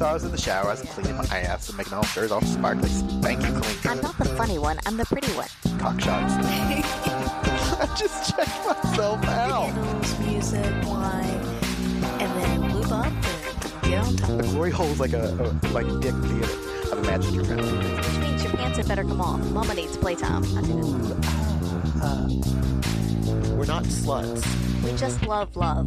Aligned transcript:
So 0.00 0.06
I 0.06 0.14
was 0.14 0.24
in 0.24 0.30
the 0.30 0.38
shower, 0.38 0.68
I 0.68 0.70
was 0.70 0.80
cleaning 0.80 1.14
my 1.14 1.26
ass 1.26 1.68
and 1.68 1.76
making 1.76 1.92
all 1.92 2.02
shirts 2.04 2.32
all 2.32 2.40
sparkly, 2.40 2.88
spanky 2.88 3.52
clean. 3.60 3.92
I'm 3.92 4.00
not 4.00 4.16
the 4.16 4.24
funny 4.24 4.56
one. 4.56 4.78
I'm 4.86 4.96
the 4.96 5.04
pretty 5.04 5.30
one. 5.32 5.46
Cock 5.78 6.00
shots. 6.00 6.32
I 6.40 7.94
just 7.98 8.34
checked 8.34 8.66
myself 8.66 9.22
out. 9.26 9.74
Candles, 9.74 10.18
music, 10.20 10.64
wine, 10.86 11.26
and 12.18 12.42
then 12.42 12.72
lube 12.72 12.90
up 12.90 13.04
and 13.04 13.90
get 13.90 14.02
on 14.02 14.16
top. 14.16 14.38
The 14.38 14.42
glory 14.44 14.70
hole's 14.70 15.00
like 15.00 15.12
a, 15.12 15.34
a 15.34 15.68
like 15.68 15.86
dick 16.00 16.14
theater. 16.14 16.48
I've 16.90 16.98
imagined 17.00 17.34
your 17.34 17.44
family. 17.44 17.70
Which 17.96 18.18
means 18.20 18.42
your 18.42 18.54
pants 18.54 18.78
had 18.78 18.88
better 18.88 19.04
come 19.04 19.20
off. 19.20 19.40
Mama 19.50 19.74
needs 19.74 19.98
playtime. 19.98 20.44
I 20.56 20.62
do. 20.62 20.78
Uh, 22.02 22.26
we're 23.54 23.66
not 23.66 23.84
sluts. 23.84 24.82
We 24.82 24.96
just 24.96 25.22
love 25.26 25.54
love. 25.56 25.86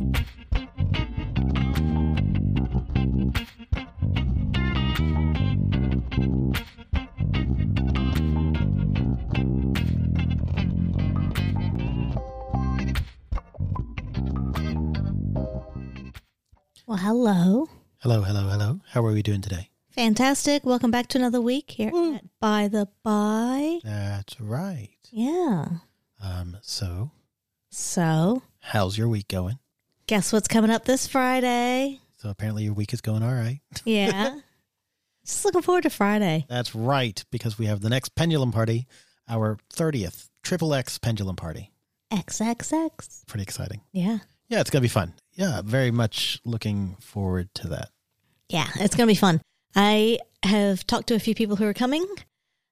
Well, 16.86 16.98
hello. 16.98 17.70
Hello, 18.00 18.22
hello, 18.22 18.48
hello. 18.50 18.82
How 18.90 19.04
are 19.06 19.12
we 19.14 19.24
doing 19.24 19.42
today? 19.42 19.70
Fantastic. 19.90 20.66
Welcome 20.66 20.92
back 20.92 21.08
to 21.08 21.18
another 21.18 21.42
week 21.42 21.72
here 21.72 21.92
at 22.16 22.26
By 22.40 22.68
the 22.68 22.90
Bi. 23.04 23.80
That's 23.84 24.40
right. 24.40 24.90
Yeah. 25.12 25.66
Um, 26.22 26.58
so 26.62 27.10
So, 27.72 28.44
how's 28.60 28.98
your 28.98 29.08
week 29.08 29.28
going? 29.30 29.58
guess 30.06 30.32
what's 30.34 30.48
coming 30.50 30.70
up 30.70 30.86
this 30.86 31.08
Friday? 31.08 32.00
So 32.18 32.30
apparently 32.30 32.66
your 32.66 32.74
week 32.74 32.94
is 32.94 33.02
going 33.02 33.24
all 33.24 33.34
right. 33.34 33.62
Yeah. 33.86 34.40
Just 35.26 35.46
looking 35.46 35.62
forward 35.62 35.84
to 35.84 35.90
Friday. 35.90 36.46
That's 36.50 36.76
right, 36.76 37.24
because 37.32 37.58
we 37.58 37.66
have 37.68 37.82
the 37.82 37.90
next 37.90 38.16
pendulum 38.16 38.52
party, 38.52 38.88
our 39.30 39.58
30th 39.74 40.30
triple 40.44 40.74
X 40.74 40.98
pendulum 40.98 41.36
party. 41.36 41.72
XXX. 42.12 43.26
Pretty 43.28 43.44
exciting. 43.44 43.82
Yeah. 43.92 44.20
Yeah, 44.50 44.60
it's 44.62 44.70
going 44.70 44.82
to 44.82 44.86
be 44.86 44.90
fun. 44.90 45.14
Yeah, 45.34 45.62
very 45.64 45.92
much 45.92 46.40
looking 46.46 46.96
forward 47.00 47.54
to 47.56 47.70
that. 47.70 47.90
Yeah, 48.50 48.68
it's 48.76 48.96
going 48.96 49.08
to 49.08 49.12
be 49.12 49.16
fun. 49.18 49.42
I 49.76 50.20
have 50.44 50.86
talked 50.86 51.08
to 51.08 51.16
a 51.16 51.20
few 51.20 51.34
people 51.34 51.56
who 51.56 51.66
are 51.66 51.74
coming. 51.74 52.06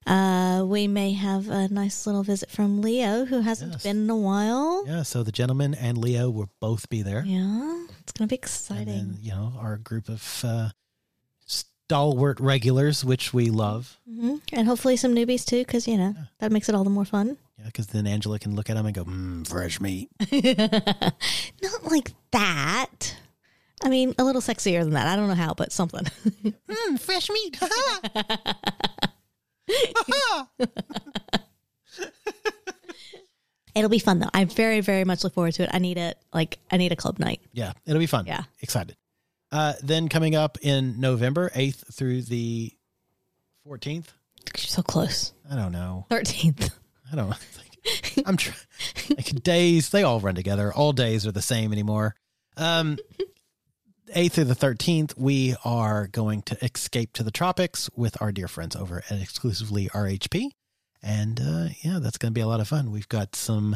Uh, 0.06 0.64
we 0.68 0.88
may 0.88 1.14
have 1.14 1.48
a 1.50 1.68
nice 1.70 2.06
little 2.06 2.24
visit 2.24 2.50
from 2.52 2.82
Leo, 2.82 3.26
who 3.26 3.42
hasn't 3.42 3.72
Yes. 3.74 3.84
been 3.84 4.04
in 4.04 4.10
a 4.10 4.16
while. 4.18 4.86
Yeah, 4.88 5.04
so 5.04 5.24
the 5.24 5.32
gentleman 5.32 5.74
and 5.74 5.98
Leo 5.98 6.30
will 6.30 6.50
both 6.60 6.90
be 6.90 7.02
there. 7.02 7.24
Yeah, 7.26 7.86
it's 8.00 8.12
going 8.12 8.28
to 8.28 8.32
be 8.32 8.36
exciting. 8.36 8.86
then, 8.88 9.18
you 9.22 9.32
know, 9.32 9.54
our 9.60 9.78
group 9.78 10.10
of 10.10 10.42
uh, 10.44 10.70
stalwart 11.92 12.40
regulars, 12.40 13.04
which 13.04 13.34
we 13.34 13.50
love. 13.50 14.00
hmm 14.10 14.38
And 14.54 14.66
hopefully 14.66 14.96
some 14.96 15.14
newbies 15.14 15.44
too, 15.46 15.60
because, 15.60 15.90
you 15.90 15.98
know, 15.98 16.16
that 16.40 16.50
makes 16.50 16.70
it 16.70 16.76
all 16.76 16.86
the 16.86 16.90
more 16.90 17.04
fun. 17.04 17.36
Yeah, 17.60 17.66
because 17.66 17.88
then 17.88 18.08
Angela 18.08 18.40
can 18.40 18.56
look 18.56 18.70
at 18.70 18.78
them 18.78 18.86
and 18.86 18.96
go, 18.96 19.04
mmm, 19.04 19.46
fresh 19.46 19.82
meat. 19.82 20.10
Not 20.32 21.92
like 21.92 22.14
that. 22.32 23.18
I 23.84 23.90
mean, 23.90 24.16
a 24.18 24.24
little 24.24 24.42
sexier 24.42 24.84
than 24.84 24.94
that. 24.94 25.08
I 25.08 25.18
don't 25.18 25.28
know 25.28 25.36
how, 25.36 25.54
but 25.54 25.74
something. 25.74 26.06
Mmm, 26.46 26.98
fresh 27.00 27.30
meat. 27.30 27.60
It'll 33.76 33.90
be 33.90 34.00
fun 34.00 34.20
though. 34.20 34.30
I 34.34 34.46
very, 34.46 34.80
very 34.80 35.04
much 35.04 35.26
look 35.26 35.34
forward 35.34 35.56
to 35.56 35.64
it. 35.64 35.72
I 35.74 35.80
need 35.80 35.98
it. 35.98 36.18
Like, 36.34 36.58
I 36.72 36.78
need 36.78 36.94
a 36.94 36.96
club 36.96 37.20
night. 37.20 37.42
Yeah, 37.52 37.74
it'll 37.86 38.00
be 38.00 38.06
fun. 38.06 38.28
Yeah. 38.28 38.44
Excited. 38.62 38.96
Uh, 39.52 39.74
then 39.84 40.08
coming 40.08 40.36
up 40.36 40.58
in 40.62 41.00
November, 41.00 41.50
8th 41.50 41.94
through 41.94 42.22
the 42.24 42.72
14th. 43.68 44.08
You're 44.46 44.56
so 44.56 44.82
close. 44.82 45.34
I 45.50 45.56
don't 45.56 45.72
know. 45.72 46.06
13th. 46.10 46.72
I 47.12 47.16
don't 47.16 47.36
think 47.36 48.26
I'm 48.26 48.38
trying. 48.38 48.58
Like 49.10 49.44
days, 49.44 49.90
they 49.90 50.04
all 50.04 50.20
run 50.20 50.36
together. 50.36 50.74
All 50.74 50.94
days 50.94 51.28
are 51.28 51.32
the 51.32 51.42
same 51.42 51.74
anymore. 51.74 52.16
Um, 52.58 52.98
8th 54.16 54.32
through 54.32 54.44
the 54.46 54.56
13th, 54.56 55.18
we 55.18 55.56
are 55.66 56.08
going 56.08 56.42
to 56.44 56.64
escape 56.64 57.14
to 57.14 57.24
the 57.24 57.32
tropics 57.32 57.90
with 57.96 58.22
our 58.22 58.32
dear 58.32 58.48
friends 58.48 58.76
over 58.76 59.04
at 59.10 59.22
exclusively 59.22 59.90
RHP. 59.90 60.50
And 61.04 61.40
uh, 61.40 61.70
yeah, 61.84 62.00
that's 62.00 62.18
going 62.18 62.32
to 62.32 62.38
be 62.38 62.42
a 62.42 62.48
lot 62.48 62.60
of 62.60 62.68
fun. 62.68 62.92
We've 62.92 63.10
got 63.10 63.36
some 63.36 63.76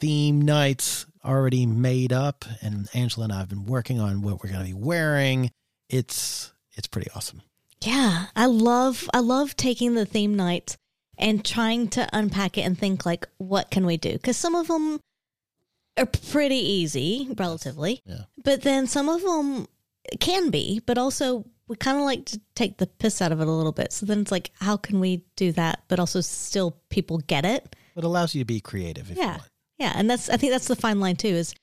theme 0.00 0.42
nights 0.42 1.06
already 1.24 1.66
made 1.66 2.12
up, 2.12 2.44
and 2.62 2.88
Angela 2.94 3.24
and 3.24 3.32
I 3.32 3.38
have 3.38 3.48
been 3.48 3.66
working 3.66 4.00
on 4.00 4.22
what 4.22 4.42
we're 4.42 4.50
going 4.50 4.64
to 4.64 4.66
be 4.66 4.74
wearing. 4.74 5.50
It's 5.88 6.52
it's 6.76 6.86
pretty 6.86 7.10
awesome. 7.14 7.42
Yeah. 7.82 8.26
I 8.34 8.46
love, 8.46 9.08
I 9.12 9.20
love 9.20 9.56
taking 9.56 9.94
the 9.94 10.06
theme 10.06 10.34
nights 10.34 10.76
and 11.18 11.44
trying 11.44 11.88
to 11.88 12.08
unpack 12.12 12.58
it 12.58 12.62
and 12.62 12.78
think 12.78 13.06
like, 13.06 13.26
what 13.38 13.70
can 13.70 13.86
we 13.86 13.96
do? 13.96 14.12
Because 14.12 14.36
some 14.36 14.54
of 14.54 14.68
them 14.68 15.00
are 15.96 16.06
pretty 16.06 16.56
easy, 16.56 17.28
relatively. 17.36 18.00
Yeah. 18.04 18.24
But 18.42 18.62
then 18.62 18.86
some 18.86 19.08
of 19.08 19.22
them 19.22 19.66
can 20.20 20.50
be, 20.50 20.80
but 20.84 20.98
also 20.98 21.46
we 21.68 21.76
kind 21.76 21.98
of 21.98 22.04
like 22.04 22.26
to 22.26 22.40
take 22.54 22.78
the 22.78 22.86
piss 22.86 23.20
out 23.22 23.32
of 23.32 23.40
it 23.40 23.48
a 23.48 23.50
little 23.50 23.72
bit. 23.72 23.92
So 23.92 24.06
then 24.06 24.20
it's 24.20 24.30
like, 24.32 24.50
how 24.60 24.76
can 24.76 25.00
we 25.00 25.24
do 25.36 25.52
that, 25.52 25.84
but 25.88 25.98
also 25.98 26.20
still 26.20 26.78
people 26.90 27.18
get 27.18 27.44
it? 27.44 27.74
It 27.96 28.04
allows 28.04 28.34
you 28.34 28.42
to 28.42 28.44
be 28.44 28.60
creative 28.60 29.10
if 29.10 29.16
you 29.16 29.22
want. 29.22 29.42
Yeah, 29.78 29.92
and 29.94 30.08
that's 30.08 30.28
I 30.28 30.36
think 30.36 30.52
that's 30.52 30.68
the 30.68 30.76
fine 30.76 31.00
line 31.00 31.16
too 31.16 31.28
is 31.28 31.54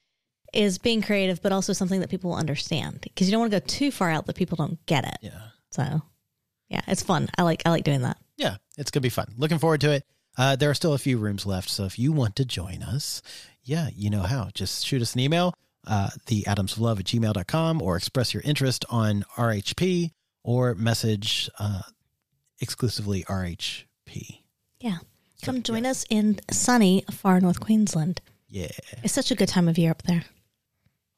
is 0.53 0.78
being 0.78 1.01
creative, 1.01 1.41
but 1.41 1.51
also 1.51 1.74
something 1.74 2.00
that 2.01 2.09
people 2.09 2.29
will 2.29 2.38
understand 2.38 3.01
because 3.01 3.28
you 3.28 3.31
don't 3.31 3.41
want 3.41 3.51
to 3.51 3.59
go 3.59 3.66
too 3.66 3.91
far 3.91 4.09
out 4.12 4.28
that 4.28 4.35
people 4.35 4.56
don't 4.56 4.84
get 4.85 5.03
it. 5.03 5.18
Yeah. 5.22 5.41
So, 5.72 6.03
yeah, 6.69 6.81
it's 6.88 7.02
fun. 7.02 7.28
I 7.38 7.41
like 7.44 7.63
I 7.66 7.69
like 7.72 7.84
doing 7.84 8.02
that. 8.03 8.18
yeah, 8.38 8.57
it's 8.78 8.91
gonna 8.91 9.02
be 9.02 9.09
fun. 9.09 9.34
Looking 9.38 9.57
forward 9.59 9.81
to 9.81 9.91
it. 9.91 10.06
Uh, 10.38 10.56
there 10.56 10.69
are 10.69 10.75
still 10.75 10.94
a 10.94 10.97
few 11.00 11.18
rooms 11.18 11.46
left, 11.46 11.69
so 11.69 11.85
if 11.85 12.00
you 12.00 12.12
want 12.12 12.35
to 12.38 12.46
join 12.46 12.81
us, 12.81 13.22
yeah, 13.63 13.90
you 13.96 14.09
know 14.09 14.22
how. 14.23 14.50
Just 14.53 14.85
shoot 14.85 15.02
us 15.02 15.13
an 15.13 15.19
email, 15.19 15.53
uh, 15.85 16.09
the 16.25 16.46
atoms 16.47 16.73
of 16.73 16.79
love 16.79 17.00
at 17.00 17.06
gmail.com, 17.06 17.81
or 17.81 17.96
express 17.96 18.34
your 18.34 18.41
interest 18.44 18.84
on 18.90 19.25
RHP, 19.38 20.09
or 20.44 20.73
message 20.73 21.50
uh, 21.59 21.84
exclusively 22.59 23.23
RHP. 23.25 24.40
Yeah, 24.79 24.97
come 25.44 25.62
join 25.62 25.86
us 25.86 26.06
in 26.09 26.40
sunny 26.50 27.04
far 27.12 27.40
North 27.40 27.59
Queensland. 27.59 28.22
Yeah. 28.50 28.72
It's 29.04 29.14
such 29.14 29.31
a 29.31 29.36
good 29.36 29.50
time 29.50 29.68
of 29.68 29.78
year 29.78 29.92
up 29.92 30.04
there. 30.04 30.24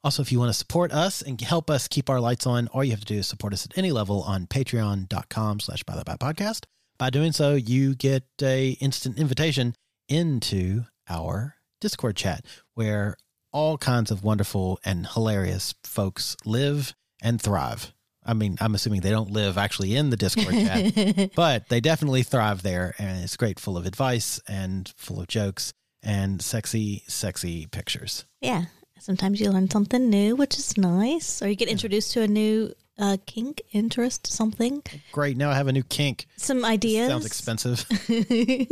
Also, 0.03 0.21
if 0.21 0.31
you 0.31 0.37
want 0.37 0.49
to 0.49 0.53
support 0.53 0.91
us 0.91 1.21
and 1.21 1.41
help 1.41 1.69
us 1.69 1.87
keep 1.87 2.09
our 2.09 2.19
lights 2.19 2.45
on, 2.45 2.67
all 2.67 2.83
you 2.83 2.91
have 2.91 2.99
to 2.99 3.05
do 3.05 3.19
is 3.19 3.27
support 3.27 3.53
us 3.53 3.65
at 3.65 3.77
any 3.77 3.91
level 3.91 4.21
on 4.21 4.45
patreon.com 4.45 5.59
slash 5.59 5.83
by 5.83 5.95
the 5.95 6.03
bi 6.03 6.15
podcast. 6.15 6.65
By 6.99 7.09
doing 7.09 7.31
so, 7.31 7.55
you 7.55 7.95
get 7.95 8.23
a 8.41 8.71
instant 8.79 9.17
invitation 9.17 9.73
into 10.07 10.83
our 11.09 11.55
Discord 11.81 12.15
chat 12.15 12.45
where 12.75 13.17
all 13.51 13.77
kinds 13.77 14.11
of 14.11 14.23
wonderful 14.23 14.79
and 14.85 15.07
hilarious 15.07 15.73
folks 15.83 16.37
live 16.45 16.93
and 17.21 17.41
thrive. 17.41 17.94
I 18.25 18.33
mean, 18.33 18.57
I'm 18.59 18.73
assuming 18.75 19.01
they 19.01 19.11
don't 19.11 19.31
live 19.31 19.57
actually 19.57 19.95
in 19.95 20.09
the 20.09 20.17
Discord 20.17 20.53
chat, 20.53 21.31
but 21.35 21.69
they 21.69 21.79
definitely 21.79 22.23
thrive 22.23 22.63
there. 22.63 22.95
And 22.97 23.23
it's 23.23 23.37
great, 23.37 23.59
full 23.59 23.77
of 23.77 23.85
advice 23.85 24.39
and 24.47 24.91
full 24.97 25.19
of 25.21 25.27
jokes 25.27 25.73
and 26.01 26.41
sexy, 26.41 27.03
sexy 27.07 27.67
pictures. 27.67 28.25
Yeah, 28.41 28.65
sometimes 28.99 29.39
you 29.39 29.51
learn 29.51 29.69
something 29.69 30.09
new, 30.09 30.35
which 30.35 30.57
is 30.57 30.77
nice, 30.77 31.41
or 31.41 31.49
you 31.49 31.55
get 31.55 31.67
introduced 31.67 32.13
to 32.13 32.21
a 32.21 32.27
new 32.27 32.73
uh, 32.97 33.17
kink, 33.25 33.61
interest, 33.73 34.27
something, 34.27 34.81
Great. 35.11 35.37
Now 35.37 35.49
I 35.51 35.55
have 35.55 35.67
a 35.67 35.73
new 35.73 35.83
kink. 35.83 36.27
some 36.37 36.63
ideas. 36.63 37.09
Sounds 37.09 37.25
expensive. 37.25 37.85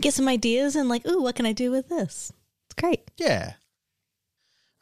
get 0.00 0.14
some 0.14 0.28
ideas 0.28 0.76
and 0.76 0.88
like, 0.88 1.06
ooh, 1.06 1.22
what 1.22 1.34
can 1.36 1.46
I 1.46 1.52
do 1.52 1.70
with 1.70 1.88
this? 1.88 2.32
It's 2.66 2.80
great. 2.80 3.10
yeah. 3.16 3.52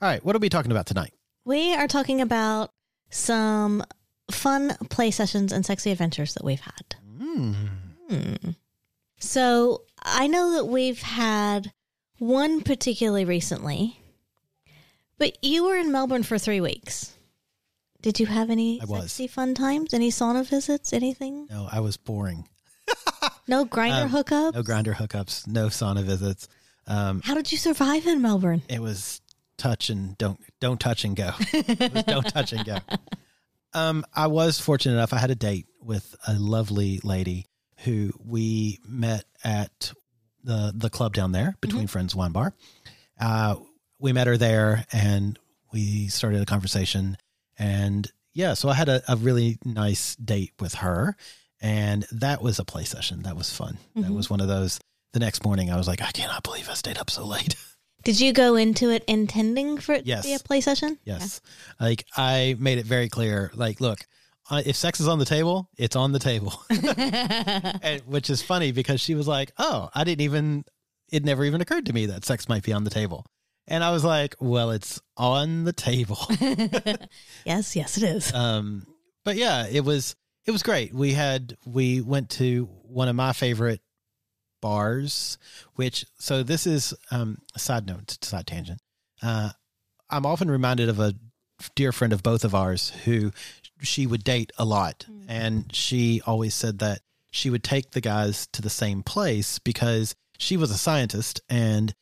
All 0.01 0.09
right. 0.09 0.25
What 0.25 0.37
are 0.37 0.41
we 0.41 0.49
talking 0.49 0.71
about 0.71 0.87
tonight? 0.87 1.13
We 1.45 1.75
are 1.75 1.89
talking 1.89 2.21
about 2.21 2.71
some 3.11 3.85
fun 4.31 4.77
play 4.91 5.11
sessions 5.11 5.53
and 5.53 5.65
sexy 5.67 5.91
adventures 5.91 6.35
that 6.35 6.45
we've 6.45 6.61
had. 6.61 6.97
Mm. 7.19 7.55
Hmm. 8.11 8.51
So 9.19 9.83
I 10.03 10.27
know 10.27 10.55
that 10.55 10.67
we've 10.67 11.01
had 11.03 11.73
one 12.19 12.61
particularly 12.63 13.25
recently, 13.25 14.01
but 15.19 15.37
you 15.43 15.65
were 15.65 15.77
in 15.77 15.91
Melbourne 15.93 16.23
for 16.23 16.39
three 16.39 16.61
weeks. 16.61 17.13
Did 18.03 18.21
you 18.21 18.27
have 18.27 18.51
any 18.51 18.81
I 18.83 18.85
was. 18.85 19.03
sexy 19.13 19.27
fun 19.29 19.55
times? 19.55 19.95
Any 19.95 20.11
sauna 20.11 20.47
visits? 20.47 20.93
Anything? 20.93 21.47
No, 21.51 21.69
I 21.71 21.81
was 21.81 21.97
boring. 21.97 22.49
No 23.47 23.67
Grindr 23.67 24.05
Um, 24.05 24.09
hookup? 24.09 24.55
No 24.55 24.63
Grindr 24.63 24.95
hookups, 24.95 25.47
no 25.47 25.67
sauna 25.67 26.03
visits. 26.03 26.49
Um, 26.87 27.21
How 27.23 27.35
did 27.35 27.53
you 27.53 27.59
survive 27.59 28.07
in 28.07 28.23
Melbourne? 28.23 28.63
it 28.71 28.81
was 28.81 29.21
touch 29.59 29.91
and 29.91 30.17
don't 30.19 30.39
don't 30.61 30.81
touch 30.81 31.05
and 31.05 31.15
go. 31.15 31.31
It 31.53 31.93
was 31.95 32.05
don't 32.05 32.27
touch 32.29 32.53
and 32.55 32.65
go. 32.65 32.79
Um, 33.75 34.05
I 34.15 34.29
was 34.29 34.61
fortunate 34.61 34.95
enough. 34.95 35.13
I 35.13 35.19
had 35.19 35.31
a 35.31 35.35
date 35.35 35.67
with 35.83 36.15
a 36.27 36.35
lovely 36.35 37.01
lady 37.03 37.47
who 37.81 38.13
we 38.25 38.79
met 38.87 39.25
at 39.43 39.93
the 40.43 40.73
the 40.75 40.91
club 40.91 41.15
down 41.15 41.33
there 41.33 41.57
between 41.61 41.87
Friends 41.87 42.15
Wine 42.15 42.33
Bar. 42.33 42.55
Uh, 43.21 43.57
we 43.99 44.13
met 44.13 44.27
her 44.27 44.37
there, 44.37 44.85
and 44.93 45.39
we 45.73 46.09
started 46.09 46.41
a 46.43 46.47
conversation. 46.47 47.17
And 47.59 48.11
yeah, 48.33 48.55
so 48.55 48.69
I 48.69 48.75
had 48.75 48.89
a, 48.89 49.03
a 49.09 49.17
really 49.17 49.59
nice 49.65 50.15
date 50.17 50.53
with 50.61 50.75
her, 50.77 51.17
and 51.61 52.07
that 52.13 52.43
was 52.43 52.59
a 52.59 52.65
play 52.65 52.85
session. 52.85 53.23
That 53.23 53.37
was 53.37 53.53
fun. 53.53 53.79
That 53.97 54.11
Mhm. 54.11 54.15
was 54.17 54.29
one 54.31 54.41
of 54.41 54.49
those. 54.49 54.79
The 55.13 55.21
next 55.21 55.45
morning, 55.45 55.71
I 55.71 55.77
was 55.77 55.87
like, 55.87 56.03
I 56.03 56.11
cannot 56.11 56.43
believe 56.43 56.69
I 56.69 56.75
stayed 56.75 56.99
up 56.99 57.11
so 57.11 57.25
late. 57.25 57.55
Did 58.05 58.21
you 58.21 58.33
go 58.33 58.55
into 58.57 58.91
it 58.91 59.05
intending 59.09 59.79
for 59.79 59.93
it 59.95 60.07
Yes. 60.07 60.23
to 60.23 60.29
be 60.29 60.35
a 60.35 60.39
play 60.39 60.61
session? 60.61 60.99
Yes. 61.05 61.41
Like 61.81 62.05
I 62.17 62.57
made 62.59 62.79
it 62.79 62.87
very 62.87 63.09
clear. 63.09 63.51
Like, 63.55 63.81
look, 63.81 64.01
uh, 64.51 64.63
if 64.65 64.77
sex 64.77 65.01
is 65.01 65.09
on 65.09 65.19
the 65.19 65.25
table, 65.25 65.71
it's 65.79 65.97
on 65.97 66.13
the 66.13 66.19
table. 66.19 66.53
and, 66.71 68.03
which 68.03 68.29
is 68.29 68.43
funny 68.43 68.73
because 68.73 69.01
she 69.01 69.15
was 69.15 69.27
like, 69.27 69.53
"Oh, 69.59 69.89
I 69.95 70.05
didn't 70.05 70.21
even. 70.23 70.65
It 71.11 71.25
never 71.25 71.45
even 71.45 71.61
occurred 71.61 71.87
to 71.87 71.93
me 71.93 72.07
that 72.07 72.25
sex 72.25 72.49
might 72.49 72.63
be 72.63 72.73
on 72.73 72.85
the 72.85 72.91
table." 72.91 73.25
And 73.67 73.83
I 73.83 73.91
was 73.91 74.05
like, 74.05 74.35
"Well, 74.41 74.71
it's 74.71 75.01
on 75.17 75.65
the 75.65 75.73
table." 75.73 76.19
yes, 77.47 77.75
yes, 77.77 77.97
it 77.97 78.03
is. 78.03 78.35
um, 78.35 78.87
but 79.25 79.37
yeah, 79.37 79.67
it 79.67 79.85
was 79.85 80.15
it 80.47 80.51
was 80.51 80.63
great. 80.63 80.93
We 80.93 81.13
had 81.15 81.57
we 81.65 82.03
went 82.03 82.29
to 82.31 82.69
one 82.83 83.09
of 83.09 83.17
my 83.17 83.33
favorite 83.33 83.81
bars, 84.65 85.37
which 85.75 86.07
so 86.19 86.43
this 86.43 86.67
is 86.67 86.95
um, 87.11 87.37
a 87.55 87.59
side 87.59 87.87
note, 87.87 88.17
side 88.23 88.47
tangent. 88.47 88.81
Uh, 89.23 89.51
I'm 90.09 90.25
often 90.25 90.51
reminded 90.51 90.89
of 90.89 90.99
a 90.99 91.13
dear 91.75 91.93
friend 91.93 92.15
of 92.15 92.23
both 92.23 92.45
of 92.45 92.55
ours 92.55 92.89
who 93.05 93.31
she 93.83 94.07
would 94.07 94.25
date 94.25 94.53
a 94.57 94.65
lot, 94.65 95.05
and 95.29 95.71
she 95.77 96.23
always 96.27 96.55
said 96.55 96.79
that 96.79 97.01
she 97.31 97.51
would 97.51 97.63
take 97.63 97.91
the 97.91 98.01
guys 98.01 98.47
to 98.53 98.63
the 98.63 98.71
same 98.71 99.03
place 99.03 99.59
because 99.59 100.15
she 100.39 100.57
was 100.57 100.71
a 100.71 100.79
scientist 100.79 101.43
and 101.51 101.95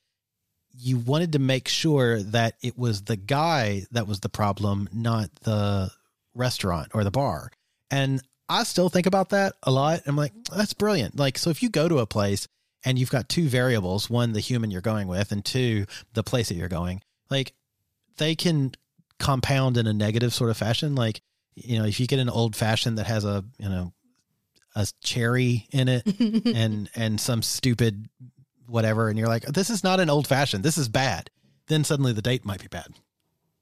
you 0.72 0.98
wanted 0.98 1.32
to 1.32 1.40
make 1.40 1.66
sure 1.66 2.22
that 2.22 2.54
it 2.62 2.78
was 2.78 3.02
the 3.02 3.16
guy 3.16 3.86
that 3.90 4.06
was 4.06 4.20
the 4.20 4.28
problem, 4.28 4.88
not 4.92 5.34
the 5.42 5.90
restaurant 6.32 6.92
or 6.94 7.02
the 7.02 7.10
bar. 7.10 7.50
And 7.90 8.22
I 8.52 8.62
still 8.64 8.88
think 8.88 9.06
about 9.06 9.30
that 9.30 9.54
a 9.62 9.70
lot. 9.70 10.02
I'm 10.06 10.16
like, 10.16 10.32
that's 10.54 10.74
brilliant. 10.74 11.16
Like, 11.18 11.38
so 11.38 11.50
if 11.50 11.62
you 11.62 11.70
go 11.70 11.88
to 11.88 11.98
a 11.98 12.06
place 12.06 12.48
and 12.84 12.98
you've 12.98 13.10
got 13.10 13.28
two 13.28 13.48
variables, 13.48 14.10
one, 14.10 14.32
the 14.32 14.40
human 14.40 14.70
you're 14.70 14.80
going 14.80 15.08
with, 15.08 15.32
and 15.32 15.44
two, 15.44 15.86
the 16.14 16.22
place 16.22 16.48
that 16.48 16.56
you're 16.56 16.68
going, 16.68 17.02
like, 17.30 17.52
they 18.18 18.34
can 18.34 18.72
compound 19.18 19.76
in 19.76 19.86
a 19.86 19.92
negative 19.92 20.34
sort 20.34 20.50
of 20.50 20.56
fashion. 20.56 20.94
Like, 20.94 21.22
you 21.54 21.78
know, 21.78 21.84
if 21.86 21.98
you 22.00 22.06
get 22.06 22.18
an 22.18 22.28
old 22.28 22.54
fashioned 22.56 22.98
that 22.98 23.06
has 23.06 23.24
a, 23.24 23.44
you 23.58 23.68
know, 23.68 23.92
a 24.74 24.86
cherry 25.02 25.66
in 25.70 25.88
it 25.88 26.02
and 26.56 26.88
and 26.94 27.20
some 27.20 27.42
stupid 27.42 28.08
whatever 28.66 29.10
and 29.10 29.18
you're 29.18 29.28
like 29.28 29.42
this 29.44 29.68
is 29.68 29.84
not 29.84 30.00
an 30.00 30.08
old 30.08 30.26
fashioned 30.26 30.64
this 30.64 30.78
is 30.78 30.88
bad 30.88 31.28
then 31.66 31.84
suddenly 31.84 32.14
the 32.14 32.22
date 32.22 32.42
might 32.46 32.62
be 32.62 32.68
bad 32.68 32.86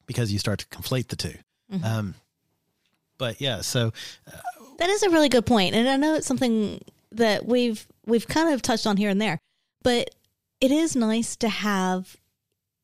because 0.07 0.33
you 0.33 0.39
start 0.39 0.61
to 0.61 0.67
conflate 0.69 1.09
the 1.09 1.17
2 1.17 1.33
Mhm. 1.73 1.85
um 1.85 2.15
but 3.19 3.41
yeah 3.41 3.61
so 3.61 3.93
That 4.81 4.89
is 4.89 5.03
a 5.03 5.11
really 5.11 5.29
good 5.29 5.45
point, 5.47 5.75
and 5.75 5.89
I 5.89 5.97
know 5.97 6.15
it's 6.15 6.27
something 6.27 6.81
that 7.13 7.45
we've 7.45 7.87
we've 8.07 8.27
kind 8.27 8.53
of 8.53 8.63
touched 8.63 8.87
on 8.87 8.97
here 8.97 9.11
and 9.11 9.21
there, 9.21 9.39
but 9.83 10.11
it 10.61 10.71
is 10.71 10.97
nice 10.97 11.37
to 11.37 11.51
have, 11.51 12.17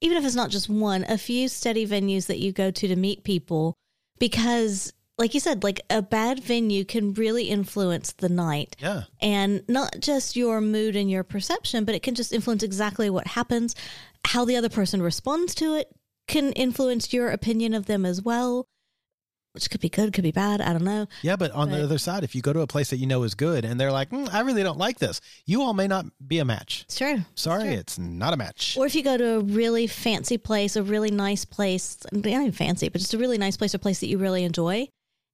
even 0.02 0.18
if 0.18 0.24
it's 0.24 0.34
not 0.34 0.50
just 0.50 0.68
one, 0.68 1.06
a 1.08 1.16
few 1.16 1.48
steady 1.48 1.86
venues 1.86 2.26
that 2.26 2.38
you 2.38 2.52
go 2.52 2.70
to 2.70 2.86
to 2.86 2.96
meet 2.96 3.24
people, 3.24 3.74
because, 4.18 4.92
like 5.16 5.32
you 5.32 5.40
said, 5.40 5.64
like 5.64 5.80
a 5.88 6.02
bad 6.02 6.44
venue 6.44 6.84
can 6.84 7.14
really 7.14 7.44
influence 7.44 8.12
the 8.12 8.28
night, 8.28 8.76
yeah. 8.78 9.04
And 9.22 9.62
not 9.66 9.96
just 10.00 10.36
your 10.36 10.60
mood 10.60 10.96
and 10.96 11.10
your 11.10 11.24
perception, 11.24 11.86
but 11.86 11.94
it 11.94 12.02
can 12.02 12.14
just 12.14 12.32
influence 12.32 12.62
exactly 12.62 13.08
what 13.08 13.28
happens, 13.28 13.74
how 14.26 14.44
the 14.44 14.56
other 14.56 14.68
person 14.68 15.00
responds 15.00 15.54
to 15.56 15.74
it 15.74 15.90
can 16.28 16.52
influence 16.52 17.12
your 17.14 17.30
opinion 17.30 17.72
of 17.72 17.86
them 17.86 18.04
as 18.04 18.20
well. 18.20 18.66
Which 19.56 19.70
could 19.70 19.80
be 19.80 19.88
good, 19.88 20.12
could 20.12 20.22
be 20.22 20.32
bad. 20.32 20.60
I 20.60 20.72
don't 20.74 20.84
know. 20.84 21.06
yeah 21.22 21.34
but 21.34 21.50
on 21.52 21.70
the 21.70 21.82
other 21.82 21.96
side 21.96 22.22
if 22.24 22.34
you 22.34 22.42
go 22.42 22.52
to 22.52 22.60
a 22.60 22.66
place 22.66 22.90
that 22.90 22.98
you 22.98 23.06
know 23.06 23.22
is 23.22 23.34
good 23.34 23.64
and 23.64 23.80
they're 23.80 23.90
like 24.00 24.10
mm, 24.10 24.28
i 24.32 24.40
really 24.40 24.62
don't 24.62 24.76
like 24.76 24.98
this 24.98 25.18
you 25.46 25.62
all 25.62 25.72
may 25.72 25.88
not 25.88 26.04
be 26.28 26.38
a 26.38 26.44
match 26.44 26.82
It's 26.84 26.98
true. 26.98 27.20
sorry 27.34 27.62
Sure. 27.64 27.72
it's 27.72 27.98
not 27.98 28.34
a 28.34 28.36
match 28.36 28.76
Or 28.78 28.84
if 28.84 28.94
you 28.94 29.02
go 29.02 29.16
to 29.16 29.36
a 29.36 29.40
really 29.40 29.86
fancy 29.86 30.36
place, 30.36 30.76
a 30.76 30.82
really 30.82 31.10
nice 31.10 31.44
place, 31.46 31.96
not 32.12 32.26
even 32.26 32.52
fancy, 32.52 32.90
but 32.90 33.00
just 33.00 33.14
a 33.14 33.18
really 33.18 33.38
nice 33.38 33.56
place, 33.56 33.72
a 33.74 33.78
place 33.78 34.00
that 34.00 34.08
you 34.08 34.18
really 34.18 34.44
enjoy, 34.44 34.88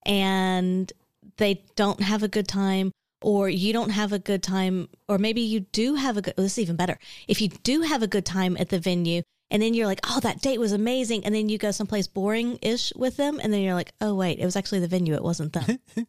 and 0.06 0.92
they 1.38 1.64
don't 1.76 2.00
have 2.02 2.22
a 2.22 2.28
good 2.28 2.46
time, 2.48 2.92
or 3.22 3.48
you 3.48 3.72
don't 3.72 3.90
have 3.90 4.12
a 4.12 4.18
good 4.18 4.42
time, 4.42 4.88
or 5.08 5.18
maybe 5.18 5.40
you 5.40 5.60
do 5.60 5.94
have 5.96 6.16
a 6.16 6.22
good, 6.22 6.34
this 6.36 6.52
is 6.52 6.58
even 6.60 6.76
better. 6.76 6.98
If 7.28 7.40
you 7.40 7.48
do 7.48 7.82
have 7.82 8.02
a 8.02 8.06
good 8.08 8.26
time 8.26 8.56
at 8.58 8.68
the 8.68 8.78
venue, 8.78 9.22
and 9.52 9.62
then 9.62 9.72
you're 9.74 9.86
like, 9.86 10.00
oh, 10.08 10.18
that 10.20 10.40
date 10.42 10.58
was 10.58 10.72
amazing, 10.72 11.24
and 11.24 11.32
then 11.32 11.48
you 11.48 11.58
go 11.58 11.70
someplace 11.70 12.08
boring 12.08 12.58
ish 12.62 12.92
with 12.96 13.16
them, 13.16 13.38
and 13.40 13.52
then 13.52 13.60
you're 13.60 13.74
like, 13.74 13.92
oh, 14.00 14.14
wait, 14.16 14.40
it 14.40 14.44
was 14.44 14.56
actually 14.56 14.80
the 14.80 14.88
venue, 14.88 15.14
it 15.14 15.22
wasn't 15.22 15.52
them. 15.52 15.78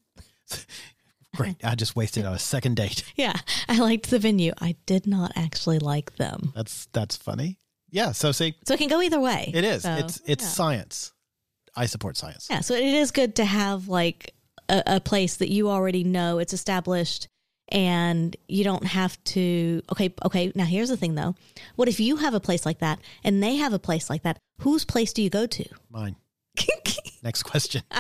great 1.36 1.56
i 1.64 1.74
just 1.74 1.96
wasted 1.96 2.26
a 2.26 2.38
second 2.38 2.76
date 2.76 3.04
yeah, 3.16 3.34
I 3.68 3.80
liked 3.80 4.10
the 4.12 4.20
venue. 4.20 4.52
I 4.62 4.76
did 4.86 5.08
not 5.08 5.32
actually 5.36 5.80
like 5.80 6.16
them. 6.18 6.52
that's 6.56 6.88
that's 6.94 7.16
funny 7.16 7.58
yeah 7.90 8.12
so 8.12 8.32
see 8.32 8.56
So 8.66 8.76
it 8.76 8.78
can 8.78 8.88
go 8.88 9.02
either 9.02 9.20
way. 9.20 9.52
it 9.54 9.64
is 9.64 9.82
So, 9.84 9.94
it's 9.96 10.22
it's 10.28 10.44
yeah. 10.44 10.50
science 10.50 11.12
i 11.76 11.86
support 11.88 12.18
science 12.18 12.48
Yeah, 12.52 12.62
so 12.62 12.76
it 12.76 12.84
is 12.84 13.10
good 13.12 13.36
to 13.38 13.46
have 13.46 13.88
like 13.88 14.36
a, 14.70 14.84
a 14.86 15.00
place 15.00 15.38
that 15.38 15.50
you 15.50 15.70
already 15.70 16.04
know 16.04 16.38
it's 16.38 16.54
established 16.54 17.28
and 17.70 18.36
you 18.48 18.64
don't 18.64 18.86
have 18.86 19.22
to 19.24 19.82
okay 19.92 20.14
okay 20.24 20.52
now 20.56 20.66
here's 20.66 20.90
the 20.90 20.98
thing 20.98 21.16
though. 21.16 21.36
What 21.76 21.88
if 21.88 22.00
you 22.00 22.18
have 22.18 22.34
a 22.34 22.40
place 22.40 22.66
like 22.66 22.80
that 22.80 23.00
and 23.24 23.42
they 23.42 23.56
have 23.58 23.74
a 23.74 23.80
place 23.80 24.10
like 24.10 24.24
that? 24.24 24.40
Whose 24.60 24.86
place 24.86 25.14
do 25.14 25.22
you 25.22 25.30
go 25.30 25.46
to? 25.46 25.66
Mine. 25.90 26.16
Next 27.24 27.44
question. 27.44 27.84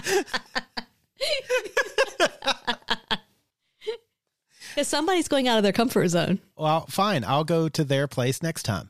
Because 4.75 4.87
somebody's 4.87 5.27
going 5.27 5.47
out 5.47 5.57
of 5.57 5.63
their 5.63 5.71
comfort 5.71 6.07
zone. 6.07 6.39
Well 6.57 6.87
fine. 6.87 7.23
I'll 7.23 7.43
go 7.43 7.69
to 7.69 7.83
their 7.83 8.07
place 8.07 8.41
next 8.41 8.63
time 8.63 8.89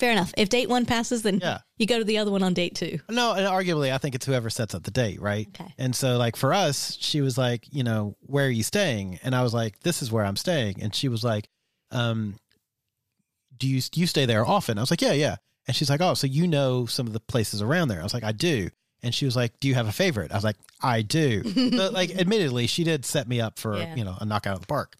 fair 0.00 0.10
enough 0.12 0.32
if 0.36 0.48
date 0.48 0.68
one 0.68 0.84
passes 0.86 1.22
then 1.22 1.38
Yeah. 1.40 1.58
you 1.78 1.86
go 1.86 1.98
to 1.98 2.04
the 2.04 2.18
other 2.18 2.30
one 2.30 2.42
on 2.42 2.54
date 2.54 2.74
two 2.74 2.98
No, 3.08 3.32
and 3.34 3.46
arguably, 3.46 3.92
I 3.92 3.98
think 3.98 4.14
it's 4.14 4.26
whoever 4.26 4.50
sets 4.50 4.74
up 4.74 4.82
the 4.82 4.90
date, 4.90 5.20
right? 5.20 5.46
Okay. 5.48 5.72
And 5.78 5.94
so, 5.94 6.16
like 6.18 6.36
for 6.36 6.52
us, 6.52 6.96
she 7.00 7.20
was 7.20 7.36
like, 7.38 7.66
you 7.70 7.84
know, 7.84 8.16
where 8.22 8.46
are 8.46 8.50
you 8.50 8.62
staying? 8.64 9.18
And 9.22 9.34
I 9.34 9.42
was 9.42 9.54
like, 9.54 9.80
this 9.80 10.02
is 10.02 10.10
where 10.10 10.24
I'm 10.24 10.36
staying. 10.36 10.82
And 10.82 10.94
she 10.94 11.08
was 11.08 11.22
like, 11.22 11.48
um, 11.92 12.36
do 13.56 13.66
you 13.68 13.80
you 13.94 14.06
stay 14.06 14.26
there 14.26 14.46
often? 14.46 14.78
I 14.78 14.80
was 14.80 14.90
like, 14.90 15.02
yeah, 15.02 15.12
yeah. 15.12 15.36
And 15.66 15.76
she's 15.76 15.90
like, 15.90 16.00
oh, 16.00 16.14
so 16.14 16.26
you 16.26 16.46
know 16.46 16.86
some 16.86 17.06
of 17.06 17.12
the 17.12 17.20
places 17.20 17.60
around 17.62 17.88
there? 17.88 18.00
I 18.00 18.02
was 18.02 18.14
like, 18.14 18.24
I 18.24 18.32
do. 18.32 18.70
And 19.02 19.14
she 19.14 19.24
was 19.24 19.36
like, 19.36 19.58
do 19.60 19.68
you 19.68 19.74
have 19.74 19.86
a 19.88 19.92
favorite? 19.92 20.30
I 20.32 20.34
was 20.34 20.44
like, 20.44 20.56
I 20.82 21.02
do. 21.02 21.42
but 21.76 21.92
like, 21.92 22.10
admittedly, 22.10 22.66
she 22.66 22.84
did 22.84 23.04
set 23.04 23.28
me 23.28 23.40
up 23.40 23.58
for 23.58 23.76
Yeah. 23.78 23.94
you 23.94 24.04
know 24.04 24.16
a 24.20 24.24
knockout 24.24 24.54
of 24.54 24.60
the 24.60 24.66
park. 24.66 24.96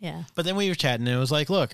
yeah 0.00 0.22
But 0.34 0.44
then 0.44 0.56
we 0.56 0.68
were 0.68 0.74
chatting, 0.74 1.06
and 1.06 1.16
it 1.16 1.20
was 1.20 1.32
like, 1.32 1.50
look, 1.50 1.72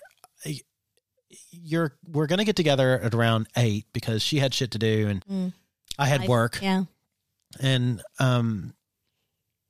you're 1.51 1.97
we're 2.07 2.27
gonna 2.27 2.45
get 2.45 2.57
together 2.57 2.99
at 3.01 3.15
around 3.15 3.49
eight 3.57 3.87
because 3.93 4.23
she 4.23 4.39
had 4.39 4.55
shit 4.55 4.71
to 4.73 4.79
do 4.79 5.09
and 5.09 5.25
Mm. 5.27 5.53
I 5.99 6.07
had 6.07 6.23
I- 6.23 6.27
work. 6.27 6.59
Yeah. 6.63 6.85
And 7.61 8.03
um 8.19 8.75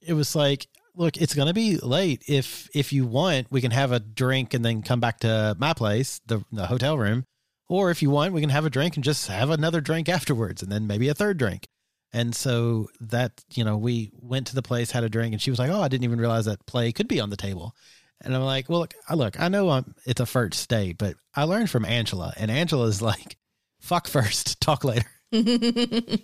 it 0.01 0.13
was 0.15 0.35
like 0.35 0.67
look 0.97 1.17
it's 1.17 1.35
going 1.35 1.49
to 1.49 1.55
be 1.55 1.77
late. 1.79 2.23
If 2.29 2.69
if 2.75 2.93
you 2.93 3.07
want 3.07 3.49
we 3.51 3.61
can 3.61 3.71
have 3.73 3.93
a 3.93 4.01
drink 4.01 4.55
and 4.55 4.65
then 4.65 4.83
come 4.83 5.01
back 5.01 5.21
to 5.21 5.57
my 5.59 5.73
place 5.75 6.21
the, 6.27 6.45
the 6.53 6.67
hotel 6.67 6.97
room. 6.99 7.25
Or 7.69 7.91
if 7.91 8.03
you 8.03 8.11
want 8.11 8.33
we 8.35 8.41
can 8.41 8.51
have 8.51 8.65
a 8.67 8.71
drink 8.71 8.95
and 8.97 9.05
just 9.05 9.27
have 9.29 9.51
another 9.51 9.81
drink 9.81 10.09
afterwards 10.09 10.63
and 10.63 10.71
then 10.71 10.87
maybe 10.87 11.09
a 11.09 11.15
third 11.15 11.37
drink. 11.39 11.67
And 12.13 12.35
so 12.35 12.89
that 13.01 13.45
you 13.55 13.65
know 13.65 13.77
we 13.77 14.13
went 14.15 14.47
to 14.49 14.55
the 14.55 14.63
place 14.63 14.93
had 14.93 15.03
a 15.05 15.09
drink 15.09 15.33
and 15.33 15.43
she 15.43 15.51
was 15.51 15.59
like 15.59 15.71
oh 15.71 15.81
i 15.83 15.89
didn't 15.89 16.05
even 16.05 16.21
realize 16.21 16.45
that 16.45 16.65
play 16.67 16.93
could 16.93 17.09
be 17.09 17.21
on 17.21 17.31
the 17.31 17.37
table 17.37 17.75
and 18.23 18.35
i'm 18.35 18.43
like 18.43 18.69
well 18.69 18.81
look 18.81 18.95
i 19.09 19.15
look 19.15 19.41
i 19.41 19.49
know 19.49 19.69
I'm, 19.71 19.95
it's 20.07 20.21
a 20.21 20.27
first 20.27 20.69
date 20.69 20.99
but 20.99 21.15
i 21.35 21.45
learned 21.45 21.71
from 21.71 21.85
angela 21.85 22.33
and 22.37 22.51
angela's 22.51 23.01
like 23.03 23.37
fuck 23.81 24.07
first 24.09 24.61
talk 24.63 24.85
later. 24.85 25.07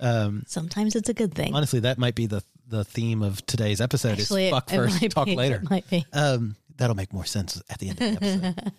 Um 0.00 0.44
sometimes 0.46 0.96
it's 0.96 1.10
a 1.10 1.14
good 1.14 1.34
thing. 1.34 1.54
honestly 1.54 1.80
that 1.80 1.98
might 1.98 2.14
be 2.14 2.24
the 2.26 2.42
the 2.66 2.84
theme 2.84 3.22
of 3.22 3.44
today's 3.44 3.80
episode 3.80 4.18
Actually, 4.18 4.46
is 4.46 4.50
fuck 4.50 4.68
it 4.72 4.76
first 4.76 5.02
might 5.02 5.10
talk 5.10 5.26
be. 5.26 5.36
later. 5.36 5.56
It 5.56 5.68
might 5.70 5.90
be. 5.90 6.06
Um 6.12 6.56
that'll 6.76 6.96
make 6.96 7.12
more 7.12 7.26
sense 7.26 7.60
at 7.68 7.78
the 7.78 7.90
end 7.90 8.00
of 8.00 8.20
the 8.20 8.26
episode. 8.26 8.72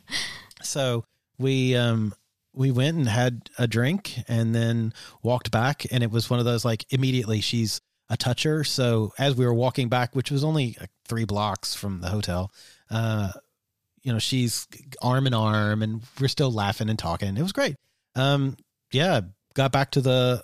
So 0.63 1.03
we 1.37 1.75
um 1.75 2.13
we 2.53 2.71
went 2.71 2.97
and 2.97 3.07
had 3.07 3.49
a 3.59 3.67
drink 3.67 4.15
and 4.27 4.55
then 4.55 4.93
walked 5.21 5.51
back 5.51 5.85
and 5.91 6.01
it 6.03 6.09
was 6.09 6.29
one 6.29 6.39
of 6.39 6.45
those 6.45 6.65
like 6.65 6.85
immediately 6.89 7.41
she's 7.41 7.79
a 8.11 8.17
toucher. 8.17 8.63
So 8.63 9.13
as 9.17 9.35
we 9.35 9.45
were 9.45 9.53
walking 9.53 9.89
back 9.89 10.15
which 10.15 10.29
was 10.29 10.43
only 10.43 10.75
like 10.79 10.91
three 11.07 11.25
blocks 11.25 11.73
from 11.73 12.01
the 12.01 12.09
hotel 12.09 12.51
uh 12.91 13.31
you 14.03 14.11
know 14.11 14.19
she's 14.19 14.67
arm 15.01 15.25
in 15.27 15.33
arm 15.33 15.81
and 15.81 16.03
we're 16.19 16.27
still 16.27 16.51
laughing 16.51 16.89
and 16.89 16.99
talking. 16.99 17.37
It 17.37 17.41
was 17.41 17.53
great. 17.53 17.75
Um 18.15 18.57
yeah 18.91 19.21
got 19.55 19.71
back 19.71 19.91
to 19.91 20.01
the 20.01 20.43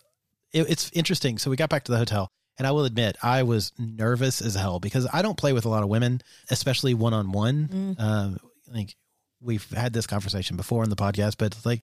it, 0.53 0.69
it's 0.69 0.89
interesting. 0.93 1.37
So 1.37 1.51
we 1.51 1.57
got 1.57 1.69
back 1.69 1.83
to 1.83 1.91
the 1.91 1.97
hotel 1.97 2.29
and 2.57 2.65
i 2.65 2.71
will 2.71 2.85
admit 2.85 3.15
i 3.21 3.43
was 3.43 3.71
nervous 3.77 4.41
as 4.41 4.55
hell 4.55 4.79
because 4.79 5.05
i 5.13 5.21
don't 5.21 5.37
play 5.37 5.53
with 5.53 5.65
a 5.65 5.69
lot 5.69 5.83
of 5.83 5.89
women 5.89 6.21
especially 6.49 6.93
one-on-one. 6.95 7.95
Um 7.99 8.37
like 8.73 8.95
we've 9.41 9.69
had 9.71 9.93
this 9.93 10.07
conversation 10.07 10.57
before 10.57 10.83
in 10.83 10.89
the 10.89 10.95
podcast 10.95 11.35
but 11.37 11.53
it's 11.53 11.65
like 11.65 11.81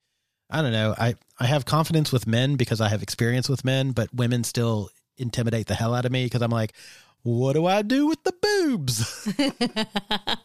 I 0.50 0.62
don't 0.62 0.72
know. 0.72 0.94
I, 0.96 1.14
I 1.40 1.46
have 1.46 1.64
confidence 1.64 2.12
with 2.12 2.26
men 2.26 2.56
because 2.56 2.80
I 2.80 2.88
have 2.88 3.02
experience 3.02 3.48
with 3.48 3.64
men, 3.64 3.92
but 3.92 4.12
women 4.14 4.44
still 4.44 4.90
intimidate 5.16 5.66
the 5.66 5.74
hell 5.74 5.94
out 5.94 6.04
of 6.04 6.12
me 6.12 6.24
because 6.24 6.42
I'm 6.42 6.50
like, 6.50 6.72
what 7.22 7.54
do 7.54 7.66
I 7.66 7.82
do 7.82 8.06
with 8.06 8.22
the 8.24 8.34
boobs? 8.42 9.28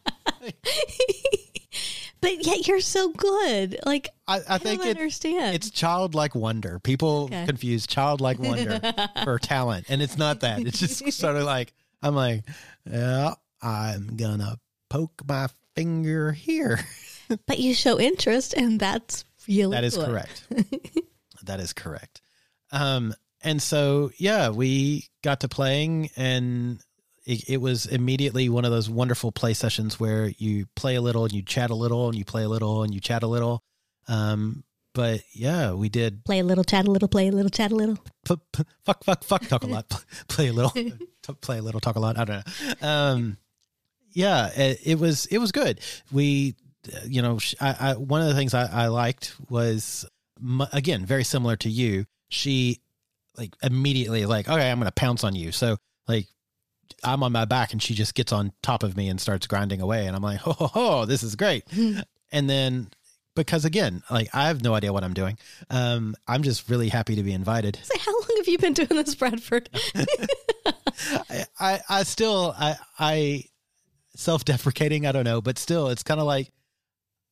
But 2.21 2.45
yet 2.45 2.67
you're 2.67 2.81
so 2.81 3.13
good. 3.13 3.79
Like 3.85 4.09
I, 4.27 4.41
I 4.49 4.57
think 4.57 4.81
don't 4.81 4.89
it, 4.89 4.97
understand. 4.97 5.55
it's 5.55 5.69
childlike 5.69 6.35
wonder. 6.35 6.77
People 6.79 7.25
Okay. 7.25 7.45
confuse 7.45 7.87
childlike 7.87 8.39
wonder 8.39 8.81
for 9.23 9.39
talent, 9.39 9.85
and 9.87 10.01
it's 10.01 10.17
not 10.17 10.41
that. 10.41 10.59
It's 10.59 10.79
just 10.79 11.09
sort 11.17 11.37
of 11.37 11.43
like 11.43 11.73
I'm 12.03 12.15
like, 12.15 12.43
yeah, 12.89 13.35
I'm 13.61 14.17
gonna 14.17 14.57
poke 14.89 15.21
my 15.25 15.47
finger 15.75 16.33
here. 16.33 16.81
but 17.45 17.57
you 17.59 17.73
show 17.73 17.97
interest, 17.97 18.53
and 18.53 18.81
that's 18.81 19.23
really 19.47 19.77
That 19.77 19.85
is 19.85 19.95
good. 19.95 20.07
correct. 20.07 20.43
that 21.43 21.61
is 21.61 21.71
correct. 21.71 22.21
Um, 22.73 23.13
and 23.43 23.61
so 23.61 24.11
yeah, 24.17 24.49
we 24.49 25.07
got 25.23 25.41
to 25.41 25.47
playing, 25.47 26.09
and 26.15 26.79
it, 27.25 27.49
it 27.49 27.57
was 27.61 27.85
immediately 27.85 28.49
one 28.49 28.65
of 28.65 28.71
those 28.71 28.89
wonderful 28.89 29.31
play 29.31 29.53
sessions 29.53 29.99
where 29.99 30.27
you 30.37 30.65
play 30.75 30.95
a 30.95 31.01
little 31.01 31.23
and 31.23 31.33
you 31.33 31.41
chat 31.41 31.69
a 31.69 31.75
little, 31.75 32.07
and 32.07 32.17
you 32.17 32.25
play 32.25 32.43
a 32.43 32.49
little 32.49 32.83
and 32.83 32.93
you 32.93 32.99
chat 32.99 33.23
a 33.23 33.27
little. 33.27 33.61
Um, 34.07 34.63
but 34.93 35.21
yeah, 35.33 35.73
we 35.73 35.87
did 35.87 36.25
Play 36.25 36.39
a 36.39 36.43
little, 36.43 36.63
chat 36.63 36.87
a 36.87 36.91
little, 36.91 37.07
play 37.07 37.27
a 37.27 37.31
little, 37.31 37.49
chat 37.49 37.71
a 37.71 37.75
little. 37.75 37.97
p- 38.25 38.35
p- 38.51 38.63
fuck, 38.83 39.03
fuck, 39.03 39.23
fuck, 39.23 39.47
talk 39.47 39.63
a 39.63 39.67
lot, 39.67 39.87
play 40.27 40.47
a 40.47 40.53
little, 40.53 40.71
t- 40.71 41.33
play 41.41 41.59
a 41.59 41.61
little, 41.61 41.79
talk 41.79 41.95
a 41.95 41.99
lot. 41.99 42.17
I 42.17 42.25
don't 42.25 42.43
know. 42.81 42.87
Um, 42.87 43.37
yeah, 44.11 44.47
it, 44.55 44.79
it 44.83 44.99
was 44.99 45.27
it 45.27 45.37
was 45.37 45.51
good. 45.51 45.79
We, 46.11 46.55
you 47.05 47.21
know, 47.21 47.39
I, 47.61 47.75
I 47.79 47.93
one 47.93 48.21
of 48.21 48.27
the 48.27 48.33
things 48.33 48.53
I, 48.53 48.65
I 48.65 48.87
liked 48.87 49.35
was 49.49 50.05
again 50.73 51.05
very 51.05 51.23
similar 51.23 51.55
to 51.57 51.69
you. 51.69 52.05
She 52.29 52.79
like 53.39 53.55
immediately 53.63 54.25
like 54.25 54.47
okay, 54.47 54.69
I'm 54.69 54.77
gonna 54.79 54.91
pounce 54.91 55.23
on 55.23 55.35
you. 55.35 55.51
So 55.51 55.77
like. 56.07 56.27
I'm 57.03 57.21
on 57.21 57.31
my 57.31 57.45
back 57.45 57.71
and 57.71 57.81
she 57.81 57.93
just 57.93 58.15
gets 58.15 58.33
on 58.33 58.51
top 58.63 58.81
of 58.81 58.97
me 58.97 59.09
and 59.09 59.21
starts 59.21 59.45
grinding 59.45 59.79
away 59.79 60.07
and 60.07 60.15
I'm 60.15 60.23
like, 60.23 60.39
ho 60.39 60.53
ho 60.53 60.67
ho, 60.67 61.05
this 61.05 61.21
is 61.21 61.35
great. 61.35 61.63
and 62.31 62.49
then 62.49 62.89
because 63.35 63.63
again, 63.63 64.03
like 64.09 64.27
I 64.33 64.47
have 64.47 64.63
no 64.63 64.73
idea 64.73 64.91
what 64.91 65.03
I'm 65.03 65.13
doing. 65.13 65.37
Um, 65.69 66.15
I'm 66.27 66.43
just 66.43 66.67
really 66.67 66.89
happy 66.89 67.15
to 67.15 67.23
be 67.23 67.31
invited. 67.31 67.79
Say, 67.83 67.99
how 67.99 68.11
long 68.11 68.37
have 68.37 68.47
you 68.47 68.57
been 68.57 68.73
doing 68.73 68.89
this, 68.89 69.15
Bradford? 69.15 69.69
I, 71.29 71.45
I, 71.59 71.79
I 71.89 72.03
still, 72.03 72.53
I, 72.57 72.75
I 72.97 73.43
self-deprecating. 74.15 75.05
I 75.05 75.11
don't 75.11 75.23
know, 75.23 75.41
but 75.41 75.57
still, 75.57 75.89
it's 75.89 76.03
kind 76.03 76.19
of 76.19 76.25
like 76.25 76.51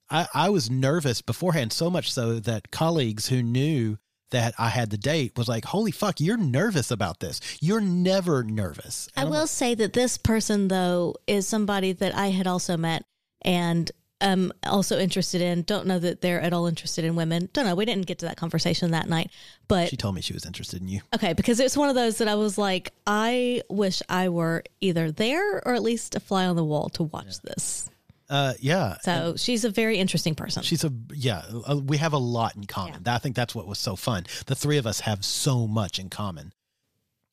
I, 0.09 0.27
I 0.33 0.49
was 0.49 0.69
nervous 0.69 1.21
beforehand, 1.21 1.73
so 1.73 1.89
much 1.89 2.11
so 2.11 2.39
that 2.39 2.71
colleagues 2.71 3.27
who 3.27 3.43
knew 3.43 3.97
that 4.31 4.53
I 4.57 4.69
had 4.69 4.89
the 4.89 4.97
date 4.97 5.33
was 5.37 5.47
like, 5.47 5.65
"Holy 5.65 5.91
fuck, 5.91 6.19
you're 6.19 6.37
nervous 6.37 6.91
about 6.91 7.19
this. 7.19 7.39
You're 7.61 7.81
never 7.81 8.43
nervous." 8.43 9.07
I 9.15 9.21
And 9.21 9.27
I'm 9.27 9.31
will 9.33 9.41
like, 9.41 9.49
say 9.49 9.75
that 9.75 9.93
this 9.93 10.17
person, 10.17 10.67
though, 10.67 11.15
is 11.27 11.47
somebody 11.47 11.93
that 11.93 12.15
I 12.15 12.27
had 12.27 12.47
also 12.47 12.77
met 12.77 13.03
and 13.41 13.91
um 14.19 14.51
also 14.63 14.97
interested 14.97 15.41
in. 15.41 15.61
Don't 15.61 15.85
know 15.85 15.99
that 15.99 16.21
they're 16.21 16.41
at 16.41 16.51
all 16.51 16.65
interested 16.65 17.05
in 17.05 17.15
women. 17.15 17.49
Don't 17.53 17.65
know. 17.65 17.75
We 17.75 17.85
didn't 17.85 18.07
get 18.07 18.17
to 18.19 18.25
that 18.25 18.35
conversation 18.35 18.91
that 18.91 19.07
night, 19.07 19.29
but 19.67 19.89
she 19.89 19.95
told 19.97 20.15
me 20.15 20.21
she 20.21 20.33
was 20.33 20.45
interested 20.45 20.81
in 20.81 20.87
you. 20.87 21.01
okay, 21.13 21.33
because 21.33 21.59
it's 21.59 21.77
one 21.77 21.87
of 21.89 21.95
those 21.95 22.17
that 22.17 22.27
I 22.27 22.33
was 22.35 22.57
like, 22.57 22.93
I 23.05 23.61
wish 23.69 24.01
I 24.09 24.29
were 24.29 24.63
either 24.81 25.11
there 25.11 25.61
or 25.65 25.75
at 25.75 25.83
least 25.83 26.15
a 26.15 26.19
fly 26.19 26.47
on 26.47 26.55
the 26.55 26.63
wall 26.63 26.89
to 26.89 27.03
watch 27.03 27.39
this. 27.41 27.89
Uh, 28.29 28.53
yeah. 28.59 28.97
So 29.01 29.35
she's 29.37 29.63
a 29.63 29.69
very 29.69 29.97
interesting 29.97 30.35
person. 30.35 30.63
She's 30.63 30.83
a 30.83 30.91
yeah. 31.13 31.43
uh, 31.69 31.77
We 31.77 31.97
have 31.97 32.13
a 32.13 32.17
lot 32.17 32.55
in 32.55 32.65
common. 32.65 33.03
I 33.05 33.19
think 33.19 33.35
that's 33.35 33.55
what 33.55 33.67
was 33.67 33.79
so 33.79 33.95
fun. 33.95 34.25
The 34.47 34.55
three 34.55 34.77
of 34.77 34.85
us 34.85 34.99
have 35.01 35.23
so 35.23 35.65
much 35.67 35.97
in 35.97 36.09
common, 36.09 36.53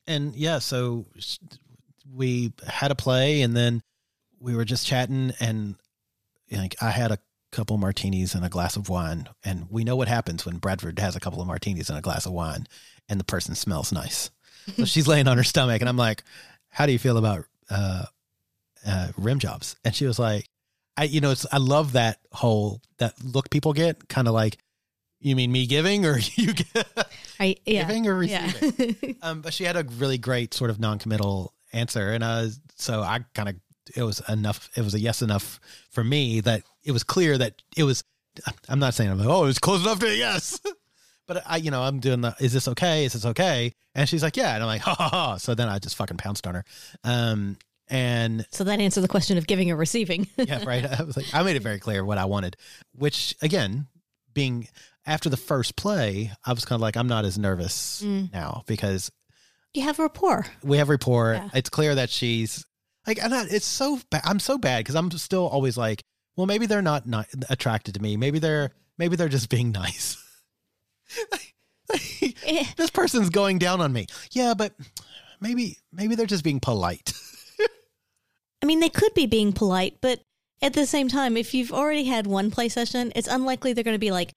and 0.07 0.35
yeah. 0.35 0.59
So 0.59 1.05
we 2.13 2.53
had 2.65 2.91
a 2.91 2.95
play, 2.95 3.41
and 3.41 3.55
then 3.55 3.81
we 4.39 4.55
were 4.55 4.65
just 4.65 4.87
chatting, 4.87 5.33
and 5.39 5.75
like 6.49 6.75
I 6.81 6.91
had 6.91 7.11
a 7.11 7.19
couple 7.51 7.77
martinis 7.77 8.33
and 8.35 8.45
a 8.45 8.49
glass 8.49 8.77
of 8.77 8.87
wine, 8.87 9.27
and 9.43 9.67
we 9.69 9.83
know 9.83 9.97
what 9.97 10.07
happens 10.07 10.45
when 10.45 10.57
Bradford 10.57 10.99
has 10.99 11.15
a 11.15 11.19
couple 11.19 11.41
of 11.41 11.47
martinis 11.47 11.89
and 11.89 11.99
a 11.99 12.01
glass 12.01 12.25
of 12.25 12.31
wine, 12.31 12.67
and 13.09 13.19
the 13.19 13.25
person 13.25 13.53
smells 13.55 13.91
nice. 13.91 14.31
So 14.77 14.85
she's 14.85 15.07
laying 15.09 15.27
on 15.27 15.35
her 15.35 15.43
stomach, 15.43 15.81
and 15.81 15.89
I'm 15.89 15.97
like, 15.97 16.23
"How 16.69 16.85
do 16.85 16.93
you 16.93 16.99
feel 16.99 17.17
about 17.17 17.45
uh, 17.69 18.05
uh, 18.87 19.07
rim 19.17 19.39
jobs?" 19.39 19.75
And 19.83 19.93
she 19.93 20.05
was 20.05 20.19
like. 20.19 20.47
I 20.97 21.03
you 21.03 21.21
know 21.21 21.31
it's 21.31 21.45
I 21.51 21.57
love 21.57 21.93
that 21.93 22.19
whole 22.31 22.81
that 22.97 23.13
look 23.23 23.49
people 23.49 23.73
get 23.73 24.07
kind 24.07 24.27
of 24.27 24.33
like 24.33 24.57
you 25.19 25.35
mean 25.35 25.51
me 25.51 25.65
giving 25.65 26.05
or 26.05 26.17
you 26.35 26.53
I, 27.39 27.55
yeah. 27.65 27.85
giving 27.85 28.07
or 28.07 28.23
yeah. 28.23 28.45
receiving 28.45 29.17
um 29.21 29.41
but 29.41 29.53
she 29.53 29.63
had 29.63 29.75
a 29.75 29.83
really 29.97 30.17
great 30.17 30.53
sort 30.53 30.69
of 30.69 30.79
non-committal 30.79 31.53
answer 31.73 32.11
and 32.11 32.23
uh 32.23 32.47
so 32.75 33.01
I 33.01 33.19
kind 33.33 33.49
of 33.49 33.55
it 33.95 34.03
was 34.03 34.21
enough 34.29 34.69
it 34.75 34.81
was 34.81 34.93
a 34.93 34.99
yes 34.99 35.21
enough 35.21 35.59
for 35.91 36.03
me 36.03 36.41
that 36.41 36.63
it 36.83 36.91
was 36.91 37.03
clear 37.03 37.37
that 37.37 37.61
it 37.75 37.83
was 37.83 38.03
I'm 38.67 38.79
not 38.79 38.93
saying 38.93 39.09
I'm 39.09 39.17
like 39.17 39.27
oh 39.27 39.43
it 39.43 39.47
was 39.47 39.59
close 39.59 39.81
enough 39.83 39.99
to 39.99 40.07
a 40.07 40.15
yes. 40.15 40.59
But 41.27 41.41
I 41.47 41.57
you 41.57 41.71
know 41.71 41.81
I'm 41.81 41.99
doing 41.99 42.21
the 42.21 42.35
is 42.39 42.53
this 42.53 42.67
okay? 42.67 43.05
Is 43.05 43.13
this 43.13 43.25
okay? 43.25 43.73
And 43.95 44.07
she's 44.07 44.21
like 44.21 44.37
yeah. 44.37 44.53
And 44.53 44.61
I'm 44.61 44.67
like 44.67 44.81
ha 44.81 44.93
ha 44.93 45.09
ha. 45.09 45.37
So 45.37 45.55
then 45.55 45.67
I 45.67 45.79
just 45.79 45.95
fucking 45.95 46.17
pounced 46.17 46.45
on 46.45 46.53
her. 46.53 46.63
Um 47.03 47.57
and 47.87 48.45
so 48.51 48.63
that 48.63 48.79
answers 48.79 49.01
the 49.03 49.07
question 49.07 49.37
of 49.37 49.47
giving 49.47 49.69
or 49.71 49.75
receiving. 49.75 50.27
yeah, 50.37 50.63
right. 50.65 50.85
I 50.85 51.03
was 51.03 51.15
like, 51.17 51.33
I 51.33 51.43
made 51.43 51.55
it 51.55 51.61
very 51.63 51.79
clear 51.79 52.03
what 52.03 52.17
I 52.17 52.25
wanted, 52.25 52.55
which 52.93 53.35
again, 53.41 53.87
being 54.33 54.67
after 55.05 55.29
the 55.29 55.37
first 55.37 55.75
play, 55.75 56.31
I 56.43 56.53
was 56.53 56.65
kind 56.65 56.77
of 56.77 56.81
like, 56.81 56.97
I'm 56.97 57.07
not 57.07 57.25
as 57.25 57.37
nervous 57.37 58.01
Mm. 58.03 58.33
now 58.33 58.63
because 58.65 59.11
you 59.73 59.83
have 59.83 59.99
rapport. 59.99 60.45
we 60.63 60.77
have 60.77 60.89
rapport. 60.89 61.33
Yeah. 61.35 61.49
It's 61.53 61.69
clear 61.69 61.95
that 61.95 62.09
she's 62.09 62.65
like, 63.05 63.23
I'm 63.23 63.29
not, 63.29 63.47
it's 63.51 63.65
so 63.65 63.99
bad. 64.09 64.21
I'm 64.25 64.39
so 64.39 64.57
bad 64.57 64.79
because 64.79 64.95
I'm 64.95 65.11
still 65.11 65.47
always 65.47 65.77
like, 65.77 66.01
well, 66.37 66.47
maybe 66.47 66.65
they're 66.65 66.81
not, 66.81 67.05
not 67.07 67.27
attracted 67.49 67.93
to 67.95 68.01
me. 68.01 68.17
Maybe 68.17 68.39
they're, 68.39 68.71
maybe 68.97 69.15
they're 69.15 69.29
just 69.29 69.49
being 69.49 69.71
nice. 69.83 70.17
Eh. 72.47 72.63
this 72.77 72.89
person's 72.89 73.29
going 73.29 73.59
down 73.59 73.79
on 73.79 73.93
me. 73.93 74.07
Yeah, 74.31 74.53
but 74.55 74.73
maybe, 75.39 75.77
maybe 75.93 76.15
they're 76.15 76.25
just 76.25 76.43
being 76.43 76.59
polite. 76.59 77.13
I 78.65 78.67
mean, 78.67 78.79
they 78.79 78.89
could 78.89 79.13
be 79.13 79.27
being 79.27 79.53
polite, 79.53 79.97
but 80.01 80.21
at 80.59 80.73
the 80.73 80.87
same 80.87 81.07
time, 81.07 81.37
if 81.37 81.53
you've 81.53 81.71
already 81.71 82.05
had 82.05 82.25
one 82.25 82.49
play 82.49 82.67
session, 82.67 83.11
it's 83.15 83.27
unlikely 83.27 83.73
they're 83.73 83.83
going 83.83 83.93
to 83.93 83.99
be 83.99 84.09
like 84.09 84.33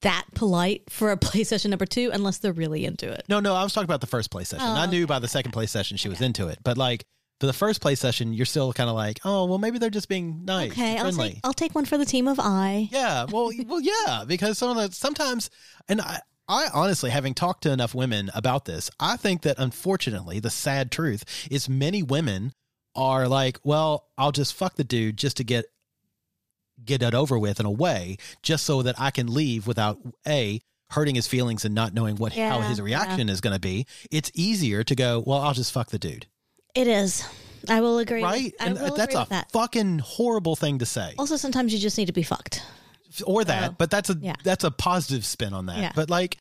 that 0.00 0.24
polite 0.34 0.84
for 0.88 1.10
a 1.10 1.16
play 1.18 1.44
session 1.44 1.72
number 1.72 1.84
two 1.84 2.10
unless 2.10 2.38
they're 2.38 2.54
really 2.54 2.86
into 2.86 3.06
it. 3.10 3.24
No, 3.28 3.38
no, 3.38 3.54
I 3.54 3.62
was 3.62 3.74
talking 3.74 3.84
about 3.84 4.00
the 4.00 4.06
first 4.06 4.30
play 4.30 4.44
session. 4.44 4.66
Oh, 4.66 4.72
I 4.72 4.86
knew 4.86 5.06
by 5.06 5.18
the 5.18 5.28
second 5.28 5.52
play 5.52 5.66
session 5.66 5.98
she 5.98 6.08
was 6.08 6.22
into 6.22 6.48
it, 6.48 6.58
but 6.64 6.78
like 6.78 7.04
for 7.38 7.44
the 7.44 7.52
first 7.52 7.82
play 7.82 7.96
session, 7.96 8.32
you're 8.32 8.46
still 8.46 8.72
kind 8.72 8.88
of 8.88 8.96
like, 8.96 9.20
oh, 9.26 9.44
well, 9.44 9.58
maybe 9.58 9.78
they're 9.78 9.90
just 9.90 10.08
being 10.08 10.46
nice, 10.46 10.72
okay, 10.72 10.96
I'll 10.96 11.12
take 11.12 11.40
I'll 11.44 11.52
take 11.52 11.74
one 11.74 11.84
for 11.84 11.98
the 11.98 12.06
team 12.06 12.28
of 12.28 12.40
I. 12.40 12.88
yeah, 12.90 13.26
well, 13.30 13.50
well, 13.66 13.80
yeah, 13.80 14.24
because 14.26 14.56
some 14.56 14.74
of 14.74 14.88
the 14.88 14.96
sometimes, 14.96 15.50
and 15.86 16.00
I, 16.00 16.20
I 16.48 16.68
honestly, 16.72 17.10
having 17.10 17.34
talked 17.34 17.64
to 17.64 17.72
enough 17.72 17.94
women 17.94 18.30
about 18.34 18.64
this, 18.64 18.90
I 18.98 19.18
think 19.18 19.42
that 19.42 19.58
unfortunately, 19.58 20.40
the 20.40 20.48
sad 20.48 20.90
truth 20.90 21.24
is 21.50 21.68
many 21.68 22.02
women 22.02 22.54
are 22.96 23.28
like, 23.28 23.58
well, 23.64 24.06
I'll 24.18 24.32
just 24.32 24.54
fuck 24.54 24.74
the 24.76 24.84
dude 24.84 25.16
just 25.16 25.36
to 25.38 25.44
get 25.44 25.66
get 26.84 27.02
it 27.02 27.14
over 27.14 27.38
with 27.38 27.58
in 27.60 27.66
a 27.66 27.70
way, 27.70 28.16
just 28.42 28.64
so 28.64 28.82
that 28.82 28.96
I 28.98 29.10
can 29.10 29.32
leave 29.32 29.66
without 29.66 29.98
a 30.26 30.60
hurting 30.90 31.14
his 31.14 31.26
feelings 31.26 31.64
and 31.64 31.74
not 31.74 31.94
knowing 31.94 32.16
what 32.16 32.32
how 32.32 32.60
his 32.60 32.80
reaction 32.80 33.28
is 33.28 33.40
going 33.40 33.54
to 33.54 33.60
be. 33.60 33.86
It's 34.10 34.30
easier 34.34 34.84
to 34.84 34.94
go, 34.94 35.22
well, 35.26 35.38
I'll 35.40 35.54
just 35.54 35.72
fuck 35.72 35.90
the 35.90 35.98
dude, 35.98 36.26
It 36.74 36.86
is. 36.86 37.26
I 37.68 37.80
will 37.80 37.98
agree. 37.98 38.22
right? 38.22 38.54
I 38.60 38.64
and 38.66 38.78
uh, 38.78 38.82
will 38.90 38.96
that's 38.96 39.14
a 39.14 39.26
that. 39.30 39.50
fucking 39.50 39.98
horrible 39.98 40.54
thing 40.54 40.78
to 40.78 40.86
say. 40.86 41.14
Also, 41.18 41.36
sometimes 41.36 41.72
you 41.72 41.80
just 41.80 41.98
need 41.98 42.06
to 42.06 42.12
be 42.12 42.22
fucked. 42.22 42.62
or 43.26 43.42
that, 43.44 43.70
Oh, 43.70 43.74
but 43.76 43.90
that's 43.90 44.10
a 44.10 44.14
yeah. 44.20 44.34
that's 44.44 44.62
a 44.62 44.70
positive 44.70 45.24
spin 45.24 45.52
on 45.52 45.66
that. 45.66 45.78
Yeah. 45.78 45.92
But 45.96 46.08
like, 46.10 46.36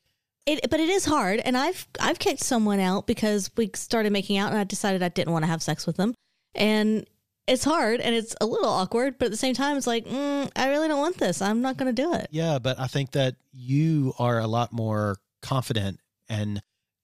It, 0.45 0.69
but 0.69 0.79
it 0.79 0.89
is 0.89 1.05
hard, 1.05 1.39
and 1.39 1.57
I've 1.57 1.88
I've 2.00 2.19
kicked 2.19 2.41
someone 2.41 2.79
out 2.79 3.07
because 3.07 3.50
we 3.57 3.71
started 3.74 4.12
making 4.12 4.38
out, 4.38 4.51
and 4.51 4.59
I 4.59 4.65
decided 4.65 5.01
I 5.01 5.09
didn't 5.09 5.33
want 5.33 5.43
to 5.43 5.47
have 5.47 5.63
sex 5.63 5.88
with 5.88 5.95
them, 5.97 6.13
and 6.55 7.05
it's 7.47 7.63
hard 7.63 8.01
and 8.01 8.15
it's 8.15 8.35
a 8.41 8.45
little 8.45 8.69
awkward, 8.69 9.17
but 9.17 9.25
at 9.25 9.31
the 9.31 9.38
same 9.38 9.53
time, 9.53 9.77
it's 9.77 9.88
like, 9.88 10.05
mm, 10.05 10.50
I 10.55 10.69
really 10.69 10.88
don't 10.88 11.00
want 11.00 11.17
this. 11.17 11.41
I'm 11.41 11.62
not 11.62 11.77
going 11.77 11.93
to 11.93 12.01
do 12.01 12.13
it. 12.13 12.27
Yeah, 12.31 12.59
but 12.59 12.79
I 12.79 12.88
think 12.88 13.12
that 13.12 13.35
you 13.51 14.13
are 14.17 14.39
a 14.39 14.47
lot 14.47 14.74
more 14.74 15.17
confident 15.41 16.00
and 16.27 16.62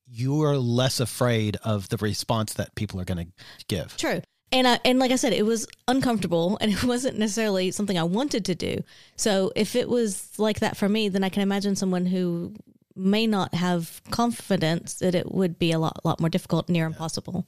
you 0.08 0.42
are 0.44 0.58
less 0.58 1.00
afraid 1.00 1.58
of 1.64 1.90
the 1.90 1.98
response 1.98 2.56
that 2.56 2.76
people 2.76 3.00
are 3.00 3.06
going 3.06 3.28
to 3.28 3.44
give. 3.68 3.96
True. 3.98 4.22
And 4.52 4.68
I, 4.68 4.80
and 4.84 5.00
like 5.00 5.12
I 5.12 5.16
said, 5.16 5.32
it 5.32 5.46
was 5.46 5.68
uncomfortable 5.88 6.58
and 6.62 6.72
it 6.72 6.84
wasn't 6.84 7.20
necessarily 7.20 7.72
something 7.72 7.98
I 7.98 8.04
wanted 8.04 8.46
to 8.46 8.56
do. 8.56 8.84
So 9.16 9.52
if 9.56 9.76
it 9.76 9.88
was 9.88 10.38
like 10.40 10.60
that 10.60 10.76
for 10.76 10.90
me, 10.90 11.08
then 11.10 11.24
I 11.24 11.30
can 11.30 11.44
imagine 11.44 11.76
someone 11.76 12.08
who 12.08 12.56
may 12.96 13.26
not 13.26 13.54
have 13.54 14.02
confidence 14.12 14.96
that 14.96 15.16
it 15.16 15.32
would 15.32 15.58
be 15.58 15.72
a 15.72 15.80
lot 15.80 16.04
lot 16.04 16.20
more 16.20 16.30
difficult, 16.30 16.68
near 16.68 16.86
impossible. 16.86 17.48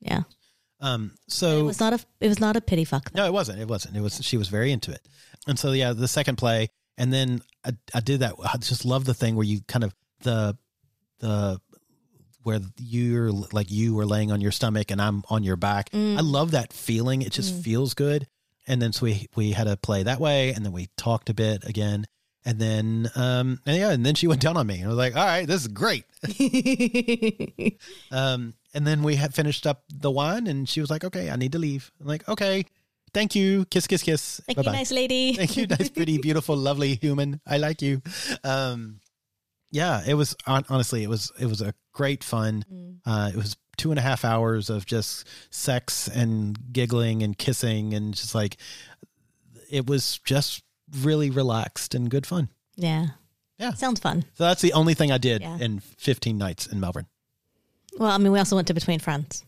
Yeah. 0.00 0.22
Um, 0.82 1.12
It 1.26 1.32
so 1.32 1.64
was 1.64 1.80
not 1.80 1.92
a 1.94 2.00
it 2.20 2.28
was 2.28 2.40
not 2.40 2.56
a 2.56 2.60
pity 2.60 2.84
fuck. 2.84 3.14
no, 3.14 3.24
it 3.24 3.32
wasn't. 3.32 3.60
It 3.60 3.68
wasn't. 3.68 3.96
It 3.96 4.00
was. 4.00 4.20
She 4.22 4.36
was 4.36 4.48
very 4.48 4.72
into 4.72 4.90
it, 4.90 5.00
and 5.46 5.58
so 5.58 5.72
yeah, 5.72 5.92
the 5.92 6.08
second 6.08 6.36
play, 6.36 6.68
and 6.98 7.12
then 7.12 7.40
I, 7.64 7.70
I 7.94 8.00
did 8.00 8.20
that. 8.20 8.34
I 8.44 8.56
just 8.58 8.84
love 8.84 9.04
the 9.04 9.14
thing 9.14 9.36
where 9.36 9.46
you 9.46 9.60
kind 9.68 9.84
of 9.84 9.94
the 10.22 10.58
the 11.20 11.60
where 12.42 12.58
you're 12.78 13.30
like 13.30 13.70
you 13.70 13.94
were 13.94 14.04
laying 14.06 14.32
on 14.32 14.40
your 14.40 14.50
stomach 14.50 14.90
and 14.90 15.00
I'm 15.00 15.22
on 15.30 15.44
your 15.44 15.54
back. 15.56 15.90
Mm. 15.90 16.18
I 16.18 16.20
love 16.22 16.50
that 16.50 16.72
feeling. 16.72 17.22
It 17.22 17.30
just 17.32 17.54
feels 17.54 17.94
good. 17.94 18.26
And 18.66 18.82
then 18.82 18.92
so 18.92 19.04
we 19.06 19.28
we 19.36 19.52
had 19.52 19.68
a 19.68 19.76
play 19.76 20.02
that 20.02 20.18
way, 20.18 20.52
and 20.52 20.64
then 20.64 20.72
we 20.72 20.88
talked 20.96 21.30
a 21.30 21.34
bit 21.34 21.64
again, 21.64 22.06
and 22.44 22.58
then 22.58 23.08
um 23.14 23.60
and 23.66 23.76
yeah, 23.76 23.90
and 23.90 24.04
then 24.04 24.16
she 24.16 24.26
went 24.26 24.40
down 24.40 24.56
on 24.56 24.66
me, 24.66 24.76
and 24.78 24.86
I 24.86 24.88
was 24.88 24.96
like, 24.96 25.14
all 25.14 25.24
right, 25.24 25.46
this 25.46 25.60
is 25.60 25.68
great. 25.68 26.04
Um, 28.10 28.54
and 28.74 28.86
then 28.86 29.02
we 29.02 29.16
had 29.16 29.34
finished 29.34 29.66
up 29.66 29.84
the 29.92 30.10
wine, 30.10 30.46
and 30.46 30.68
she 30.68 30.80
was 30.80 30.90
like, 30.90 31.04
okay, 31.04 31.30
I 31.30 31.36
need 31.36 31.52
to 31.52 31.58
leave. 31.58 31.90
I'm 32.00 32.06
like, 32.06 32.28
okay, 32.28 32.64
thank 33.14 33.34
you, 33.34 33.64
kiss, 33.66 33.86
kiss, 33.86 34.02
kiss. 34.02 34.40
Thank 34.46 34.58
you, 34.58 34.64
Bye-bye. 34.64 34.76
nice 34.78 34.90
lady. 34.92 35.32
Thank 35.36 35.56
you, 35.56 35.66
nice, 35.66 35.88
pretty, 35.90 36.18
beautiful, 36.22 36.56
lovely 36.56 36.94
human. 36.96 37.40
I 37.46 37.58
like 37.58 37.82
you. 37.82 38.02
Um, 38.44 39.00
yeah, 39.70 40.02
it 40.06 40.14
was 40.14 40.34
honestly, 40.46 41.02
it 41.02 41.08
was 41.08 41.32
it 41.40 41.46
was 41.46 41.60
a 41.62 41.72
great 41.94 42.22
fun. 42.24 42.64
Mm. 42.70 42.98
Uh, 43.06 43.30
it 43.32 43.36
was 43.36 43.56
two 43.78 43.90
and 43.90 43.98
a 43.98 44.02
half 44.02 44.22
hours 44.24 44.68
of 44.68 44.84
just 44.84 45.26
sex 45.50 46.06
and 46.08 46.58
giggling 46.72 47.22
and 47.22 47.38
kissing 47.38 47.94
and 47.94 48.12
just 48.14 48.34
like 48.34 48.58
it 49.70 49.86
was 49.86 50.18
just 50.26 50.62
really 51.00 51.30
relaxed 51.30 51.94
and 51.94 52.10
good 52.10 52.26
fun. 52.26 52.50
Yeah. 52.76 53.06
Yeah. 53.58 53.72
Sounds 53.72 53.98
fun. 54.00 54.24
So 54.34 54.44
that's 54.44 54.60
the 54.60 54.74
only 54.74 54.92
thing 54.92 55.10
I 55.10 55.16
did 55.18 55.40
Yeah. 55.40 55.56
in 55.58 55.80
15 55.80 56.36
nights 56.36 56.66
in 56.66 56.78
Melbourne. 56.80 57.06
Well, 57.98 58.10
I 58.10 58.18
mean, 58.18 58.32
we 58.32 58.38
also 58.38 58.56
went 58.56 58.68
to 58.68 58.74
Between 58.74 58.98
Friends. 58.98 59.44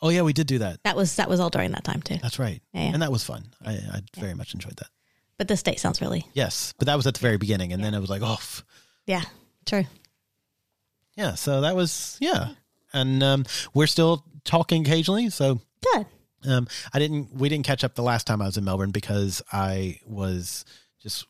Oh 0.00 0.08
yeah, 0.08 0.22
we 0.22 0.32
did 0.32 0.46
do 0.46 0.58
that. 0.58 0.82
That 0.82 0.96
was 0.96 1.16
that 1.16 1.28
was 1.28 1.38
all 1.40 1.50
during 1.50 1.70
that 1.72 1.84
time 1.84 2.02
too. 2.02 2.16
That's 2.20 2.38
right. 2.38 2.60
Yeah, 2.72 2.82
yeah. 2.84 2.92
And 2.94 3.02
that 3.02 3.12
was 3.12 3.24
fun. 3.24 3.44
I, 3.64 3.72
I 3.72 4.00
very 4.18 4.34
much 4.34 4.52
enjoyed 4.54 4.76
that. 4.76 4.88
But 5.38 5.48
this 5.48 5.62
date 5.62 5.80
sounds 5.80 6.00
really 6.00 6.26
Yes, 6.34 6.74
but 6.78 6.86
that 6.86 6.96
was 6.96 7.06
at 7.06 7.14
the 7.14 7.20
very 7.20 7.36
beginning, 7.38 7.72
and 7.72 7.82
then 7.82 7.94
it 7.94 8.00
was 8.00 8.10
like, 8.10 8.22
oh, 8.22 8.34
f- 8.34 8.64
yeah, 9.06 9.22
true. 9.64 9.84
yeah. 11.16 11.34
So 11.34 11.60
that 11.62 11.76
was 11.76 12.16
yeah, 12.20 12.48
and 12.92 13.22
um, 13.22 13.44
we're 13.74 13.86
still 13.86 14.24
talking 14.44 14.82
occasionally. 14.82 15.30
So 15.30 15.60
Good. 15.92 16.06
um, 16.48 16.68
I 16.92 16.98
didn't, 16.98 17.32
we 17.34 17.48
didn't 17.48 17.64
catch 17.66 17.84
up 17.84 17.94
the 17.94 18.02
last 18.02 18.26
time 18.26 18.42
I 18.42 18.46
was 18.46 18.56
in 18.56 18.64
Melbourne 18.64 18.90
because 18.90 19.40
I 19.52 20.00
was 20.06 20.64
just 21.00 21.26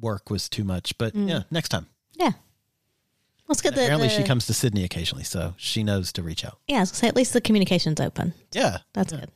work 0.00 0.28
was 0.30 0.48
too 0.48 0.64
much. 0.64 0.96
But 0.98 1.14
yeah, 1.14 1.42
next 1.50 1.68
time. 1.68 1.86
Yeah. 2.14 2.32
Let's 3.52 3.60
get 3.62 3.74
the. 3.74 3.82
Apparently, 3.82 4.08
the- 4.08 4.14
she 4.14 4.22
comes 4.24 4.46
to 4.46 4.54
Sydney 4.54 4.82
occasionally, 4.84 5.24
so 5.24 5.54
she 5.58 5.82
knows 5.84 6.10
to 6.14 6.22
reach 6.22 6.44
out. 6.44 6.58
Yeah, 6.66 6.78
I 6.78 6.80
was 6.80 6.90
gonna 6.90 6.98
say 7.00 7.08
at 7.08 7.16
least 7.16 7.32
the 7.34 7.40
communication's 7.40 8.00
open. 8.00 8.32
Yeah, 8.52 8.78
That's 8.94 9.12
yeah. 9.12 9.20
good. 9.20 9.30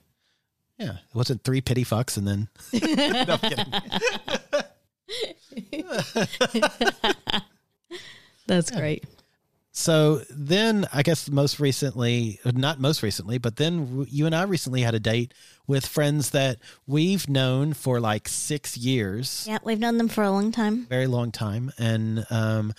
Yeah, 0.78 0.90
it 0.92 1.14
wasn't 1.14 1.42
three 1.44 1.60
pity 1.60 1.84
fucks, 1.84 2.16
and 2.16 2.26
then 2.26 2.48
no, 3.26 3.38
kidding. 3.38 3.72
That's 8.46 8.70
great. 8.70 9.04
So 9.72 10.22
then, 10.30 10.86
I 10.92 11.02
guess 11.02 11.28
most 11.28 11.60
recently, 11.60 12.38
not 12.44 12.80
most 12.80 13.02
recently, 13.02 13.36
but 13.36 13.56
then 13.56 14.06
you 14.08 14.24
and 14.24 14.34
I 14.34 14.44
recently 14.44 14.80
had 14.80 14.94
a 14.94 15.00
date 15.00 15.34
with 15.66 15.84
friends 15.84 16.30
that 16.30 16.58
we've 16.86 17.28
known 17.28 17.74
for 17.74 18.00
like 18.00 18.26
six 18.28 18.76
years, 18.78 19.44
Yeah, 19.46 19.58
we've 19.64 19.78
known 19.80 19.98
them 19.98 20.08
for 20.08 20.24
a 20.24 20.30
long 20.30 20.50
time. 20.52 20.86
very 20.86 21.06
long 21.06 21.30
time, 21.32 21.72
and 21.78 22.24
um, 22.30 22.72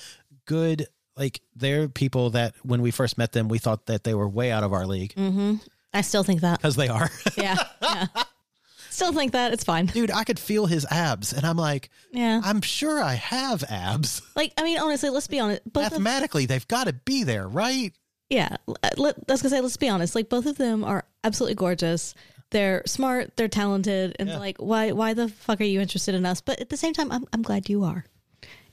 good. 0.46 0.88
Like 1.18 1.42
they're 1.56 1.88
people 1.90 2.32
that 2.32 2.54
when 2.64 2.82
we 2.82 2.92
first 2.92 3.18
met 3.18 3.32
them, 3.32 3.48
we 3.50 3.58
thought 3.58 3.88
that 3.88 4.04
they 4.04 4.14
were 4.14 4.28
way 4.30 4.52
out 4.52 4.64
of 4.64 4.74
our 4.74 4.86
league 4.86 5.14
Mm-hmm. 5.16 5.56
I 5.94 6.02
still 6.02 6.24
think 6.24 6.42
that. 6.42 6.60
because 6.60 6.76
they 6.76 6.90
are. 6.90 7.10
Yeah. 7.38 7.56
Yeah. 7.82 8.06
still 8.90 9.14
think 9.14 9.32
that. 9.32 9.54
It's 9.54 9.64
fine. 9.64 9.88
Dude, 9.88 10.12
I 10.12 10.24
could 10.24 10.40
feel 10.40 10.66
his 10.66 10.86
abs, 10.92 11.34
and 11.34 11.46
I'm 11.46 11.58
like, 11.58 11.90
Yeah. 12.12 12.42
I'm 12.44 12.62
sure 12.62 13.02
I 13.02 13.14
have 13.16 13.64
abs. 13.70 14.22
Like, 14.36 14.54
I 14.58 14.64
mean, 14.64 14.78
honestly, 14.80 15.10
let's 15.10 15.28
be 15.28 15.40
honest. 15.40 15.62
Both 15.72 15.88
of, 15.88 15.92
Mathematically, 15.94 16.46
they've 16.46 16.68
got 16.68 16.88
to 16.88 16.94
be 16.94 17.24
there, 17.24 17.48
right? 17.48 17.94
yeah. 18.30 18.58
Let, 18.98 19.16
I 19.28 19.32
was 19.32 19.42
gonna 19.42 19.50
say, 19.56 19.62
let's 19.62 19.78
be 19.78 19.90
honest. 19.90 20.14
Like, 20.14 20.30
both 20.30 20.46
of 20.46 20.58
them 20.58 20.84
are 20.84 21.06
absolutely 21.24 21.56
gorgeous. 21.56 22.14
They're 22.52 22.84
smart. 22.86 23.36
They're 23.38 23.48
talented. 23.48 24.16
And 24.20 24.30
Yeah. 24.30 24.38
like, 24.38 24.58
why? 24.58 24.92
Why 24.92 25.14
the 25.14 25.30
fuck 25.30 25.60
are 25.62 25.66
you 25.66 25.82
interested 25.82 26.14
in 26.16 26.26
us? 26.26 26.42
But 26.42 26.60
at 26.60 26.70
the 26.70 26.78
same 26.78 26.94
time, 26.94 27.12
I'm 27.12 27.26
I'm 27.34 27.42
glad 27.42 27.70
you 27.70 27.84
are, 27.86 28.06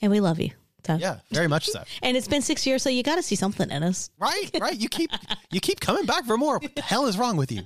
and 0.03 0.11
we 0.13 0.21
love 0.21 0.39
you. 0.41 0.51
So. 0.87 0.97
Yeah, 0.97 1.21
very 1.31 1.49
much 1.49 1.67
so. 1.69 1.83
And 2.03 2.17
it's 2.17 2.29
been 2.29 2.43
six 2.43 2.67
years, 2.67 2.83
so 2.83 2.91
you 2.91 3.03
got 3.03 3.17
to 3.17 3.23
see 3.23 3.37
something 3.37 3.71
in 3.71 3.83
us. 3.83 4.11
right 4.19 4.51
right. 4.61 4.77
You 4.79 4.89
keep 4.89 5.11
you 5.51 5.61
keep 5.61 5.81
coming 5.81 6.05
back 6.07 6.25
for 6.27 6.37
more. 6.37 6.59
What 6.59 6.75
the 6.75 6.83
hell 6.83 7.07
is 7.07 7.17
wrong 7.19 7.37
with 7.37 7.51
you? 7.53 7.63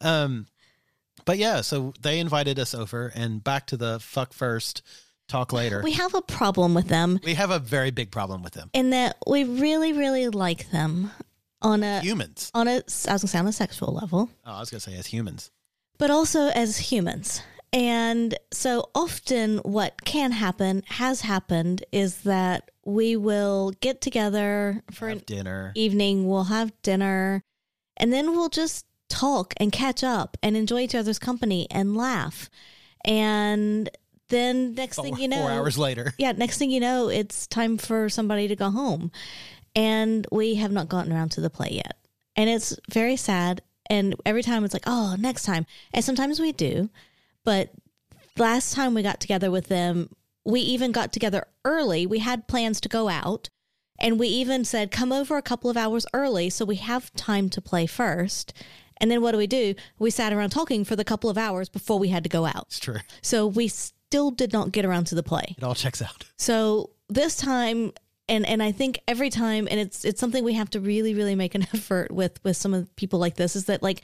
Um 0.00 0.46
but 1.24 1.38
yeah 1.38 1.60
so 1.60 1.92
they 2.00 2.18
invited 2.18 2.58
us 2.58 2.74
over 2.74 3.12
and 3.14 3.44
back 3.44 3.66
to 3.68 3.76
the 3.76 4.00
fuck 4.00 4.32
first 4.32 4.82
talk 5.28 5.52
later. 5.52 5.80
We 5.82 5.92
have 5.92 6.14
a 6.14 6.22
problem 6.22 6.74
with 6.74 6.88
them. 6.88 7.20
We 7.24 7.34
have 7.34 7.50
a 7.50 7.58
very 7.58 7.90
big 7.90 8.10
problem 8.10 8.42
with 8.42 8.52
them. 8.54 8.70
In 8.72 8.90
that 8.90 9.16
we 9.26 9.44
really, 9.44 9.92
really 9.92 10.28
like 10.28 10.70
them 10.70 11.10
on 11.62 11.82
a 11.82 12.00
humans. 12.00 12.50
on 12.54 12.68
a 12.68 12.76
I 12.76 12.82
was 12.84 13.06
gonna 13.06 13.18
say 13.28 13.38
on 13.38 13.46
a 13.46 13.52
sexual 13.52 13.94
level, 13.94 14.30
oh 14.44 14.52
i 14.52 14.60
was 14.60 14.70
gonna 14.70 14.80
say 14.80 14.96
as 14.96 15.06
humans. 15.06 15.50
But 15.98 16.10
also 16.10 16.48
as 16.48 16.76
humans. 16.78 17.42
And 17.72 18.36
so 18.52 18.90
often, 18.94 19.58
what 19.58 20.04
can 20.04 20.32
happen 20.32 20.82
has 20.88 21.22
happened 21.22 21.84
is 21.90 22.22
that 22.22 22.70
we 22.84 23.16
will 23.16 23.72
get 23.80 24.00
together 24.00 24.82
for 24.90 25.08
have 25.08 25.18
an 25.18 25.24
dinner 25.26 25.72
evening, 25.74 26.26
we'll 26.26 26.44
have 26.44 26.72
dinner, 26.82 27.42
and 27.96 28.12
then 28.12 28.32
we'll 28.32 28.50
just 28.50 28.84
talk 29.08 29.54
and 29.58 29.72
catch 29.72 30.04
up 30.04 30.36
and 30.42 30.56
enjoy 30.56 30.80
each 30.80 30.94
other's 30.94 31.18
company 31.18 31.66
and 31.70 31.96
laugh. 31.96 32.50
And 33.04 33.88
then 34.28 34.74
next 34.74 35.00
thing 35.00 35.16
you 35.16 35.28
know, 35.28 35.42
four 35.42 35.50
hours 35.50 35.78
later 35.78 36.14
yeah, 36.18 36.32
next 36.32 36.58
thing 36.58 36.70
you 36.70 36.80
know, 36.80 37.08
it's 37.08 37.46
time 37.46 37.78
for 37.78 38.08
somebody 38.08 38.48
to 38.48 38.56
go 38.56 38.70
home. 38.70 39.10
And 39.74 40.26
we 40.30 40.56
have 40.56 40.72
not 40.72 40.88
gotten 40.88 41.12
around 41.12 41.30
to 41.32 41.40
the 41.40 41.48
play 41.48 41.70
yet. 41.72 41.96
And 42.36 42.50
it's 42.50 42.76
very 42.90 43.16
sad. 43.16 43.62
And 43.88 44.14
every 44.26 44.42
time 44.42 44.64
it's 44.64 44.74
like, 44.74 44.84
oh, 44.86 45.16
next 45.18 45.44
time. 45.44 45.66
And 45.94 46.04
sometimes 46.04 46.40
we 46.40 46.52
do. 46.52 46.90
But 47.44 47.70
last 48.38 48.74
time 48.74 48.94
we 48.94 49.02
got 49.02 49.20
together 49.20 49.50
with 49.50 49.68
them, 49.68 50.10
we 50.44 50.60
even 50.60 50.92
got 50.92 51.12
together 51.12 51.46
early. 51.64 52.06
We 52.06 52.18
had 52.20 52.48
plans 52.48 52.80
to 52.82 52.88
go 52.88 53.08
out. 53.08 53.48
And 53.98 54.18
we 54.18 54.26
even 54.28 54.64
said, 54.64 54.90
come 54.90 55.12
over 55.12 55.36
a 55.36 55.42
couple 55.42 55.70
of 55.70 55.76
hours 55.76 56.06
early 56.12 56.50
so 56.50 56.64
we 56.64 56.76
have 56.76 57.12
time 57.14 57.48
to 57.50 57.60
play 57.60 57.86
first. 57.86 58.52
And 58.96 59.10
then 59.10 59.20
what 59.22 59.32
do 59.32 59.38
we 59.38 59.46
do? 59.46 59.74
We 59.98 60.10
sat 60.10 60.32
around 60.32 60.50
talking 60.50 60.84
for 60.84 60.96
the 60.96 61.04
couple 61.04 61.30
of 61.30 61.38
hours 61.38 61.68
before 61.68 61.98
we 61.98 62.08
had 62.08 62.22
to 62.24 62.28
go 62.28 62.44
out. 62.46 62.64
it's 62.68 62.78
true 62.80 62.96
So 63.20 63.46
we 63.46 63.68
still 63.68 64.30
did 64.30 64.52
not 64.52 64.72
get 64.72 64.84
around 64.84 65.04
to 65.08 65.14
the 65.14 65.22
play. 65.22 65.54
it 65.56 65.62
all 65.62 65.74
checks 65.74 66.02
out 66.02 66.24
So 66.36 66.90
this 67.08 67.36
time 67.36 67.92
and 68.28 68.46
and 68.46 68.62
I 68.62 68.72
think 68.72 69.00
every 69.08 69.30
time 69.30 69.66
and 69.70 69.78
it's 69.80 70.04
it's 70.04 70.20
something 70.20 70.44
we 70.44 70.54
have 70.54 70.70
to 70.70 70.80
really 70.80 71.14
really 71.14 71.34
make 71.34 71.54
an 71.54 71.62
effort 71.74 72.10
with 72.10 72.42
with 72.44 72.56
some 72.56 72.72
of 72.74 72.84
the 72.86 72.90
people 72.94 73.18
like 73.18 73.34
this 73.36 73.56
is 73.56 73.66
that 73.66 73.82
like 73.82 74.02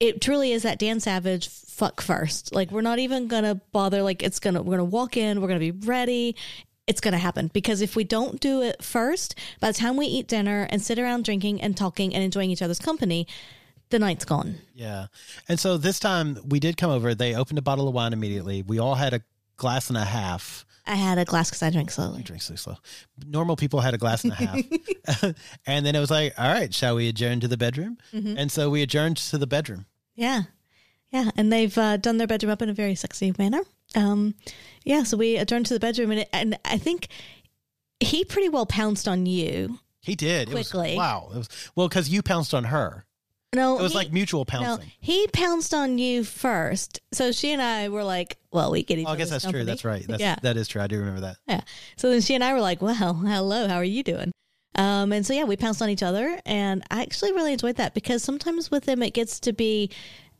it 0.00 0.20
truly 0.20 0.52
is 0.52 0.62
that 0.62 0.78
Dan 0.78 1.00
Savage 1.00 1.48
fuck 1.48 2.00
first. 2.00 2.54
Like 2.54 2.70
we're 2.70 2.82
not 2.82 2.98
even 2.98 3.28
to 3.44 3.60
bother 3.72 4.02
like 4.02 4.22
it's 4.22 4.38
to 4.54 4.62
we're 4.62 4.78
to 4.78 4.84
walk 4.84 5.16
in, 5.16 5.40
we're 5.40 5.48
to 5.60 5.72
be 5.72 5.86
ready. 5.86 6.36
It's 6.86 7.00
to 7.12 7.18
happen 7.18 7.50
because 7.52 7.82
if 7.82 7.96
we 7.96 8.04
don't 8.04 8.40
do 8.40 8.62
it 8.62 8.82
first, 8.82 9.34
by 9.60 9.68
the 9.70 9.78
time 9.78 9.96
we 9.96 10.06
eat 10.06 10.26
dinner 10.26 10.66
and 10.70 10.80
sit 10.80 10.98
around 10.98 11.24
drinking 11.24 11.60
and 11.60 11.76
talking 11.76 12.14
and 12.14 12.24
enjoying 12.24 12.50
each 12.50 12.62
other's 12.62 12.78
company, 12.78 13.26
the 13.90 13.98
night's 13.98 14.24
gone. 14.24 14.56
yeah 14.74 15.06
and 15.48 15.58
so 15.58 15.76
this 15.78 15.98
time 15.98 16.38
we 16.46 16.60
did 16.60 16.76
come 16.76 16.90
over 16.90 17.14
they 17.14 17.34
opened 17.34 17.58
a 17.58 17.62
bottle 17.62 17.88
of 17.88 17.94
wine 17.94 18.12
immediately 18.12 18.62
we 18.62 18.78
all 18.78 18.94
had 18.94 19.14
a 19.14 19.22
glass 19.56 19.88
and 19.88 19.96
a 19.96 20.04
half 20.04 20.66
I 20.88 20.94
had 20.94 21.18
a 21.18 21.24
glass 21.24 21.50
cuz 21.50 21.62
I 21.62 21.70
drink 21.70 21.90
slowly. 21.90 22.20
I 22.20 22.22
drink 22.22 22.42
so 22.42 22.56
slow. 22.56 22.76
Normal 23.24 23.56
people 23.56 23.80
had 23.80 23.94
a 23.94 23.98
glass 23.98 24.24
and 24.24 24.32
a 24.32 24.36
half. 24.36 25.34
and 25.66 25.86
then 25.86 25.94
it 25.94 26.00
was 26.00 26.10
like, 26.10 26.34
all 26.38 26.52
right, 26.52 26.74
shall 26.74 26.96
we 26.96 27.08
adjourn 27.08 27.40
to 27.40 27.48
the 27.48 27.56
bedroom? 27.56 27.98
Mm-hmm. 28.12 28.36
And 28.38 28.50
so 28.50 28.70
we 28.70 28.82
adjourned 28.82 29.18
to 29.18 29.38
the 29.38 29.46
bedroom. 29.46 29.86
Yeah. 30.14 30.42
Yeah. 31.10 31.30
And 31.36 31.52
they've 31.52 31.76
uh, 31.76 31.98
done 31.98 32.16
their 32.16 32.26
bedroom 32.26 32.50
up 32.50 32.62
in 32.62 32.68
a 32.68 32.74
very 32.74 32.94
sexy 32.94 33.32
manner. 33.38 33.60
Um, 33.94 34.34
yeah. 34.84 35.02
So 35.04 35.16
we 35.16 35.36
adjourned 35.36 35.66
to 35.66 35.74
the 35.74 35.80
bedroom 35.80 36.10
and, 36.10 36.20
it, 36.20 36.28
and 36.32 36.58
I 36.64 36.78
think 36.78 37.08
he 38.00 38.24
pretty 38.24 38.48
well 38.48 38.66
pounced 38.66 39.06
on 39.08 39.26
you. 39.26 39.78
He 40.00 40.14
did. 40.14 40.48
It 40.48 40.52
Quickly. 40.52 40.90
was, 40.90 40.96
wow. 40.96 41.28
It 41.34 41.38
was, 41.38 41.70
well, 41.76 41.88
because 41.88 42.08
you 42.08 42.22
pounced 42.22 42.54
on 42.54 42.64
her. 42.64 43.04
No, 43.54 43.78
It 43.78 43.82
was 43.82 43.92
he- 43.92 43.98
like 43.98 44.12
mutual 44.12 44.44
pouncing. 44.44 44.84
no, 44.86 44.92
he 45.00 45.26
pounced 45.28 45.72
on 45.74 45.98
you 45.98 46.24
first. 46.24 47.00
So 47.12 47.32
she 47.32 47.52
and 47.52 47.62
I 47.62 47.88
were 47.88 48.04
like, 48.04 48.36
well, 48.52 48.70
we 48.70 48.82
get 48.82 48.98
each 48.98 49.06
Oh, 49.06 49.12
I 49.12 49.16
guess 49.16 49.30
that's 49.30 49.48
true. 49.48 49.64
That's 49.64 49.84
right. 49.84 50.04
That's, 50.06 50.20
yeah. 50.20 50.36
That 50.42 50.56
is 50.56 50.68
true. 50.68 50.82
I 50.82 50.86
do 50.86 50.98
remember 50.98 51.20
that. 51.22 51.36
Yeah. 51.46 51.60
So 51.96 52.10
then 52.10 52.20
she 52.20 52.34
and 52.34 52.44
I 52.44 52.52
were 52.52 52.60
like, 52.60 52.82
well, 52.82 52.94
hello, 52.94 53.66
how 53.68 53.76
are 53.76 53.84
you 53.84 54.02
doing? 54.02 54.32
Um, 54.74 55.12
and 55.12 55.26
so, 55.26 55.32
yeah, 55.32 55.44
we 55.44 55.56
pounced 55.56 55.82
on 55.82 55.88
each 55.90 56.02
other. 56.02 56.38
And 56.46 56.82
I 56.90 57.02
actually 57.02 57.32
really 57.32 57.52
enjoyed 57.52 57.76
that 57.76 57.94
because 57.94 58.22
sometimes 58.22 58.70
with 58.70 58.86
him, 58.88 59.02
it 59.02 59.12
gets 59.14 59.40
to 59.40 59.52
be 59.52 59.90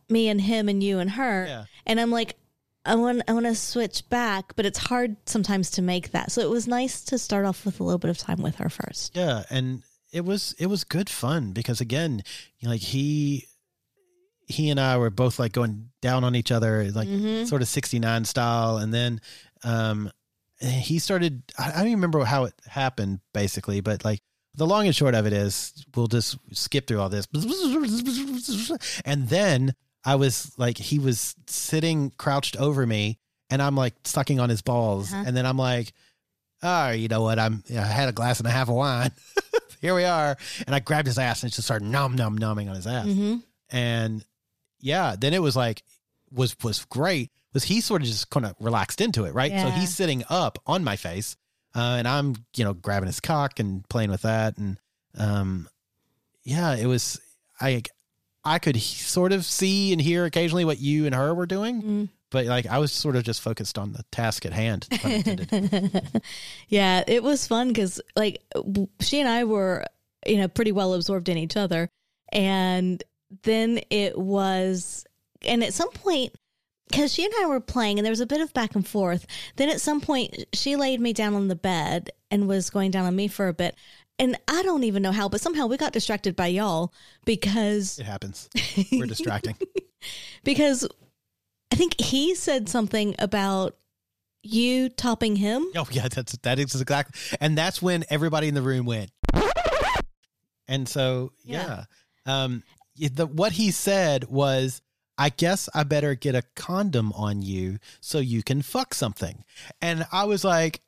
me 0.09 0.29
and 0.29 0.41
him 0.41 0.69
and 0.69 0.83
you 0.83 0.99
and 0.99 1.11
her. 1.11 1.47
Yeah. 1.49 1.65
And 1.87 1.99
I'm 1.99 2.11
like, 2.11 2.37
I 2.85 2.95
want, 2.95 3.23
I 3.27 3.33
want 3.33 3.47
to 3.47 3.55
switch 3.55 4.09
back, 4.09 4.55
but 4.55 4.65
it's 4.65 4.79
hard 4.79 5.17
sometimes 5.27 5.71
to 5.73 5.83
make 5.83 6.13
that. 6.13 6.31
So 6.31 6.41
it 6.41 6.49
was 6.49 6.67
nice 6.69 7.03
to 7.07 7.19
start 7.19 7.45
off 7.45 7.65
with 7.67 7.81
a 7.81 7.83
little 7.83 7.99
bit 7.99 8.11
of 8.11 8.17
time 8.19 8.41
with 8.41 8.57
her 8.57 8.69
first. 8.71 9.17
Yeah, 9.17 9.43
and 9.51 9.83
it 10.13 10.25
was 10.25 10.55
it 10.59 10.67
was 10.67 10.85
good 10.85 11.09
fun 11.11 11.53
because 11.53 11.81
again, 11.81 12.23
like 12.63 12.81
he 12.81 13.47
he 14.47 14.71
and 14.71 14.81
I 14.81 14.97
were 14.97 15.11
both 15.11 15.39
like 15.39 15.53
going 15.53 15.91
down 16.01 16.25
on 16.25 16.35
each 16.35 16.51
other, 16.51 16.91
like 16.93 17.09
Mhm. 17.09 17.47
sort 17.47 17.61
of 17.63 17.69
sixty 17.69 17.99
nine 17.99 18.25
style, 18.25 18.79
and 18.79 18.93
then 18.95 19.21
um 19.65 20.11
he 20.61 20.99
started. 20.99 21.43
I 21.59 21.69
I 21.71 21.73
don't 21.79 21.87
even 21.89 21.99
remember 21.99 22.25
how 22.25 22.45
it 22.45 22.55
happened 22.67 23.21
basically, 23.35 23.81
but 23.81 24.05
like 24.05 24.21
the 24.55 24.67
long 24.67 24.87
and 24.87 24.97
short 24.97 25.15
of 25.15 25.25
it 25.27 25.33
is, 25.33 25.85
we'll 25.95 26.09
just 26.09 26.37
skip 26.53 26.87
through 26.89 27.01
all 27.01 27.09
this, 27.09 27.29
and 29.05 29.29
then 29.29 29.75
I 30.05 30.15
was 30.17 30.53
like, 30.59 30.79
he 30.79 30.99
was 30.99 31.35
sitting 31.47 32.11
crouched 32.19 32.57
over 32.57 32.87
me, 32.87 33.19
and 33.51 33.61
I'm 33.63 33.77
like 33.77 33.95
sucking 34.05 34.41
on 34.41 34.49
his 34.49 34.63
balls, 34.63 35.13
Uh-huh. 35.13 35.25
and 35.27 35.37
then 35.37 35.47
I'm 35.47 35.59
like, 35.59 35.93
oh, 36.63 36.91
you 36.91 37.09
know 37.09 37.23
what? 37.23 37.39
I'm 37.39 37.63
I 37.71 37.75
had 37.83 38.09
a 38.09 38.13
glass 38.13 38.39
and 38.41 38.47
a 38.49 38.51
half 38.51 38.69
of 38.69 38.75
wine. 38.75 39.13
Here 39.81 39.95
we 39.95 40.05
are, 40.05 40.37
and 40.67 40.75
I 40.75 40.81
grabbed 40.81 41.07
his 41.07 41.19
ass 41.19 41.43
and 41.43 41.53
just 41.53 41.67
started 41.67 41.87
num 41.87 42.15
num 42.17 42.37
numbing 42.37 42.69
on 42.69 42.75
his 42.77 42.87
ass, 42.87 43.07
Mm-hmm. 43.07 43.37
and 43.71 44.25
yeah, 44.81 45.17
then 45.19 45.35
it 45.35 45.43
was 45.43 45.57
like 45.57 45.83
was 46.33 46.57
was 46.63 46.85
great. 46.87 47.31
Was 47.55 47.65
he 47.65 47.81
sort 47.81 48.03
of 48.03 48.09
just 48.09 48.29
kind 48.31 48.45
of 48.47 48.55
relaxed 48.61 49.01
into 49.01 49.25
it, 49.25 49.35
right? 49.35 49.51
So 49.53 49.71
he's 49.71 49.95
sitting 49.95 50.23
up 50.29 50.59
on 50.67 50.85
my 50.85 50.97
face, 50.97 51.37
uh, 51.75 51.97
and 51.99 52.07
I'm 52.07 52.35
you 52.57 52.65
know 52.65 52.75
grabbing 52.75 53.07
his 53.07 53.21
cock 53.21 53.59
and 53.61 53.89
playing 53.89 54.11
with 54.11 54.23
that, 54.23 54.59
and 54.59 54.79
um, 55.17 55.69
yeah, 56.45 56.75
it 56.77 56.87
was 56.87 57.21
I 57.61 57.83
I 58.45 58.59
could 58.59 58.81
sort 58.81 59.33
of 59.33 59.45
see 59.45 59.93
and 59.93 60.01
hear 60.01 60.25
occasionally 60.25 60.65
what 60.65 60.79
you 60.81 61.07
and 61.07 61.15
her 61.15 61.35
were 61.35 61.47
doing, 61.47 61.83
Mm. 61.83 62.09
But 62.31 62.47
like 62.47 62.67
I 62.67 62.79
was 62.79 62.93
sort 62.93 63.17
of 63.17 63.25
just 63.25 63.41
focused 63.41 63.79
on 63.79 63.93
the 63.93 64.05
task 64.11 64.45
at 64.45 64.53
hand. 64.53 64.87
yeah, 66.69 67.05
it 67.07 67.23
was 67.23 67.47
fun 67.47 67.69
because 67.69 68.01
like 68.17 68.43
she 69.01 69.21
and 69.21 69.29
I 69.29 69.45
were, 69.45 69.85
you 70.27 70.37
know, 70.37 70.49
pretty 70.49 70.73
well 70.73 70.95
absorbed 70.95 71.29
in 71.29 71.39
each 71.39 71.57
other, 71.57 71.89
and 72.33 73.03
then 73.43 73.81
it 73.91 74.19
was, 74.19 75.05
and 75.43 75.63
at 75.63 75.75
some 75.75 75.91
point, 75.91 76.35
because 76.89 77.13
she 77.13 77.25
and 77.25 77.35
I 77.41 77.47
were 77.47 77.61
playing, 77.61 77.99
and 77.99 78.05
there 78.05 78.13
was 78.13 78.21
a 78.21 78.27
bit 78.27 78.41
of 78.41 78.53
back 78.55 78.75
and 78.75 78.87
forth. 78.87 79.27
Then 79.57 79.69
at 79.69 79.81
some 79.81 80.01
point, 80.01 80.45
she 80.53 80.77
laid 80.77 81.01
me 81.01 81.13
down 81.13 81.35
on 81.35 81.49
the 81.49 81.57
bed 81.57 82.11
and 82.31 82.49
was 82.49 82.71
going 82.71 82.91
down 82.91 83.07
on 83.07 83.17
me 83.17 83.29
for 83.29 83.49
a 83.49 83.55
bit. 83.55 83.75
And 84.19 84.37
I 84.49 84.63
don't 84.63 84.85
even 84.85 85.03
know 85.03 85.13
how, 85.13 85.29
but 85.29 85.41
somehow 85.41 85.67
we 85.67 85.77
got 85.77 85.93
distracted 85.93 86.35
by 86.35 86.49
y'all 86.49 86.93
because 87.25 87.99
it 87.99 88.07
happens. 88.07 88.49
We're 88.93 89.07
distracting. 89.07 89.57
because 90.45 90.89
I 91.73 91.77
think 91.77 92.01
he 92.01 92.35
said 92.35 92.69
something 92.69 93.15
about 93.19 93.77
you 94.43 94.89
topping 94.89 95.37
him. 95.37 95.67
Oh 95.77 95.87
yeah, 95.91 96.09
that's 96.09 96.37
that 96.39 96.59
is 96.59 96.81
exactly, 96.81 97.19
and 97.41 97.57
that's 97.57 97.83
when 97.83 98.05
everybody 98.09 98.49
in 98.49 98.55
the 98.55 98.63
room 98.63 98.87
went. 98.87 99.11
And 100.67 100.89
so 100.89 101.33
yeah, 101.45 101.85
um, 102.27 102.63
the 102.97 103.27
what 103.27 103.53
he 103.53 103.71
said 103.71 104.25
was, 104.25 104.83
"I 105.17 105.31
guess 105.31 105.69
I 105.75 105.83
better 105.85 106.15
get 106.15 106.35
a 106.35 106.43
condom 106.57 107.13
on 107.13 107.43
you 107.43 107.79
so 108.01 108.19
you 108.19 108.43
can 108.43 108.63
fuck 108.63 108.95
something," 108.95 109.45
and 109.81 110.07
I 110.13 110.25
was 110.25 110.45
like, 110.45 110.83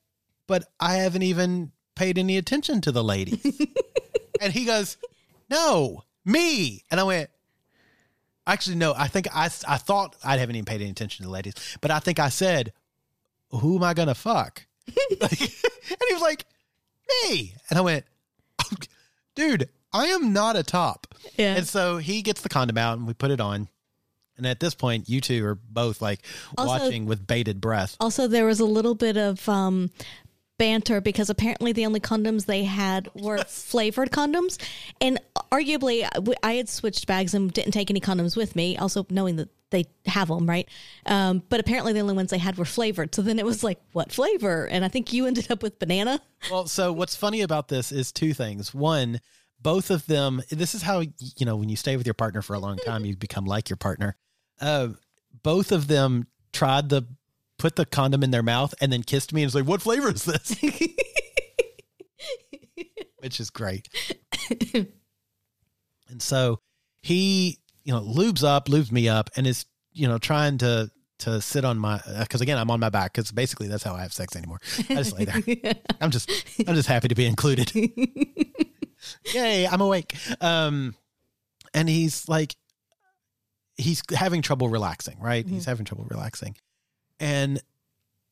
"But 0.47 0.65
I 0.79 0.97
haven't 0.97 1.23
even 1.23 1.73
paid 1.97 2.19
any 2.19 2.37
attention 2.37 2.81
to 2.83 2.93
the 2.93 3.05
ladies," 3.05 3.43
and 4.41 4.53
he 4.53 4.65
goes, 4.65 4.97
"No, 5.49 6.05
me," 6.25 6.85
and 6.91 7.01
I 7.01 7.05
went. 7.05 7.31
Actually, 8.51 8.77
no. 8.77 8.95
I 8.97 9.07
think 9.09 9.29
I 9.35 9.45
I 9.67 9.77
thought 9.79 10.17
I 10.25 10.37
haven't 10.37 10.57
even 10.57 10.65
paid 10.65 10.81
any 10.81 10.91
attention 10.91 11.23
to 11.23 11.29
the 11.29 11.33
ladies, 11.33 11.55
but 11.81 11.91
I 11.91 12.01
think 12.01 12.19
I 12.19 12.29
said, 12.31 12.73
"Who 13.51 13.77
am 13.77 13.85
I 13.85 13.95
gonna 13.95 14.15
fuck?" 14.15 14.67
Like, 15.21 15.41
and 15.41 15.99
he 16.09 16.15
was 16.15 16.23
like, 16.23 16.45
"Me," 17.29 17.55
and 17.69 17.79
I 17.79 17.83
went, 17.83 18.05
"Oh, 18.65 18.77
"Dude, 19.37 19.69
I 19.93 20.07
am 20.07 20.33
not 20.33 20.57
a 20.57 20.63
top." 20.63 21.07
Yeah. 21.37 21.55
And 21.57 21.67
so 21.67 21.99
he 21.99 22.23
gets 22.23 22.41
the 22.41 22.49
condom 22.49 22.77
out, 22.79 22.99
and 22.99 23.07
we 23.07 23.15
put 23.15 23.31
it 23.31 23.41
on. 23.41 23.69
And 24.37 24.47
at 24.47 24.59
this 24.59 24.75
point, 24.75 25.09
you 25.09 25.21
two 25.21 25.45
are 25.45 25.55
both 25.55 26.01
like 26.03 26.21
Also- 26.57 26.67
watching 26.69 27.07
with 27.07 27.27
bated 27.27 27.61
breath. 27.61 27.97
Also, 28.01 28.27
there 28.27 28.47
was 28.47 28.59
a 28.59 28.65
little 28.65 28.95
bit 28.95 29.17
of 29.17 29.47
um, 29.49 29.91
banter 30.61 31.01
because 31.01 31.31
apparently 31.31 31.73
the 31.73 31.87
only 31.87 32.01
condoms 32.01 32.45
they 32.45 32.65
had 32.65 33.09
were 33.15 33.39
flavored 33.47 34.11
condoms, 34.11 34.59
and 35.01 35.19
arguably 35.51 36.07
I- 36.43 36.53
had 36.53 36.69
switched 36.69 37.07
bags 37.07 37.33
and 37.33 37.51
didn't 37.51 37.73
take 37.73 37.91
any 37.91 38.01
condoms 38.01 38.37
with 38.37 38.55
me. 38.55 38.77
Also, 38.77 39.07
knowing 39.09 39.37
that 39.37 39.49
they 39.71 39.87
have 40.05 40.29
them, 40.29 40.47
right? 40.47 40.69
Um, 41.07 41.43
but 41.49 41.61
apparently 41.61 41.95
the 41.95 42.01
only 42.01 42.13
ones 42.13 42.31
they 42.31 42.39
had 42.39 42.59
were 42.59 42.67
flavored. 42.67 43.15
So 43.15 43.23
then 43.23 43.39
it 43.39 43.47
was 43.47 43.65
like, 43.65 43.81
what 43.93 44.13
flavor? 44.13 44.67
And 44.67 44.85
I 44.85 44.89
think 44.89 45.15
you 45.15 45.27
ended 45.27 45.51
up 45.51 45.63
with 45.63 45.79
banana. 45.79 46.21
Well, 46.51 46.67
so 46.67 46.93
what's 46.93 47.17
funny 47.17 47.41
about 47.41 47.69
this 47.69 47.91
is 47.91 48.13
two 48.13 48.35
things. 48.35 48.75
One, 48.75 49.21
both 49.63 49.91
of 49.91 50.07
them. 50.07 50.43
This 50.51 50.75
is 50.75 50.83
how 50.83 51.01
you 51.01 51.47
know 51.47 51.57
when 51.57 51.71
you 51.71 51.77
stay 51.77 51.97
with 51.97 52.07
your 52.07 52.15
partner 52.15 52.43
for 52.43 52.53
a 52.55 52.59
long 52.59 52.77
time, 52.77 53.07
you 53.07 53.17
become 53.17 53.47
like 53.47 53.71
your 53.71 53.79
partner. 53.79 54.17
Uh, 54.61 54.89
both 55.43 55.73
of 55.73 55.89
them 55.89 56.27
tried 56.53 56.91
to 56.91 57.07
put 57.61 57.77
the 57.77 57.85
condom 57.85 58.25
in 58.25 58.31
their 58.31 58.43
mouth 58.43 58.75
and 58.81 58.91
then 58.93 59.03
kissed 59.03 59.33
me 59.33 59.43
and 59.43 59.47
was 59.49 59.55
like, 59.55 59.67
"What 59.67 59.83
flavor 59.83 60.11
is 60.11 60.25
this?" 60.25 60.57
Which 63.19 63.39
is 63.39 63.51
great. 63.51 63.87
and 66.09 66.21
so 66.21 66.61
he, 67.03 67.59
you 67.85 67.93
know, 67.93 68.01
lubes 68.01 68.43
up, 68.43 68.67
lubes 68.69 68.91
me 68.91 69.09
up, 69.09 69.29
and 69.37 69.47
is 69.47 69.67
you 69.93 70.09
know 70.09 70.19
trying 70.19 70.59
to 70.59 70.91
to 71.19 71.41
sit 71.43 71.67
on 71.67 71.79
my 71.79 72.01
because 72.21 72.41
again 72.41 72.57
I'm 72.57 72.71
on 72.71 72.81
my 72.81 72.89
back 72.89 73.13
because 73.13 73.31
basically 73.31 73.69
that's 73.69 73.83
how 73.83 73.95
I 73.95 74.01
have 74.01 74.13
sex 74.13 74.35
anymore. 74.35 74.59
I 74.89 74.95
just 74.95 75.19
lay 75.19 75.27
there. 75.27 75.75
I'm 76.01 76.11
just 76.11 76.31
I'm 76.67 76.75
just 76.75 76.89
happy 76.89 77.09
to 77.09 77.15
be 77.15 77.27
included. 77.27 77.71
Yay, 79.35 79.67
I'm 79.67 79.83
awake. 79.83 80.15
Um 80.41 80.95
and 81.75 81.91
he's 81.91 82.27
like 82.27 82.57
he's 83.77 84.03
having 84.15 84.41
trouble 84.41 84.71
relaxing, 84.71 85.19
right? 85.21 85.47
He's 85.47 85.67
having 85.67 85.85
trouble 85.85 86.07
relaxing. 86.09 86.57
And 87.21 87.63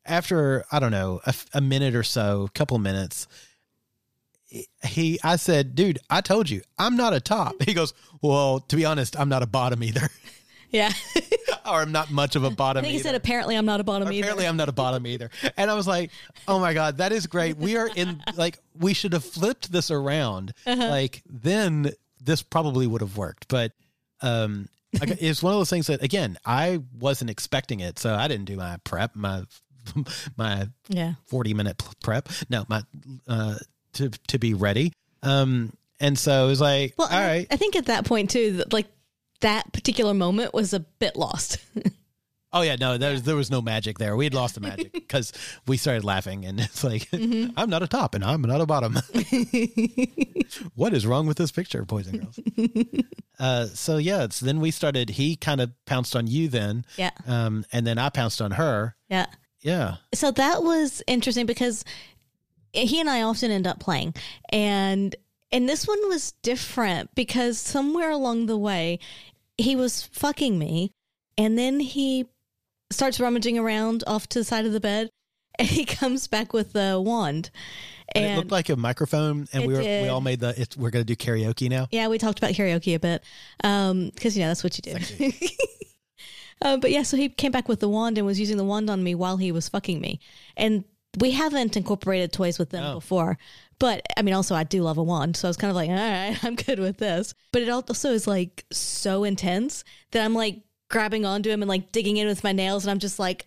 after 0.05 0.65
I 0.73 0.81
don't 0.81 0.91
know, 0.91 1.21
a, 1.27 1.35
a 1.55 1.61
minute 1.61 1.95
or 1.95 2.03
so, 2.03 2.45
a 2.45 2.51
couple 2.51 2.79
minutes, 2.79 3.29
he 4.83 5.21
I 5.23 5.37
said, 5.37 5.75
"Dude, 5.75 5.99
I 6.09 6.23
told 6.23 6.51
you, 6.51 6.63
I'm 6.79 6.97
not 6.97 7.13
a 7.13 7.21
top." 7.21 7.55
He 7.65 7.75
goes, 7.75 7.93
"Well, 8.23 8.61
to 8.61 8.77
be 8.77 8.85
honest, 8.85 9.19
I'm 9.19 9.29
not 9.29 9.43
a 9.43 9.47
bottom 9.47 9.83
either." 9.85 10.09
Yeah. 10.71 10.93
or 11.67 11.81
I'm 11.81 11.93
not 11.93 12.11
much 12.11 12.37
of 12.37 12.45
a 12.45 12.51
bottom 12.51 12.81
I 12.81 12.83
think 12.83 12.93
he 12.93 12.99
either. 12.99 13.09
said, 13.09 13.15
apparently 13.15 13.57
I'm 13.57 13.65
not 13.65 13.81
a 13.81 13.85
bottom 13.85 14.03
Apparently, 14.03 14.19
either. 14.19 14.27
Apparently 14.27 14.47
I'm 14.49 14.57
not 14.59 14.69
a 14.69 14.73
bottom 14.73 15.07
either. 15.07 15.31
And 15.57 15.71
I 15.71 15.75
was 15.75 15.87
like, 15.87 16.11
oh 16.47 16.59
my 16.59 16.75
God, 16.75 16.99
that 16.99 17.11
is 17.11 17.27
great. 17.27 17.57
We 17.57 17.79
are 17.79 17.89
in, 17.97 18.23
like, 18.37 18.59
we 18.79 18.93
should 18.93 19.15
have 19.15 19.25
flipped 19.25 19.73
this 19.73 19.91
around. 19.91 20.53
Uh-huh. 20.67 20.89
Like, 20.89 21.23
then 21.27 21.93
this 22.23 22.43
probably 22.43 22.87
would 22.87 23.01
have 23.01 23.17
worked. 23.17 23.49
But 23.49 23.73
um, 24.21 24.69
it's 24.93 25.43
one 25.43 25.53
of 25.53 25.59
those 25.61 25.71
things 25.71 25.87
that, 25.89 26.03
again, 26.03 26.39
I 26.45 26.81
wasn't 26.99 27.31
expecting 27.31 27.81
it. 27.81 27.99
So 27.99 28.15
I 28.15 28.29
didn't 28.29 28.47
do 28.47 28.57
my 28.57 28.79
prep, 28.85 29.15
my, 29.15 29.45
my 30.37 30.69
yeah. 30.89 31.15
40 31.27 31.55
minute 31.55 31.83
prep. 32.03 32.29
No, 32.49 32.65
my, 32.69 32.83
uh, 33.27 33.57
to, 33.95 34.11
to 34.29 34.39
be 34.39 34.55
ready. 34.55 34.93
Um, 35.23 35.73
and 36.01 36.19
so 36.19 36.45
it 36.45 36.49
was 36.49 36.61
like, 36.61 36.95
Well, 36.97 37.09
all 37.09 37.17
I- 37.19 37.27
right. 37.27 37.47
I 37.51 37.57
think 37.57 37.77
at 37.77 37.87
that 37.87 38.05
point 38.05 38.31
too, 38.31 38.59
that, 38.59 38.73
like 38.73 38.87
that 39.41 39.73
particular 39.73 40.15
moment 40.15 40.55
was 40.55 40.75
a 40.75 40.81
bit 40.81 41.17
lost. 41.17 41.59
Oh 42.53 42.63
yeah, 42.63 42.77
no, 42.77 42.97
there 42.97 43.13
was, 43.13 43.23
there 43.25 43.37
was 43.37 43.51
no 43.51 43.61
magic 43.61 43.99
there. 43.99 44.17
We 44.17 44.25
had 44.25 44.35
lost 44.35 44.55
the 44.55 44.61
magic 44.61 44.93
because 44.95 45.33
we 45.67 45.77
started 45.77 46.05
laughing, 46.05 46.47
and 46.47 46.59
it's 46.59 46.83
like, 46.83 47.09
I'm 47.13 47.69
not 47.69 47.83
a 47.83 47.87
top 47.87 48.15
and 48.15 48.25
I'm 48.25 48.43
not 48.43 48.61
a 48.61 48.67
bottom. 48.67 48.95
what 50.75 50.95
is 50.95 51.07
wrong 51.07 51.27
with 51.27 51.37
this 51.37 51.53
picture, 51.53 51.85
boys 51.85 52.07
and 52.07 52.21
girls? 52.23 52.41
uh, 53.39 53.67
so 53.67 53.99
yeah, 53.99 54.25
it's, 54.25 54.41
then 54.41 54.61
we 54.61 54.71
started. 54.71 55.11
He 55.11 55.37
kind 55.37 55.61
of 55.61 55.73
pounced 55.85 56.17
on 56.17 56.27
you 56.27 56.49
then, 56.49 56.87
yeah. 56.97 57.11
um, 57.27 57.67
and 57.71 57.87
then 57.87 57.99
I 57.99 58.09
pounced 58.09 58.41
on 58.41 58.53
her. 58.53 58.97
Yeah. 59.09 59.27
Yeah, 59.61 59.97
So 60.15 60.31
that 60.31 60.63
was 60.63 61.03
interesting 61.09 61.45
because 61.45 61.85
he 62.73 63.01
and 63.01 63.11
I 63.11 63.23
often 63.23 63.51
end 63.51 63.67
up 63.67 63.81
playing 63.81 64.15
and 64.51 65.17
and 65.51 65.69
this 65.69 65.89
one 65.89 65.99
was 66.09 66.33
different 66.43 67.13
because 67.17 67.59
somewhere 67.59 68.11
along 68.11 68.47
the 68.47 68.57
way 68.57 69.01
he 69.57 69.75
was 69.75 70.05
fucking 70.13 70.59
me 70.59 70.93
and 71.37 71.59
then 71.59 71.81
he 71.81 72.29
starts 72.91 73.21
rummaging 73.21 73.59
around 73.59 74.05
off 74.07 74.29
to 74.29 74.39
the 74.39 74.45
side 74.45 74.65
of 74.67 74.73
the 74.73 74.81
bed 74.81 75.11
and 75.59 75.69
he 75.69 75.85
comes 75.85 76.27
back 76.29 76.53
with 76.53 76.73
the 76.73 77.01
wand. 77.05 77.51
And 78.15 78.25
And 78.25 78.35
it 78.35 78.37
looked 78.39 78.51
like 78.53 78.69
a 78.71 78.77
microphone, 78.77 79.47
and 79.53 79.67
we 79.67 79.75
were 79.75 79.81
we 79.81 80.09
all 80.09 80.23
made 80.23 80.41
the. 80.41 80.55
It's, 80.59 80.77
we're 80.77 80.89
going 80.91 81.05
to 81.05 81.15
do 81.15 81.17
karaoke 81.17 81.69
now. 81.69 81.89
yeah, 81.91 82.09
we 82.09 82.17
talked 82.17 82.39
about 82.39 82.53
karaoke 82.53 82.95
a 82.95 82.99
bit 82.99 83.23
because 83.59 84.35
you 84.37 84.43
know 84.43 84.49
that's 84.49 84.65
what 84.65 84.79
you 84.79 84.95
do. 84.95 85.31
uh, 86.63 86.77
but 86.79 86.91
yeah, 86.91 87.03
so 87.03 87.17
he 87.19 87.29
came 87.29 87.53
back 87.53 87.69
with 87.69 87.81
the 87.81 87.89
wand 87.89 88.17
and 88.19 88.27
was 88.27 88.41
using 88.41 88.57
the 88.57 88.65
wand 88.65 88.89
on 88.89 89.03
me 89.03 89.15
while 89.15 89.37
he 89.37 89.53
was 89.53 89.69
fucking 89.69 90.01
me, 90.01 90.21
and 90.57 90.85
we 91.21 91.33
haven't 91.33 91.77
incorporated 91.77 92.33
toys 92.33 92.59
with 92.59 92.71
them 92.71 92.85
Oh. 92.85 92.95
before. 92.95 93.37
But 93.79 94.03
I 94.17 94.23
mean, 94.23 94.35
also 94.35 94.55
I 94.55 94.65
do 94.65 94.83
love 94.83 94.97
a 94.99 95.03
wand, 95.03 95.37
so 95.37 95.47
I 95.47 95.51
was 95.51 95.57
kind 95.57 95.71
of 95.71 95.77
like, 95.77 95.91
all 95.91 95.97
right, 95.97 96.39
I'm 96.45 96.55
good 96.57 96.79
with 96.79 96.97
this. 96.99 97.35
But 97.53 97.63
it 97.63 97.69
also 97.69 98.11
is 98.13 98.27
like 98.27 98.65
so 98.73 99.25
intense 99.25 99.85
that 100.13 100.25
I'm 100.25 100.35
like 100.35 100.63
grabbing 100.89 101.25
onto 101.25 101.51
him 101.51 101.63
and 101.63 101.69
like 101.69 101.93
digging 101.93 102.17
in 102.17 102.27
with 102.27 102.45
my 102.45 102.53
nails, 102.53 102.85
and 102.85 102.91
I'm 102.91 102.99
just 102.99 103.19
like. 103.19 103.47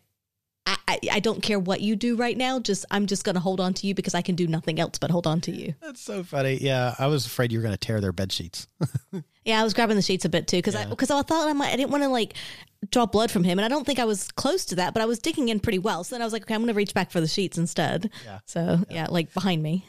I, 0.68 0.78
I, 0.88 1.00
I 1.14 1.20
don't 1.22 1.42
care 1.42 1.58
what 1.58 1.82
you 1.82 1.96
do 1.96 2.16
right 2.16 2.38
now. 2.38 2.60
Just 2.60 2.86
I'm 2.92 3.08
just 3.08 3.24
gonna 3.24 3.40
hold 3.40 3.60
on 3.60 3.74
to 3.74 3.88
you 3.88 3.96
because 3.96 4.14
I 4.14 4.22
can 4.22 4.36
do 4.36 4.46
nothing 4.46 4.80
else 4.80 5.00
but 5.00 5.10
hold 5.10 5.26
on 5.26 5.42
to 5.42 5.52
you. 5.52 5.74
That's 5.82 6.00
so 6.00 6.22
funny. 6.24 6.60
Yeah, 6.62 6.94
I 7.00 7.08
was 7.08 7.26
afraid 7.26 7.52
you 7.52 7.58
were 7.58 7.64
going 7.64 7.74
to 7.74 7.80
tear 7.80 8.00
their 8.00 8.12
bed 8.14 8.32
sheets. 8.32 8.68
Yeah, 9.44 9.60
I 9.60 9.64
was 9.64 9.74
grabbing 9.74 9.96
the 9.96 10.04
sheets 10.04 10.24
a 10.24 10.30
bit 10.30 10.48
too 10.48 10.58
because 10.60 10.76
I 10.76 10.86
because 10.86 11.10
I 11.10 11.24
thought 11.24 11.50
I 11.50 11.54
might 11.54 11.74
I 11.74 11.76
didn't 11.76 11.90
want 11.90 12.04
to 12.04 12.10
like 12.10 12.36
draw 12.92 13.08
blood 13.08 13.32
from 13.32 13.44
him, 13.44 13.58
and 13.58 13.66
I 13.66 13.70
don't 13.70 13.86
think 13.88 13.98
I 13.98 14.06
was 14.06 14.32
close 14.34 14.66
to 14.66 14.76
that, 14.76 14.94
but 14.94 15.02
I 15.02 15.08
was 15.08 15.18
digging 15.18 15.50
in 15.50 15.60
pretty 15.60 15.80
well. 15.80 16.04
So 16.04 16.14
then 16.14 16.22
I 16.22 16.26
was 16.26 16.32
like, 16.32 16.44
okay, 16.44 16.54
I'm 16.54 16.62
gonna 16.62 16.76
reach 16.76 16.94
back 16.94 17.10
for 17.10 17.20
the 17.20 17.28
sheets 17.28 17.58
instead. 17.58 18.12
Yeah. 18.24 18.40
So 18.46 18.84
yeah, 18.88 19.08
like 19.10 19.34
behind 19.34 19.64
me. 19.64 19.88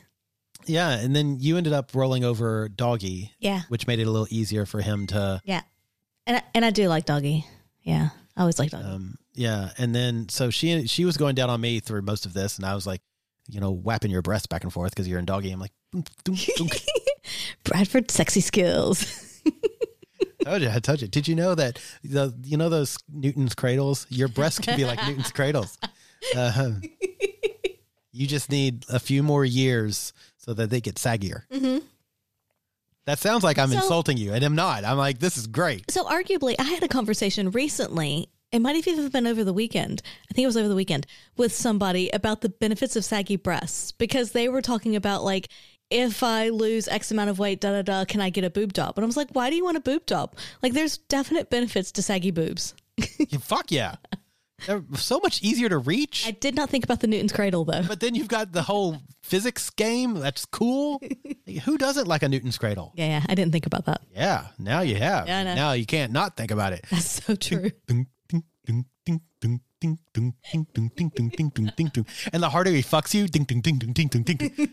yeah, 0.65 0.93
and 0.99 1.15
then 1.15 1.37
you 1.39 1.59
ended 1.59 1.75
up 1.75 1.91
rolling 1.95 2.25
over 2.25 2.71
Doggy, 2.71 3.33
Yeah, 3.41 3.61
which 3.69 3.87
made 3.87 3.99
it 3.99 4.07
a 4.07 4.11
little 4.11 4.29
easier 4.31 4.65
for 4.65 4.81
him 4.81 5.07
to. 5.09 5.43
yeah, 5.45 5.61
and 6.27 6.37
I, 6.37 6.43
and 6.55 6.65
I 6.65 6.71
do 6.71 6.89
like 6.89 7.05
doggy. 7.05 7.47
Yeah, 7.83 8.11
I 8.37 8.41
always 8.41 8.59
like 8.59 8.71
doggy. 8.71 8.89
Um, 8.89 9.17
yeah, 9.35 9.71
and 9.79 9.95
then 9.95 10.29
so 10.29 10.51
she 10.51 10.87
she 10.87 11.05
was 11.05 11.17
going 11.17 11.35
down 11.35 11.51
on 11.51 11.61
me 11.61 11.81
through 11.81 12.03
most 12.03 12.27
of 12.27 12.33
this, 12.33 12.57
and 12.57 12.67
I 12.67 12.75
was 12.75 12.87
like, 12.87 13.01
you 13.49 13.61
know, 13.61 13.71
whapping 13.71 14.11
your 14.11 14.23
breast 14.23 14.49
back 14.49 14.65
and 14.65 14.73
forth 14.73 14.93
because 14.93 15.09
you're 15.09 15.19
in 15.19 15.25
Doggy. 15.25 15.51
I'm 15.51 15.61
like. 15.61 15.73
Bradford 17.65 18.11
sexy 18.11 18.41
skills. 18.41 19.41
told 20.45 20.63
you, 20.63 20.71
I 20.71 20.79
told 20.79 21.03
you. 21.03 21.09
Did 21.09 21.29
you 21.29 21.35
know 21.35 21.55
that 21.55 21.79
the 22.03 22.35
you 22.45 22.57
know 22.57 22.69
those 22.69 22.99
Newton's 23.13 23.55
cradles? 23.55 24.07
Your 24.11 24.29
breasts 24.29 24.59
can 24.59 24.77
be 24.77 24.85
like 24.85 25.05
Newton's 25.07 25.33
cradles. 25.33 25.79
Um, 26.37 26.83
you 28.13 28.27
just 28.27 28.51
need 28.51 28.85
a 28.89 28.99
few 28.99 29.23
more 29.23 29.45
years 29.45 30.13
so 30.39 30.55
that 30.55 30.71
they 30.71 30.81
get 30.81 30.97
saggier. 30.97 31.43
That 33.07 33.19
sounds 33.19 33.43
like 33.43 33.59
I'm 33.59 33.71
So- 33.71 33.77
insulting 33.77 34.17
you, 34.17 34.33
and 34.33 34.45
I'm 34.45 34.55
not. 34.55 34.85
I'm 34.85 34.97
like, 34.97 35.19
this 35.19 35.37
is 35.37 35.47
great. 35.47 35.91
So 35.91 36.05
arguably, 36.05 36.55
I 36.59 36.65
had 36.65 36.83
a 36.83 36.89
conversation 36.89 37.51
recently. 37.51 38.29
It 38.53 38.61
might 38.61 38.77
have 38.77 38.87
even 38.87 39.09
been 39.09 39.27
over 39.27 39.45
the 39.45 39.53
weekend. 39.55 40.03
I 40.31 40.35
think 40.35 40.45
it 40.45 40.47
was 40.47 40.57
over 40.59 40.69
the 40.69 40.75
weekend 40.75 41.07
with 41.37 41.53
somebody 41.55 42.11
about 42.11 42.43
the 42.43 42.51
benefits 42.51 42.97
of 42.97 43.05
saggy 43.05 43.37
breasts 43.37 43.93
because 43.93 44.33
they 44.33 44.49
were 44.49 44.61
talking 44.63 44.95
about 44.95 45.25
like 45.25 45.49
if 45.91 46.23
I 46.23 46.49
lose 46.51 46.87
X 46.89 47.11
amount 47.11 47.29
of 47.31 47.39
weight, 47.39 47.61
da 47.61 47.73
da 47.73 47.83
da, 47.83 48.05
can 48.05 48.21
I 48.21 48.31
get 48.31 48.45
a 48.45 48.51
boob 48.51 48.73
job? 48.73 48.95
And 48.97 49.05
I 49.05 49.07
was 49.07 49.17
like, 49.17 49.29
why 49.33 49.51
do 49.51 49.57
you 49.57 49.65
want 49.65 49.77
a 49.77 49.81
boob 49.81 50.07
job? 50.07 50.35
Like, 50.63 50.73
there's 50.73 50.97
definite 50.97 51.51
benefits 51.51 51.93
to 51.93 52.03
saggy 52.03 52.31
boobs. 52.31 52.75
Yeah, 52.97 53.39
Fuck 53.41 53.71
yeah, 53.73 53.97
they're 54.67 54.83
so 54.95 55.19
much 55.21 55.43
easier 55.43 55.69
to 55.69 55.79
reach. 55.79 56.27
I 56.27 56.31
did 56.33 56.55
not 56.55 56.71
think 56.71 56.85
about 56.85 57.01
the 57.01 57.07
Newton's 57.07 57.33
cradle 57.33 57.65
though. 57.65 57.83
but 57.87 58.01
then 58.01 58.15
you've 58.15 58.29
got 58.29 58.53
the 58.53 58.63
whole 58.63 58.99
physics 59.23 59.71
game. 59.71 60.15
That's 60.15 60.45
cool. 60.47 61.01
Who 61.65 61.79
doesn't 61.79 62.07
like 62.07 62.23
a 62.23 62.29
Newton's 62.29 62.59
cradle? 62.59 62.93
Yeah, 62.95 63.07
yeah, 63.07 63.23
I 63.29 63.35
didn't 63.35 63.53
think 63.53 63.67
about 63.67 63.87
that. 63.87 64.03
Yeah, 64.15 64.47
now 64.59 64.81
you 64.81 64.97
have. 64.97 65.27
Yeah, 65.27 65.41
I 65.41 65.43
know. 65.45 65.55
Now 65.55 65.73
you 65.73 65.87
can't 65.87 66.13
not 66.13 66.37
think 66.37 66.51
about 66.51 66.73
it. 66.73 66.85
That's 66.91 67.23
so 67.25 67.35
true. 67.35 67.71
Ding, 67.87 68.07
ding, 68.29 68.45
ding, 68.67 68.87
ding, 69.05 69.21
ding, 69.41 69.61
ding, 69.81 69.99
ding, 70.15 70.35
ding, 70.45 70.69
ding, 70.75 70.91
ding, 70.95 71.11
ding, 71.15 71.31
ding, 71.31 71.49
ding, 71.51 71.73
ding, 71.77 71.89
ding. 71.93 72.07
And 72.33 72.43
the 72.43 72.51
harder 72.51 72.71
he 72.71 72.83
fucks 72.83 73.15
you, 73.15 73.27
ding, 73.29 73.45
ding, 73.45 73.61
ding, 73.61 73.79
ding, 73.79 73.93
ding, 73.93 74.09
ding, 74.09 74.23
ding. 74.23 74.69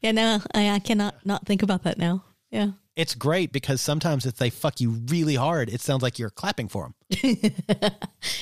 Yeah, 0.00 0.12
no, 0.12 0.40
I, 0.54 0.70
I 0.70 0.78
cannot 0.80 1.14
not 1.24 1.46
think 1.46 1.62
about 1.62 1.84
that 1.84 1.96
now. 1.98 2.24
Yeah. 2.50 2.70
It's 3.00 3.14
great 3.14 3.50
because 3.50 3.80
sometimes 3.80 4.26
if 4.26 4.36
they 4.36 4.50
fuck 4.50 4.78
you 4.78 4.90
really 5.08 5.34
hard, 5.34 5.70
it 5.70 5.80
sounds 5.80 6.02
like 6.02 6.18
you're 6.18 6.28
clapping 6.28 6.68
for 6.68 6.82
them. 6.82 6.94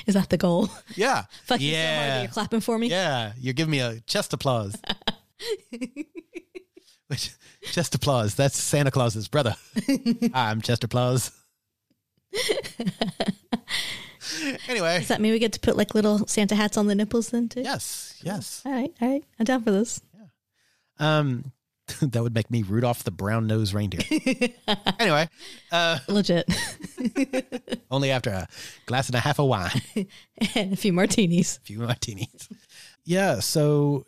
Is 0.04 0.14
that 0.14 0.30
the 0.30 0.36
goal? 0.36 0.68
Yeah. 0.96 1.26
Fuck 1.44 1.60
you 1.60 1.74
so 1.74 1.76
hard 1.76 1.88
yeah. 1.96 2.22
you're 2.22 2.30
clapping 2.32 2.58
for 2.58 2.76
me. 2.76 2.88
Yeah. 2.88 3.34
You're 3.38 3.54
giving 3.54 3.70
me 3.70 3.78
a 3.78 4.00
chest 4.00 4.32
applause. 4.32 4.74
Which 7.06 7.30
chest 7.70 7.94
applause? 7.94 8.34
That's 8.34 8.58
Santa 8.58 8.90
Claus's 8.90 9.28
brother. 9.28 9.54
I'm 10.34 10.60
Chester 10.60 10.86
Applause. 10.86 11.30
anyway, 14.68 14.98
Does 14.98 15.06
that 15.06 15.20
mean 15.20 15.30
we 15.30 15.38
get 15.38 15.52
to 15.52 15.60
put 15.60 15.76
like 15.76 15.94
little 15.94 16.26
Santa 16.26 16.56
hats 16.56 16.76
on 16.76 16.88
the 16.88 16.96
nipples 16.96 17.30
then 17.30 17.48
too? 17.48 17.62
yes, 17.62 18.20
yes. 18.24 18.62
All 18.66 18.72
right, 18.72 18.92
all 19.00 19.08
right. 19.08 19.24
I'm 19.38 19.44
down 19.44 19.62
for 19.62 19.70
this. 19.70 20.00
Yeah. 20.18 21.18
Um, 21.18 21.52
that 22.02 22.22
would 22.22 22.34
make 22.34 22.50
me 22.50 22.62
Rudolph 22.62 23.04
the 23.04 23.10
brown-nosed 23.10 23.74
reindeer. 23.74 24.00
anyway, 24.98 25.28
uh, 25.72 25.98
Legit. 26.08 26.48
only 27.90 28.10
after 28.10 28.30
a 28.30 28.48
glass 28.86 29.08
and 29.08 29.16
a 29.16 29.20
half 29.20 29.38
of 29.38 29.46
wine, 29.46 29.70
and 30.54 30.72
a 30.72 30.76
few 30.76 30.92
martinis. 30.92 31.58
a 31.58 31.60
few 31.60 31.78
martinis. 31.78 32.48
Yeah, 33.04 33.40
so 33.40 34.06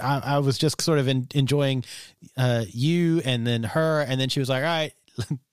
I, 0.00 0.20
I 0.24 0.38
was 0.38 0.58
just 0.58 0.80
sort 0.80 0.98
of 0.98 1.08
en- 1.08 1.28
enjoying 1.34 1.84
uh, 2.36 2.64
you 2.68 3.22
and 3.24 3.46
then 3.46 3.62
her, 3.62 4.00
and 4.02 4.20
then 4.20 4.28
she 4.28 4.40
was 4.40 4.48
like, 4.48 4.62
"All 4.62 4.68
right, 4.68 4.92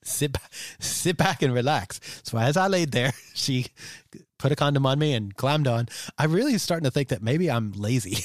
sit 0.04 0.32
ba- 0.32 0.40
sit 0.78 1.16
back 1.16 1.42
and 1.42 1.52
relax." 1.54 2.00
So 2.24 2.38
as 2.38 2.56
I 2.56 2.66
laid 2.68 2.92
there, 2.92 3.12
she 3.34 3.66
put 4.38 4.52
a 4.52 4.56
condom 4.56 4.86
on 4.86 4.98
me 4.98 5.14
and 5.14 5.34
climbed 5.36 5.66
on. 5.68 5.88
I'm 6.18 6.32
really 6.32 6.58
starting 6.58 6.84
to 6.84 6.90
think 6.90 7.08
that 7.08 7.22
maybe 7.22 7.50
I'm 7.50 7.72
lazy. 7.72 8.16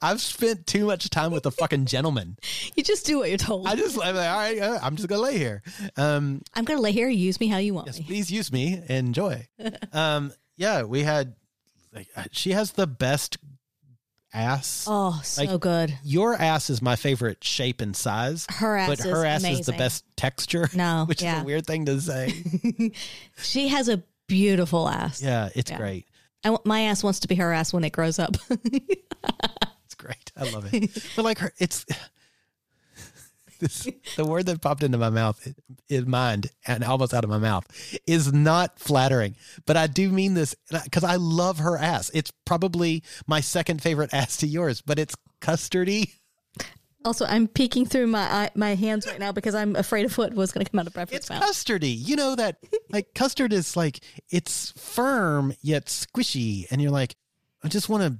I've 0.00 0.20
spent 0.20 0.66
too 0.66 0.86
much 0.86 1.08
time 1.10 1.32
with 1.32 1.46
a 1.46 1.50
fucking 1.50 1.86
gentleman. 1.86 2.36
You 2.74 2.82
just 2.82 3.04
do 3.06 3.18
what 3.18 3.28
you're 3.28 3.38
told. 3.38 3.66
I 3.68 3.74
just 3.76 3.98
I'm 4.02 4.14
like, 4.16 4.28
all 4.28 4.36
right, 4.36 4.58
uh, 4.58 4.78
I'm 4.82 4.96
just 4.96 5.08
gonna 5.08 5.20
lay 5.20 5.36
here. 5.36 5.62
Um, 5.96 6.40
I'm 6.54 6.64
gonna 6.64 6.80
lay 6.80 6.92
here. 6.92 7.08
Use 7.08 7.38
me 7.38 7.48
how 7.48 7.58
you 7.58 7.74
want 7.74 7.86
yes, 7.88 7.98
me. 7.98 8.04
please 8.06 8.30
use 8.30 8.50
me. 8.50 8.82
Enjoy. 8.88 9.46
um, 9.92 10.32
yeah, 10.56 10.82
we 10.84 11.02
had. 11.02 11.34
Like, 11.94 12.08
uh, 12.16 12.24
she 12.32 12.52
has 12.52 12.72
the 12.72 12.86
best 12.86 13.36
ass. 14.32 14.86
Oh, 14.88 15.20
so 15.22 15.42
Like, 15.44 15.60
good. 15.60 15.94
Your 16.02 16.34
ass 16.34 16.70
is 16.70 16.80
my 16.80 16.96
favorite 16.96 17.44
shape 17.44 17.82
and 17.82 17.94
size. 17.94 18.46
Her 18.48 18.76
ass 18.78 18.88
but 18.88 18.98
is 19.00 19.04
her 19.04 19.26
ass 19.26 19.44
is 19.44 19.66
the 19.66 19.72
best 19.72 20.04
texture. 20.16 20.70
No, 20.74 21.04
which 21.08 21.22
is 21.22 21.28
a 21.28 21.44
weird 21.44 21.66
thing 21.66 21.84
to 21.86 22.00
say. 22.00 22.32
She 23.42 23.68
has 23.68 23.88
a 23.88 24.02
beautiful 24.28 24.88
ass. 24.88 25.20
yeah, 25.22 25.50
it's 25.54 25.70
Yeah. 25.70 25.76
great. 25.76 26.06
I 26.44 26.56
my 26.64 26.82
ass 26.84 27.02
wants 27.04 27.20
to 27.20 27.28
be 27.28 27.34
her 27.34 27.52
ass 27.52 27.72
when 27.74 27.84
it 27.84 27.90
grows 27.92 28.18
up. 28.18 28.36
It's. 30.36 30.48
I 30.48 30.54
love 30.54 30.72
it. 30.72 31.12
but 31.16 31.24
like 31.24 31.38
her, 31.38 31.52
it's 31.58 31.84
this, 33.60 33.86
the 34.16 34.24
word 34.24 34.46
that 34.46 34.60
popped 34.60 34.82
into 34.82 34.98
my 34.98 35.10
mouth, 35.10 35.46
in 35.88 36.10
mind, 36.10 36.50
and 36.66 36.82
almost 36.82 37.14
out 37.14 37.22
of 37.24 37.30
my 37.30 37.38
mouth, 37.38 37.64
is 38.06 38.32
not 38.32 38.78
flattering. 38.78 39.36
But 39.66 39.76
I 39.76 39.86
do 39.86 40.10
mean 40.10 40.34
this 40.34 40.54
because 40.84 41.04
I 41.04 41.16
love 41.16 41.58
her 41.58 41.76
ass. 41.78 42.10
It's 42.14 42.32
probably 42.44 43.02
my 43.26 43.40
second 43.40 43.82
favorite 43.82 44.12
ass 44.14 44.36
to 44.38 44.46
yours, 44.46 44.80
but 44.80 44.98
it's 44.98 45.14
custardy. 45.40 46.10
also, 47.04 47.24
I'm 47.26 47.46
peeking 47.46 47.86
through 47.86 48.06
my 48.08 48.22
eye, 48.22 48.50
my 48.54 48.74
hands 48.74 49.06
right 49.06 49.18
now 49.20 49.32
because 49.32 49.54
I'm 49.54 49.76
afraid 49.76 50.06
of 50.06 50.16
what 50.18 50.34
was 50.34 50.50
going 50.52 50.64
to 50.64 50.70
come 50.70 50.80
out 50.80 50.86
of 50.88 50.94
Bradford's 50.94 51.18
It's 51.20 51.30
mouth. 51.30 51.42
custardy. 51.42 51.94
You 51.96 52.16
know 52.16 52.34
that 52.36 52.56
like 52.90 53.14
custard 53.14 53.52
is 53.52 53.76
like 53.76 54.00
it's 54.30 54.72
firm 54.72 55.52
yet 55.62 55.86
squishy, 55.86 56.66
and 56.70 56.80
you're 56.82 56.90
like, 56.90 57.14
I 57.62 57.68
just 57.68 57.88
want 57.88 58.02
to 58.02 58.18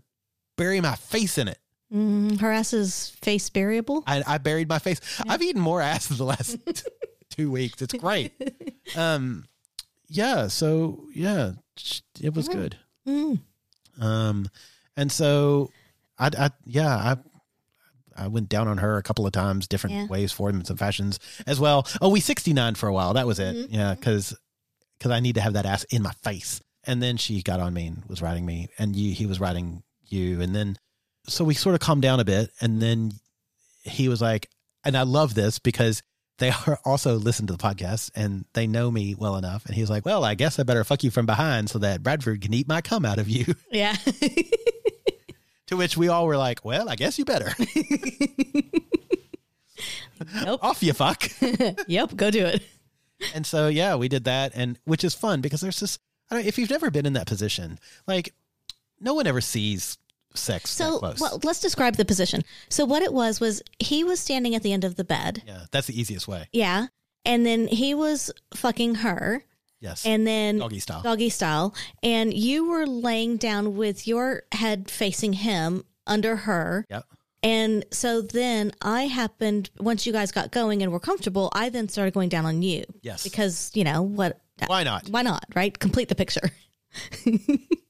bury 0.57 0.81
my 0.81 0.94
face 0.94 1.37
in 1.38 1.48
it. 1.48 1.59
Mm, 1.92 2.40
her 2.40 2.50
ass 2.50 2.72
is 2.72 3.11
face 3.20 3.50
buriable. 3.50 4.02
I, 4.07 4.22
I 4.26 4.38
buried 4.38 4.68
my 4.68 4.78
face. 4.78 5.00
I've 5.28 5.42
eaten 5.42 5.61
more 5.61 5.81
ass 5.81 6.11
in 6.11 6.16
the 6.16 6.24
last 6.24 6.57
two 7.31 7.50
weeks. 7.50 7.83
It's 7.83 7.94
great. 7.94 8.33
Um, 8.96 9.44
yeah. 10.09 10.46
So 10.48 11.05
yeah, 11.14 11.52
it 12.20 12.35
was 12.35 12.48
good. 12.48 12.76
Mm. 13.07 13.40
Um, 14.00 14.48
and 14.96 15.11
so 15.12 15.70
I, 16.18 16.31
I 16.38 16.50
yeah, 16.64 16.96
I. 16.96 17.16
I 18.14 18.28
went 18.28 18.50
down 18.50 18.68
on 18.68 18.76
her 18.76 18.98
a 18.98 19.02
couple 19.02 19.26
of 19.26 19.33
times, 19.33 19.66
different 19.66 19.96
Yeah. 19.96 20.07
ways, 20.07 20.33
forms, 20.33 20.68
and 20.68 20.78
fashions 20.78 21.18
as 21.46 21.59
well. 21.59 21.87
Oh, 22.02 22.11
we 22.11 22.20
69 22.20 22.74
for 22.74 22.87
a 22.87 22.92
while. 22.92 23.14
That 23.14 23.26
was 23.26 23.38
it. 23.38 23.57
Mhm. 23.57 23.68
Yeah. 23.70 23.94
Cause, 23.94 24.37
cause 25.00 25.11
I 25.11 25.20
need 25.20 25.37
to 25.37 25.40
have 25.40 25.55
that 25.55 25.64
ass 25.64 25.85
in 25.85 26.02
my 26.02 26.12
face. 26.22 26.61
And 26.85 27.02
then 27.02 27.16
she 27.16 27.40
got 27.42 27.59
on 27.59 27.72
me 27.72 27.87
and 27.87 28.05
was 28.05 28.20
riding 28.20 28.44
me 28.44 28.68
and 28.78 28.94
you, 28.94 29.14
he 29.14 29.24
was 29.24 29.40
riding 29.40 29.83
you. 30.05 30.42
And 30.42 30.55
then, 30.55 30.76
so 31.26 31.44
we 31.44 31.54
sort 31.54 31.74
of 31.74 31.80
calmed 31.80 32.02
down 32.02 32.20
a 32.20 32.24
bit. 32.24 32.50
And 32.61 32.80
then 32.80 33.12
he 33.82 34.08
was 34.08 34.20
like, 34.20 34.48
and 34.85 34.96
I 34.96 35.02
love 35.02 35.35
this 35.35 35.58
because 35.58 36.02
they 36.38 36.50
are 36.66 36.78
also 36.85 37.14
listen 37.16 37.46
to 37.46 37.52
the 37.52 37.62
podcast 37.62 38.11
and 38.14 38.44
they 38.54 38.66
know 38.66 38.90
me 38.90 39.14
well 39.14 39.37
enough. 39.37 39.64
And 39.66 39.74
he 39.74 39.80
was 39.80 39.90
like, 39.90 40.04
well, 40.04 40.24
I 40.24 40.35
guess 40.35 40.58
I 40.58 40.62
better 40.62 40.85
fuck 40.85 41.04
you 41.04 41.11
from 41.11 41.26
behind 41.26 41.70
so 41.70 41.78
that 41.78 42.02
Bradford 42.02 42.40
can 42.40 42.54
eat 42.54 42.68
my 42.68 42.80
cum 42.80 43.04
out 43.04 43.18
of 43.18 43.28
you. 43.28 43.54
Yeah. 43.70 43.96
to 45.66 45.76
which 45.76 45.96
we 45.96 46.08
all 46.08 46.26
were 46.26 46.37
like, 46.37 46.64
well, 46.64 46.88
I 46.88 46.96
guess 46.96 47.18
you 47.18 47.24
better. 47.24 47.54
nope. 50.44 50.62
Off 50.62 50.82
you 50.82 50.92
fuck. 50.92 51.24
yep. 51.87 52.14
Go 52.14 52.30
do 52.30 52.44
it. 52.44 52.62
and 53.35 53.46
so 53.46 53.68
yeah, 53.68 53.94
we 53.94 54.08
did 54.08 54.24
that, 54.24 54.52
and 54.54 54.78
which 54.85 55.04
is 55.04 55.14
fun 55.14 55.40
because 55.40 55.61
there's 55.62 55.80
this. 55.80 55.98
I 56.30 56.37
don't, 56.37 56.46
if 56.46 56.58
you've 56.58 56.68
never 56.70 56.90
been 56.90 57.06
in 57.06 57.14
that 57.14 57.26
position, 57.26 57.78
like 58.06 58.35
no 59.00 59.14
one 59.14 59.26
ever 59.26 59.40
sees 59.40 59.96
sex 60.35 60.71
So, 60.71 60.99
close. 60.99 61.21
well, 61.21 61.40
let's 61.45 61.61
describe 61.61 61.97
the 61.97 62.05
position. 62.05 62.42
So, 62.68 62.85
what 62.85 63.03
it 63.03 63.12
was 63.12 63.40
was 63.40 63.62
he 63.79 64.05
was 64.05 64.21
standing 64.21 64.55
at 64.55 64.62
the 64.62 64.73
end 64.73 64.85
of 64.85 64.97
the 64.97 65.05
bed. 65.05 65.42
yeah, 65.47 65.64
that's 65.71 65.87
the 65.87 65.99
easiest 66.01 66.27
way. 66.29 66.49
Yeah. 66.53 66.87
And 67.25 67.47
then 67.47 67.68
he 67.68 67.95
was 67.95 68.31
fucking 68.55 68.97
her. 68.97 69.45
Yes. 69.81 70.05
And 70.07 70.27
then 70.27 70.59
Doggy 70.59 70.79
style. 70.81 71.03
Doggy 71.03 71.29
style. 71.29 71.75
And 72.03 72.33
you 72.35 72.68
were 72.68 72.87
laying 72.87 73.37
down 73.37 73.77
with 73.77 74.07
your 74.07 74.42
head 74.53 74.90
facing 74.90 75.33
him 75.35 75.85
under 76.07 76.37
her. 76.37 76.87
Yep. 76.90 77.05
And 77.45 77.85
so 77.90 78.23
then 78.23 78.73
I 78.83 79.07
happened, 79.09 79.71
once 79.81 80.07
you 80.07 80.12
guys 80.12 80.31
got 80.31 80.53
going 80.53 80.83
and 80.83 80.92
were 80.92 81.01
comfortable, 81.01 81.49
I 81.53 81.68
then 81.68 81.88
started 81.88 82.14
going 82.14 82.29
down 82.29 82.47
on 82.47 82.62
you. 82.62 82.85
Yes. 83.03 83.25
Because, 83.25 83.73
you 83.75 83.83
know, 83.83 84.03
what? 84.03 84.38
Why 84.66 84.85
not? 84.85 85.09
Why 85.09 85.23
not? 85.23 85.45
Right? 85.55 85.77
Complete 85.77 86.09
the 86.09 86.14
picture. 86.14 86.51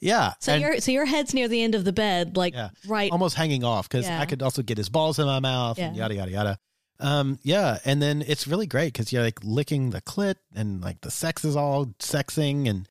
Yeah. 0.00 0.34
So 0.40 0.52
and- 0.52 0.62
your 0.62 0.80
so 0.80 0.90
your 0.92 1.04
head's 1.06 1.34
near 1.34 1.48
the 1.48 1.62
end 1.62 1.74
of 1.74 1.84
the 1.84 1.92
bed, 1.92 2.36
like 2.36 2.54
yeah, 2.54 2.70
right. 2.86 3.10
almost 3.10 3.36
hanging 3.36 3.64
off 3.64 3.88
because 3.88 4.06
Yeah. 4.06 4.20
I 4.20 4.26
could 4.26 4.42
also 4.42 4.62
get 4.62 4.78
his 4.78 4.88
balls 4.88 5.18
in 5.18 5.26
my 5.26 5.40
mouth 5.40 5.78
and 5.78 5.96
yada 5.96 6.14
yada 6.14 6.30
yada. 6.30 6.58
Um, 6.98 7.38
yeah, 7.42 7.78
and 7.84 8.00
then 8.00 8.24
it's 8.26 8.46
really 8.46 8.66
great 8.66 8.92
because 8.92 9.12
you're 9.12 9.22
like 9.22 9.40
licking 9.42 9.90
the 9.90 10.00
clit 10.00 10.36
and 10.54 10.80
like 10.82 11.00
the 11.02 11.10
sex 11.10 11.44
is 11.44 11.54
all 11.54 11.86
sexing 11.98 12.68
and 12.68 12.88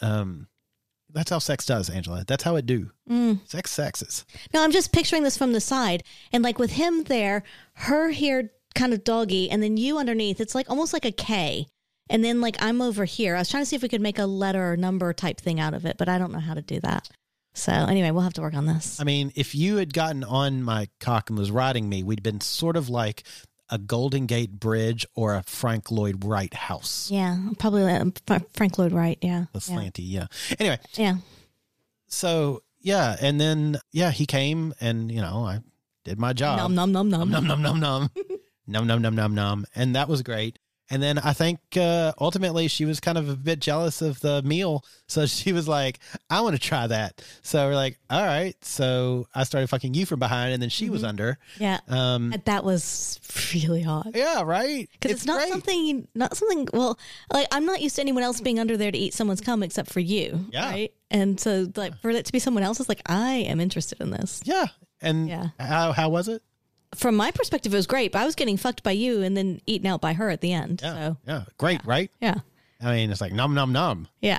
um, 0.00 0.48
that's 1.12 1.30
how 1.30 1.38
sex 1.38 1.66
does, 1.66 1.90
Angela. 1.90 2.24
That's 2.26 2.42
how 2.42 2.56
it 2.56 2.66
do. 2.66 2.90
Mm. 3.08 3.40
Sex 3.48 3.70
sexes. 3.70 4.24
No, 4.52 4.62
I'm 4.64 4.72
just 4.72 4.92
picturing 4.92 5.22
this 5.22 5.36
from 5.36 5.52
the 5.52 5.60
side, 5.60 6.02
and 6.32 6.42
like 6.42 6.58
with 6.58 6.72
him 6.72 7.04
there, 7.04 7.42
her 7.74 8.10
here 8.10 8.50
kind 8.74 8.92
of 8.92 9.04
doggy, 9.04 9.50
and 9.50 9.62
then 9.62 9.76
you 9.76 9.98
underneath. 9.98 10.40
It's 10.40 10.54
like 10.54 10.68
almost 10.70 10.92
like 10.92 11.04
a 11.04 11.12
K, 11.12 11.66
and 12.10 12.24
then 12.24 12.40
like 12.40 12.56
I'm 12.60 12.82
over 12.82 13.04
here. 13.04 13.36
I 13.36 13.40
was 13.40 13.48
trying 13.48 13.62
to 13.62 13.66
see 13.66 13.76
if 13.76 13.82
we 13.82 13.88
could 13.88 14.00
make 14.00 14.18
a 14.18 14.26
letter 14.26 14.72
or 14.72 14.76
number 14.76 15.12
type 15.12 15.40
thing 15.40 15.60
out 15.60 15.74
of 15.74 15.84
it, 15.84 15.96
but 15.98 16.08
I 16.08 16.18
don't 16.18 16.32
know 16.32 16.40
how 16.40 16.54
to 16.54 16.62
do 16.62 16.80
that. 16.80 17.08
So 17.54 17.72
anyway, 17.72 18.10
we'll 18.10 18.22
have 18.22 18.34
to 18.34 18.40
work 18.40 18.54
on 18.54 18.66
this. 18.66 19.00
I 19.00 19.04
mean, 19.04 19.32
if 19.36 19.54
you 19.54 19.76
had 19.76 19.94
gotten 19.94 20.24
on 20.24 20.62
my 20.62 20.88
cock 20.98 21.30
and 21.30 21.38
was 21.38 21.50
riding 21.52 21.88
me, 21.88 22.02
we'd 22.02 22.22
been 22.22 22.40
sort 22.40 22.76
of 22.76 22.88
like 22.88 23.22
a 23.70 23.78
Golden 23.78 24.26
Gate 24.26 24.52
Bridge 24.52 25.06
or 25.14 25.36
a 25.36 25.42
Frank 25.44 25.90
Lloyd 25.90 26.24
Wright 26.24 26.52
house. 26.52 27.10
Yeah, 27.10 27.38
probably 27.58 27.84
uh, 27.84 28.38
Frank 28.52 28.78
Lloyd 28.78 28.92
Wright. 28.92 29.18
Yeah, 29.22 29.46
The 29.52 29.60
slanty, 29.60 30.00
yeah. 30.00 30.26
Anyway, 30.58 30.78
yeah. 30.94 31.16
so 32.08 32.62
yeah, 32.80 33.16
and 33.20 33.40
then 33.40 33.78
yeah, 33.92 34.10
he 34.10 34.26
came 34.26 34.74
and 34.80 35.10
you 35.10 35.20
know 35.20 35.44
I 35.46 35.60
did 36.04 36.18
my 36.18 36.32
job. 36.32 36.58
Nom 36.58 36.74
nom 36.74 36.92
nom 36.92 37.08
nom. 37.08 37.30
num 37.30 37.46
num 37.46 37.62
num 37.62 37.80
num 37.80 38.08
num 38.66 38.86
num 38.86 39.02
num 39.02 39.14
num 39.14 39.34
num, 39.34 39.66
and 39.74 39.96
that 39.96 40.08
was 40.08 40.22
great. 40.22 40.58
And 40.90 41.02
then 41.02 41.18
I 41.18 41.32
think 41.32 41.60
uh, 41.78 42.12
ultimately 42.20 42.68
she 42.68 42.84
was 42.84 43.00
kind 43.00 43.16
of 43.16 43.30
a 43.30 43.36
bit 43.36 43.58
jealous 43.58 44.02
of 44.02 44.20
the 44.20 44.42
meal, 44.42 44.84
so 45.08 45.24
she 45.38 45.52
was 45.52 45.66
like, 45.66 45.98
"I 46.28 46.42
want 46.42 46.56
to 46.56 46.60
try 46.60 46.86
that." 46.86 47.22
So 47.42 47.66
we're 47.66 47.74
like, 47.74 47.98
"All 48.10 48.22
right." 48.22 48.54
So 48.62 49.26
I 49.34 49.44
started 49.44 49.68
fucking 49.70 49.94
you 49.94 50.04
from 50.04 50.18
behind, 50.18 50.52
and 50.52 50.60
then 50.62 50.68
she 50.68 50.90
was 50.90 51.02
under. 51.02 51.38
Yeah, 51.58 51.78
Um, 51.88 52.34
that 52.44 52.64
was 52.64 53.18
really 53.54 53.80
hot. 53.80 54.08
yeah, 54.14 54.42
right. 54.42 54.86
Because 54.92 55.12
it's, 55.12 55.24
not 55.26 55.38
great. 55.40 55.52
something, 55.52 56.06
not 56.14 56.36
something. 56.36 56.68
Well, 56.72 56.98
like 57.32 57.46
I'm 57.50 57.64
not 57.64 57.80
used 57.80 57.96
to 57.96 58.02
anyone 58.02 58.22
else 58.22 58.40
being 58.42 58.58
under 58.60 58.76
there 58.76 58.92
to 58.92 58.98
eat 58.98 59.14
someone's 59.14 59.40
cum 59.40 59.62
except 59.62 59.90
for 59.90 60.00
you, 60.00 60.46
Yeah. 60.52 60.70
right? 60.70 60.92
And 61.10 61.40
so, 61.40 61.66
like, 61.76 61.96
for 62.02 62.10
it 62.10 62.26
to 62.26 62.32
be 62.32 62.38
someone 62.38 62.62
else, 62.62 62.78
it's 62.78 62.88
like 62.90 63.02
I 63.06 63.36
am 63.36 63.58
interested 63.60 64.00
in 64.02 64.10
this. 64.10 64.42
Yeah, 64.44 64.66
and 65.00 65.28
Yeah. 65.28 65.48
how 65.58 65.92
how 65.92 66.10
was 66.10 66.28
it? 66.28 66.42
From 66.96 67.16
my 67.16 67.30
perspective, 67.30 67.72
it 67.72 67.76
was 67.76 67.86
great. 67.86 68.12
But 68.12 68.20
I 68.22 68.24
was 68.26 68.34
getting 68.34 68.56
fucked 68.56 68.82
by 68.82 68.92
you 68.92 69.22
and 69.22 69.36
then 69.36 69.60
eaten 69.66 69.86
out 69.86 70.00
by 70.00 70.12
her 70.14 70.30
at 70.30 70.40
the 70.40 70.52
end. 70.52 70.80
Yeah, 70.82 70.94
So 70.94 71.16
yeah, 71.26 71.44
great, 71.58 71.84
right? 71.84 72.10
yeah, 72.20 72.36
I 72.82 72.94
mean, 72.94 73.10
it's 73.10 73.20
like 73.20 73.32
num 73.32 73.54
num 73.54 73.72
num. 73.72 74.08
yeah. 74.20 74.38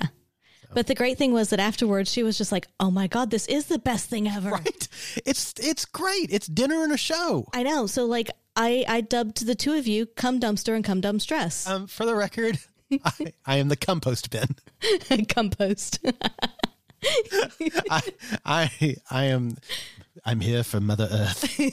But 0.74 0.88
the 0.88 0.96
great 0.96 1.18
thing 1.18 1.32
was 1.32 1.52
that 1.52 1.60
afterwards, 1.62 2.12
she 2.12 2.22
was 2.24 2.38
just 2.38 2.52
like, 2.52 2.68
"Oh 2.82 2.92
my 2.92 3.08
god, 3.08 3.32
this 3.32 3.48
is 3.48 3.68
the 3.68 3.80
best 3.80 4.10
thing 4.10 4.28
ever." 4.28 4.50
Right? 4.50 4.88
It's 5.26 5.54
it's 5.58 5.86
great. 5.86 6.28
It's 6.32 6.48
dinner 6.48 6.84
and 6.84 6.92
a 6.92 6.98
show. 6.98 7.48
I 7.54 7.64
know. 7.64 7.88
So 7.88 8.04
like, 8.06 8.30
I 8.58 8.84
I 8.86 9.00
dubbed 9.02 9.46
the 9.46 9.56
two 9.56 9.74
of 9.74 9.88
you 9.88 10.06
"Come 10.06 10.38
dumpster" 10.40 10.76
and 10.76 10.84
"Come 10.84 11.00
dump 11.00 11.22
stress" 11.22 11.66
Um, 11.66 11.88
for 11.88 12.06
the 12.06 12.14
record, 12.16 12.58
I, 13.06 13.34
I 13.46 13.56
am 13.58 13.70
the 13.70 13.78
compost 13.78 14.30
bin. 14.32 15.28
compost. 15.30 16.00
I, 17.90 18.02
I, 18.44 18.96
I 19.12 19.24
am, 19.26 19.58
I'm 20.24 20.40
here 20.40 20.64
for 20.64 20.80
Mother 20.80 21.10
Earth. 21.12 21.60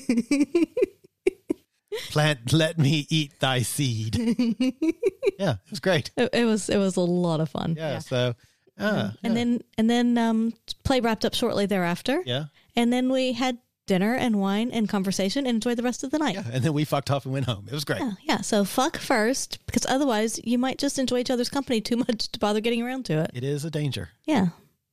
Plant, 2.11 2.53
let 2.55 2.79
me 2.79 3.07
eat 3.11 3.39
thy 3.39 3.61
seed. 3.63 4.17
yeah, 5.39 5.53
it 5.53 5.71
was 5.71 5.79
great. 5.81 6.11
it, 6.17 6.31
it 6.33 6.45
was 6.47 6.71
it 6.71 6.79
was 6.79 6.97
a 6.97 7.01
lot 7.03 7.41
of 7.41 7.51
fun. 7.51 7.75
Yeah, 7.77 7.99
so, 7.99 8.35
uh, 8.79 9.11
And 9.23 9.37
then 9.37 9.61
and 9.77 9.91
then 9.91 10.17
um, 10.17 10.55
play 10.85 11.01
wrapped 11.01 11.25
up 11.27 11.35
shortly 11.35 11.67
thereafter. 11.67 12.23
yeah, 12.25 12.45
And 12.77 12.91
then 12.93 13.13
we 13.13 13.33
had 13.35 13.59
dinner 13.87 14.15
and 14.15 14.41
wine 14.41 14.71
and 14.71 14.89
conversation 14.89 15.47
and 15.47 15.57
enjoyed 15.57 15.77
the 15.77 15.83
rest 15.83 16.03
of 16.03 16.11
the 16.11 16.19
night. 16.19 16.35
yeah, 16.35 16.45
and 16.51 16.65
then 16.65 16.73
we 16.73 16.85
fucked 16.85 17.11
off 17.11 17.27
and 17.27 17.35
went 17.35 17.45
home. 17.47 17.67
It 17.69 17.75
was 17.75 17.85
great. 17.85 18.01
Yeah, 18.01 18.13
yeah. 18.23 18.41
So 18.41 18.65
fuck 18.65 18.97
first, 18.97 19.59
because 19.67 19.85
otherwise 19.87 20.41
you 20.45 20.57
might 20.57 20.79
just 20.79 20.99
enjoy 20.99 21.19
each 21.19 21.31
other's 21.31 21.51
company 21.51 21.83
too 21.83 21.97
much 21.97 22.31
to 22.33 22.39
bother 22.39 22.61
getting 22.61 22.83
around 22.83 23.05
to 23.07 23.19
it. 23.25 23.31
It 23.35 23.45
is 23.45 23.67
a 23.67 23.71
danger. 23.71 24.09
Yeah. 24.25 24.47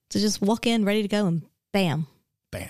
So 0.09 0.19
just 0.19 0.41
walk 0.41 0.67
in 0.67 0.83
ready 0.83 1.01
to 1.01 1.07
go 1.07 1.27
and 1.27 1.43
bam. 1.71 2.07
Bam. 2.51 2.69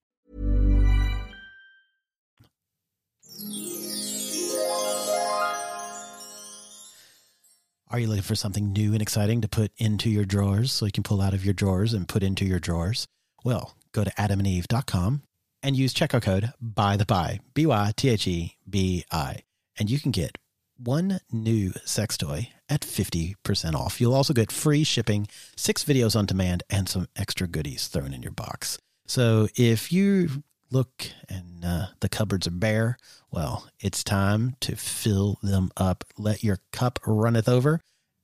Are 7.91 7.99
you 7.99 8.07
looking 8.07 8.23
for 8.23 8.35
something 8.35 8.71
new 8.71 8.93
and 8.93 9.01
exciting 9.01 9.41
to 9.41 9.49
put 9.49 9.73
into 9.77 10.09
your 10.09 10.23
drawers 10.23 10.71
so 10.71 10.85
you 10.85 10.93
can 10.93 11.03
pull 11.03 11.19
out 11.19 11.33
of 11.33 11.43
your 11.43 11.53
drawers 11.53 11.93
and 11.93 12.07
put 12.07 12.23
into 12.23 12.45
your 12.45 12.57
drawers? 12.57 13.05
Well, 13.43 13.75
go 13.91 14.05
to 14.05 14.11
adamandeve.com 14.11 15.23
and 15.61 15.75
use 15.75 15.93
checkout 15.93 16.21
code 16.21 16.53
by 16.61 16.95
the 16.95 17.05
bi, 17.05 17.41
B 17.53 17.65
Y 17.65 17.91
T 17.97 18.07
H 18.07 18.27
E 18.29 18.55
B 18.69 19.03
I, 19.11 19.41
and 19.77 19.89
you 19.89 19.99
can 19.99 20.11
get 20.11 20.37
one 20.77 21.19
new 21.33 21.73
sex 21.83 22.15
toy 22.15 22.49
at 22.69 22.79
50% 22.79 23.75
off. 23.75 23.99
You'll 23.99 24.15
also 24.15 24.33
get 24.33 24.53
free 24.53 24.85
shipping, 24.85 25.27
six 25.57 25.83
videos 25.83 26.15
on 26.15 26.25
demand, 26.25 26.63
and 26.69 26.87
some 26.87 27.09
extra 27.17 27.45
goodies 27.45 27.87
thrown 27.87 28.13
in 28.13 28.23
your 28.23 28.31
box. 28.31 28.77
So 29.05 29.49
if 29.57 29.91
you 29.91 30.43
look 30.71 31.07
and 31.27 31.65
uh, 31.65 31.87
the 31.99 32.09
cupboards 32.09 32.47
are 32.47 32.51
bare, 32.51 32.97
well, 33.29 33.67
it's 33.79 34.03
time 34.03 34.55
to 34.61 34.75
fill 34.75 35.37
them 35.43 35.71
up. 35.77 36.05
Let 36.17 36.43
your 36.43 36.59
cup 36.71 36.99
runneth 37.05 37.49
over 37.49 37.81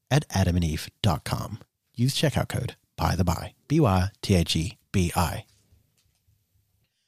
at 0.09 0.27
adamandeve.com. 0.29 1.59
Use 1.95 2.15
checkout 2.15 2.49
code 2.49 2.75
by 2.95 3.15
the 3.15 3.23
bi, 3.23 3.53
B 3.67 3.79
Y 3.79 4.09
T 4.21 4.35
H 4.35 4.55
E 4.55 4.77
B 4.91 5.11
I. 5.15 5.45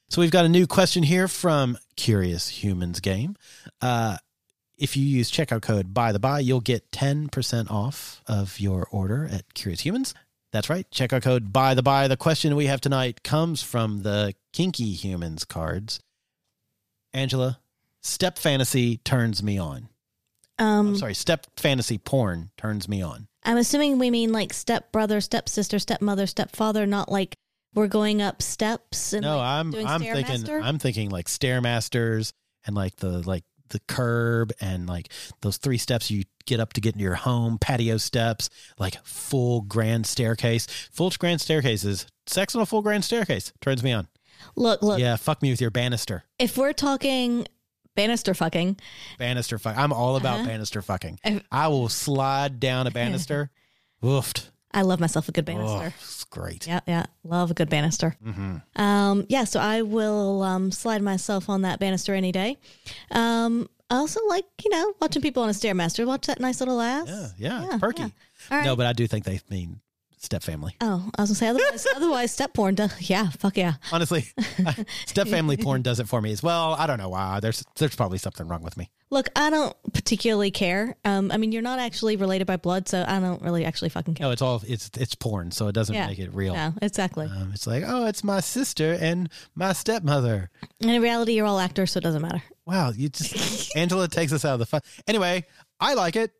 So 0.08 0.20
we've 0.20 0.32
got 0.32 0.44
a 0.44 0.48
new 0.48 0.66
question 0.66 1.04
here 1.04 1.28
from 1.28 1.78
Curious 1.94 2.48
Humans 2.48 2.98
Game. 2.98 3.36
Uh, 3.80 4.16
if 4.76 4.96
you 4.96 5.04
use 5.04 5.30
checkout 5.30 5.62
code 5.62 5.94
by 5.94 6.10
the 6.10 6.18
bi, 6.18 6.40
you'll 6.40 6.60
get 6.60 6.90
10% 6.90 7.70
off 7.70 8.20
of 8.26 8.58
your 8.58 8.88
order 8.90 9.28
at 9.30 9.54
Curious 9.54 9.82
Humans. 9.82 10.14
That's 10.52 10.68
right. 10.68 10.90
Checkout 10.90 11.22
code 11.22 11.52
by 11.52 11.74
the 11.74 11.82
bi. 11.82 12.08
The 12.08 12.16
question 12.16 12.56
we 12.56 12.66
have 12.66 12.80
tonight 12.80 13.22
comes 13.22 13.62
from 13.62 14.02
the 14.02 14.34
Kinky 14.52 14.92
Humans 14.94 15.44
cards. 15.44 16.00
Angela, 17.12 17.60
step 18.00 18.36
fantasy 18.36 18.96
turns 18.98 19.42
me 19.44 19.58
on. 19.58 19.90
Um, 20.60 20.88
I'm 20.88 20.96
sorry, 20.96 21.14
step 21.14 21.46
fantasy 21.56 21.98
porn 21.98 22.50
turns 22.56 22.88
me 22.88 23.02
on. 23.02 23.26
I'm 23.44 23.56
assuming 23.56 23.98
we 23.98 24.10
mean 24.10 24.30
like 24.30 24.52
step 24.52 24.92
brother, 24.92 25.20
step 25.22 25.48
sister, 25.48 25.78
stepmother, 25.78 26.26
stepfather, 26.26 26.86
not 26.86 27.10
like 27.10 27.34
we're 27.74 27.88
going 27.88 28.20
up 28.20 28.42
steps 28.42 29.14
and 29.14 29.22
no, 29.22 29.38
like, 29.38 29.46
I'm 29.46 29.74
I'm 29.86 30.00
thinking? 30.02 30.50
I'm 30.50 30.78
thinking 30.78 31.08
like 31.08 31.26
stairmasters 31.26 32.32
and 32.66 32.76
like 32.76 32.96
the 32.96 33.26
like 33.26 33.44
the 33.70 33.80
curb 33.88 34.52
and 34.60 34.86
like 34.86 35.10
those 35.40 35.56
three 35.56 35.78
steps 35.78 36.10
you 36.10 36.24
get 36.44 36.60
up 36.60 36.74
to 36.74 36.80
get 36.80 36.94
into 36.94 37.04
your 37.04 37.14
home, 37.14 37.56
patio 37.58 37.96
steps, 37.96 38.50
like 38.78 39.02
full 39.04 39.62
grand 39.62 40.06
staircase, 40.06 40.66
full 40.92 41.10
grand 41.18 41.40
staircases. 41.40 42.06
Sex 42.26 42.54
on 42.54 42.60
a 42.60 42.66
full 42.66 42.82
grand 42.82 43.04
staircase 43.04 43.52
turns 43.62 43.82
me 43.82 43.92
on. 43.92 44.08
Look, 44.56 44.82
look. 44.82 45.00
Yeah, 45.00 45.16
fuck 45.16 45.40
me 45.42 45.50
with 45.50 45.60
your 45.60 45.70
banister. 45.70 46.24
If 46.38 46.58
we're 46.58 46.72
talking 46.72 47.46
banister 48.00 48.34
fucking, 48.34 48.76
Banister 49.18 49.58
fuck. 49.58 49.76
I'm 49.76 49.92
all 49.92 50.16
about 50.16 50.40
Uh-huh. 50.40 50.48
banister 50.48 50.80
fucking. 50.82 51.18
I 51.50 51.68
will 51.68 51.88
slide 51.88 52.58
down 52.60 52.86
a 52.86 52.90
banister. 52.90 53.50
Woofed. 54.02 54.48
I 54.72 54.82
love 54.82 55.00
myself 55.00 55.28
a 55.28 55.32
good 55.32 55.48
Oh, 55.50 55.52
banister. 55.52 55.94
it's 56.00 56.24
great. 56.24 56.66
Yeah, 56.66 56.80
yeah, 56.86 57.06
love 57.24 57.50
a 57.50 57.54
good 57.54 57.68
banister. 57.68 58.14
hmm 58.22 58.56
Um, 58.76 59.26
yeah, 59.28 59.44
so 59.44 59.58
I 59.60 59.82
will 59.82 60.42
um, 60.42 60.70
slide 60.70 61.02
myself 61.02 61.48
on 61.48 61.62
that 61.62 61.80
banister 61.80 62.14
any 62.14 62.30
day. 62.32 62.56
Um, 63.10 63.68
I 63.90 63.96
also 63.96 64.20
like 64.28 64.44
you 64.64 64.70
know 64.70 64.94
watching 65.00 65.22
people 65.22 65.42
on 65.42 65.48
a 65.48 65.52
stairmaster. 65.52 66.06
Watch 66.06 66.26
that 66.28 66.38
nice 66.40 66.60
little 66.60 66.80
ass. 66.80 67.08
Yeah, 67.08 67.28
yeah, 67.36 67.60
Yeah, 67.62 67.68
it's 67.74 67.80
perky. 67.80 68.02
yeah. 68.02 68.08
Right. 68.56 68.64
No, 68.64 68.76
but 68.76 68.86
I 68.86 68.92
do 68.92 69.06
think 69.08 69.24
they 69.24 69.40
mean 69.50 69.80
step 70.20 70.42
family. 70.42 70.76
Oh, 70.80 71.10
I 71.18 71.22
was 71.22 71.30
gonna 71.30 71.34
say 71.36 71.48
otherwise. 71.48 71.86
otherwise, 71.96 72.32
step 72.32 72.54
porn. 72.54 72.74
Does, 72.76 73.10
yeah, 73.10 73.30
fuck 73.30 73.56
yeah. 73.56 73.74
Honestly, 73.92 74.26
step 75.06 75.26
family 75.28 75.56
porn 75.56 75.82
does 75.82 75.98
it 75.98 76.08
for 76.08 76.20
me 76.20 76.30
as 76.32 76.42
well. 76.42 76.74
I 76.78 76.86
don't 76.86 76.98
know 76.98 77.08
why. 77.08 77.40
There's 77.40 77.64
there's 77.76 77.96
probably 77.96 78.18
something 78.18 78.46
wrong 78.46 78.62
with 78.62 78.76
me. 78.76 78.90
Look, 79.12 79.28
I 79.34 79.50
don't 79.50 79.74
particularly 79.92 80.52
care. 80.52 80.94
Um, 81.04 81.32
I 81.32 81.36
mean, 81.36 81.50
you're 81.50 81.62
not 81.62 81.80
actually 81.80 82.14
related 82.16 82.46
by 82.46 82.56
blood, 82.58 82.86
so 82.86 83.04
I 83.06 83.18
don't 83.18 83.42
really 83.42 83.64
actually 83.64 83.88
fucking 83.88 84.14
care. 84.14 84.26
No, 84.26 84.30
it's 84.30 84.42
all 84.42 84.62
it's 84.66 84.90
it's 84.96 85.14
porn, 85.16 85.50
so 85.50 85.66
it 85.66 85.72
doesn't 85.72 85.94
Yeah. 85.94 86.06
make 86.06 86.18
it 86.20 86.32
real. 86.32 86.54
No, 86.54 86.74
exactly. 86.80 87.26
Um, 87.26 87.50
it's 87.52 87.66
like, 87.66 87.82
oh, 87.86 88.06
it's 88.06 88.22
my 88.22 88.38
sister 88.40 88.96
and 89.00 89.28
my 89.56 89.72
stepmother. 89.72 90.50
And 90.80 90.90
in 90.90 91.02
reality, 91.02 91.32
you're 91.32 91.46
all 91.46 91.58
actors, 91.58 91.92
so 91.92 91.98
it 91.98 92.04
doesn't 92.04 92.22
matter. 92.22 92.42
Wow, 92.66 92.90
you 92.90 93.08
just 93.08 93.74
Angela 93.76 94.06
takes 94.06 94.32
us 94.32 94.44
out 94.44 94.52
of 94.54 94.60
the 94.60 94.66
fun. 94.66 94.80
Anyway, 95.08 95.44
I 95.80 95.94
like 95.94 96.14
it. 96.14 96.30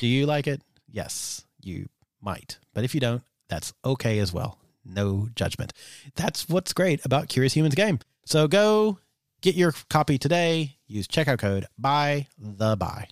Do 0.00 0.06
you 0.06 0.24
like 0.24 0.46
it? 0.46 0.62
Yes, 0.90 1.44
you 1.60 1.86
might. 2.26 2.58
But 2.74 2.84
if 2.84 2.92
you 2.94 3.00
don't, 3.00 3.22
that's 3.48 3.72
okay 3.84 4.18
as 4.18 4.32
well. 4.34 4.58
No 4.84 5.28
judgment. 5.34 5.72
That's 6.16 6.48
what's 6.48 6.72
great 6.74 7.02
about 7.06 7.28
Curious 7.28 7.54
Humans 7.54 7.74
game. 7.74 8.00
So 8.26 8.46
go 8.48 8.98
get 9.40 9.54
your 9.54 9.72
copy 9.88 10.18
today. 10.18 10.76
Use 10.86 11.06
checkout 11.08 11.38
code 11.38 11.66
by 11.78 12.26
the 12.38 12.76
bi. 12.76 13.08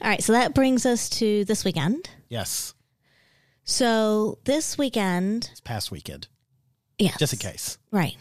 All 0.00 0.08
right, 0.08 0.22
so 0.22 0.32
that 0.32 0.54
brings 0.54 0.84
us 0.84 1.08
to 1.10 1.44
this 1.44 1.64
weekend. 1.64 2.10
Yes, 2.28 2.74
So 3.64 4.38
this 4.44 4.76
weekend, 4.76 5.48
it's 5.52 5.60
past 5.60 5.90
weekend, 5.92 6.26
yes, 6.98 7.16
just 7.18 7.32
in 7.32 7.38
case. 7.38 7.78
right? 7.92 8.16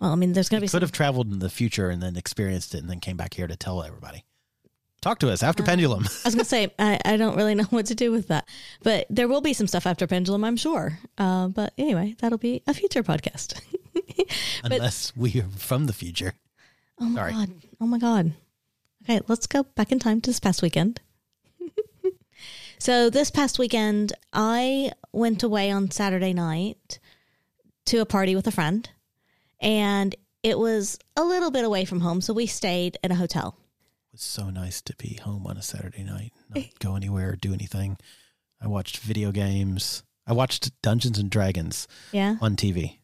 Well, 0.00 0.12
I 0.12 0.14
mean, 0.14 0.32
there's 0.32 0.48
going 0.48 0.60
to 0.60 0.64
be 0.64 0.70
could 0.70 0.82
have 0.82 0.92
traveled 0.92 1.30
in 1.30 1.40
the 1.40 1.50
future 1.50 1.90
and 1.90 2.02
then 2.02 2.16
experienced 2.16 2.74
it 2.74 2.78
and 2.78 2.88
then 2.88 3.00
came 3.00 3.16
back 3.16 3.34
here 3.34 3.46
to 3.46 3.56
tell 3.56 3.82
everybody. 3.82 4.24
Talk 5.02 5.18
to 5.20 5.30
us 5.30 5.42
after 5.42 5.62
Pendulum. 5.62 6.04
I 6.04 6.28
was 6.28 6.34
going 6.34 6.44
to 6.44 6.48
say, 6.48 6.72
I, 6.78 6.98
I 7.04 7.16
don't 7.16 7.36
really 7.36 7.54
know 7.54 7.64
what 7.64 7.86
to 7.86 7.94
do 7.94 8.12
with 8.12 8.28
that, 8.28 8.46
but 8.82 9.06
there 9.08 9.28
will 9.28 9.40
be 9.40 9.54
some 9.54 9.66
stuff 9.66 9.86
after 9.86 10.06
Pendulum, 10.06 10.44
I'm 10.44 10.56
sure. 10.56 10.98
Uh, 11.16 11.48
but 11.48 11.72
anyway, 11.78 12.16
that'll 12.18 12.38
be 12.38 12.62
a 12.66 12.74
future 12.74 13.02
podcast. 13.02 13.60
Unless 14.64 15.16
we 15.16 15.40
are 15.40 15.48
from 15.56 15.86
the 15.86 15.92
future. 15.92 16.34
oh 16.98 17.06
my 17.06 17.20
Sorry. 17.20 17.32
god! 17.32 17.50
Oh 17.80 17.86
my 17.86 17.98
god! 17.98 18.32
Okay, 19.04 19.20
let's 19.26 19.46
go 19.46 19.62
back 19.62 19.90
in 19.90 19.98
time 19.98 20.20
to 20.20 20.30
this 20.30 20.40
past 20.40 20.60
weekend. 20.60 21.00
so 22.78 23.08
this 23.08 23.30
past 23.30 23.58
weekend, 23.58 24.12
I 24.34 24.92
went 25.12 25.42
away 25.42 25.70
on 25.70 25.90
Saturday 25.90 26.34
night 26.34 26.98
to 27.86 27.98
a 27.98 28.06
party 28.06 28.36
with 28.36 28.46
a 28.46 28.52
friend, 28.52 28.88
and 29.60 30.14
it 30.42 30.58
was 30.58 30.98
a 31.16 31.22
little 31.24 31.50
bit 31.50 31.64
away 31.64 31.84
from 31.84 32.00
home, 32.00 32.20
so 32.20 32.32
we 32.32 32.46
stayed 32.46 32.98
in 33.04 33.10
a 33.10 33.14
hotel. 33.14 33.56
It 34.08 34.14
was 34.14 34.22
so 34.22 34.50
nice 34.50 34.80
to 34.82 34.96
be 34.96 35.18
home 35.22 35.46
on 35.46 35.56
a 35.56 35.62
Saturday 35.62 36.02
night, 36.02 36.32
not 36.54 36.64
go 36.80 36.96
anywhere, 36.96 37.36
do 37.40 37.52
anything. 37.52 37.96
I 38.60 38.66
watched 38.68 38.98
video 38.98 39.30
games. 39.32 40.02
I 40.26 40.32
watched 40.32 40.70
Dungeons 40.82 41.18
and 41.18 41.30
Dragons 41.30 41.86
Yeah. 42.12 42.36
on 42.40 42.56
TV, 42.56 42.98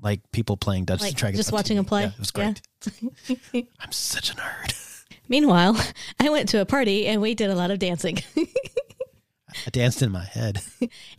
like 0.00 0.20
people 0.32 0.56
playing 0.56 0.84
Dungeons 0.84 1.02
Like, 1.06 1.12
and 1.12 1.18
Dragons. 1.18 1.38
just 1.38 1.52
watching 1.52 1.74
TV. 1.76 1.78
them 1.78 1.84
play? 1.86 2.02
Yeah, 2.02 2.08
it 2.08 2.18
was 2.18 2.32
Yeah. 2.36 2.54
great. 3.52 3.68
I'm 3.80 3.92
such 3.92 4.30
a 4.30 4.34
nerd. 4.34 4.74
Meanwhile, 5.28 5.76
I 6.20 6.28
went 6.30 6.48
to 6.50 6.60
a 6.60 6.66
party 6.66 7.06
and 7.06 7.20
we 7.22 7.34
did 7.34 7.50
a 7.50 7.54
lot 7.54 7.70
of 7.70 7.78
dancing, 7.78 8.18
I 9.66 9.70
danced 9.70 10.02
in 10.02 10.10
my 10.10 10.24
head. 10.24 10.62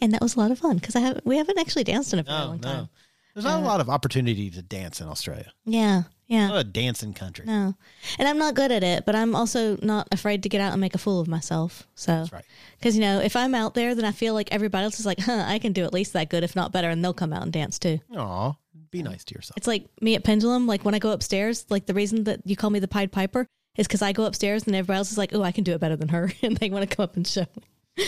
and 0.02 0.14
that 0.14 0.22
was 0.22 0.36
a 0.36 0.40
lot 0.40 0.52
of 0.52 0.60
fun 0.60 0.78
because 0.78 0.96
I 0.96 1.00
have 1.02 1.22
we 1.24 1.38
haven't 1.38 1.60
actually 1.60 1.84
danced 1.84 2.14
in 2.14 2.20
a 2.20 2.24
very 2.24 2.38
No, 2.38 2.46
long 2.48 2.60
no. 2.62 2.68
time. 2.70 2.90
There's 3.34 3.46
not 3.46 3.62
a 3.62 3.66
lot 3.66 3.80
of 3.82 3.90
opportunity 3.90 4.50
to 4.52 4.62
dance 4.62 5.02
in 5.02 5.08
Australia. 5.08 5.52
Yeah, 5.66 6.04
yeah. 6.28 6.48
Not 6.48 6.58
a 6.60 6.64
dancing 6.64 7.14
country. 7.14 7.46
No. 7.46 7.74
And 8.20 8.28
I'm 8.28 8.38
not 8.38 8.54
good 8.54 8.72
at 8.72 8.84
it, 8.84 9.06
but 9.06 9.16
I'm 9.16 9.36
also 9.36 9.78
not 9.82 10.08
afraid 10.12 10.44
to 10.44 10.50
get 10.50 10.62
out 10.62 10.72
and 10.72 10.82
make 10.82 10.96
a 10.96 11.00
fool 11.00 11.20
of 11.20 11.28
myself. 11.28 11.88
So, 11.96 12.12
That's 12.12 12.32
right. 12.32 12.46
because, 12.78 12.96
you 12.96 13.02
know, 13.02 13.20
if 13.20 13.36
I'm 13.36 13.56
out 13.56 13.74
there, 13.74 13.96
then 13.96 14.06
I 14.06 14.12
feel 14.12 14.34
like 14.34 14.52
everybody 14.52 14.84
else 14.84 15.00
is 15.00 15.06
like, 15.06 15.20
huh, 15.20 15.44
I 15.48 15.60
can 15.60 15.74
do 15.74 15.84
at 15.84 15.94
least 15.94 16.14
that 16.14 16.30
good, 16.30 16.44
if 16.44 16.56
not 16.56 16.72
better. 16.72 16.90
And 16.90 17.04
they'll 17.04 17.14
come 17.14 17.34
out 17.34 17.42
and 17.44 17.52
dance 17.52 17.80
too. 17.80 18.00
Aw, 18.16 18.54
be 18.92 19.04
nice 19.04 19.24
to 19.26 19.36
yourself. 19.36 19.58
It's 19.58 19.68
like 19.68 19.88
me 20.00 20.16
at 20.16 20.24
Pendulum. 20.24 20.68
Like 20.68 20.86
when 20.86 20.96
I 20.96 21.00
go 21.00 21.12
upstairs, 21.12 21.66
like 21.70 21.88
the 21.88 21.94
reason 21.94 22.26
that 22.26 22.42
you 22.46 22.56
call 22.56 22.70
me 22.70 22.80
the 22.80 22.88
Pied 22.88 23.12
Piper 23.12 23.48
is 23.78 23.88
because 23.88 24.02
I 24.04 24.12
go 24.12 24.26
upstairs 24.26 24.66
and 24.68 24.76
everybody 24.76 24.98
else 25.00 25.12
is 25.12 25.18
like, 25.18 25.34
oh, 25.34 25.42
I 25.42 25.52
can 25.52 25.64
do 25.64 25.74
it 25.74 25.80
better 25.80 25.96
than 25.96 26.10
her. 26.10 26.32
And 26.44 26.58
they 26.58 26.70
want 26.70 26.88
to 26.88 26.96
come 26.96 27.04
up 27.04 27.16
and 27.16 27.26
show 27.28 27.46
me. 27.98 28.06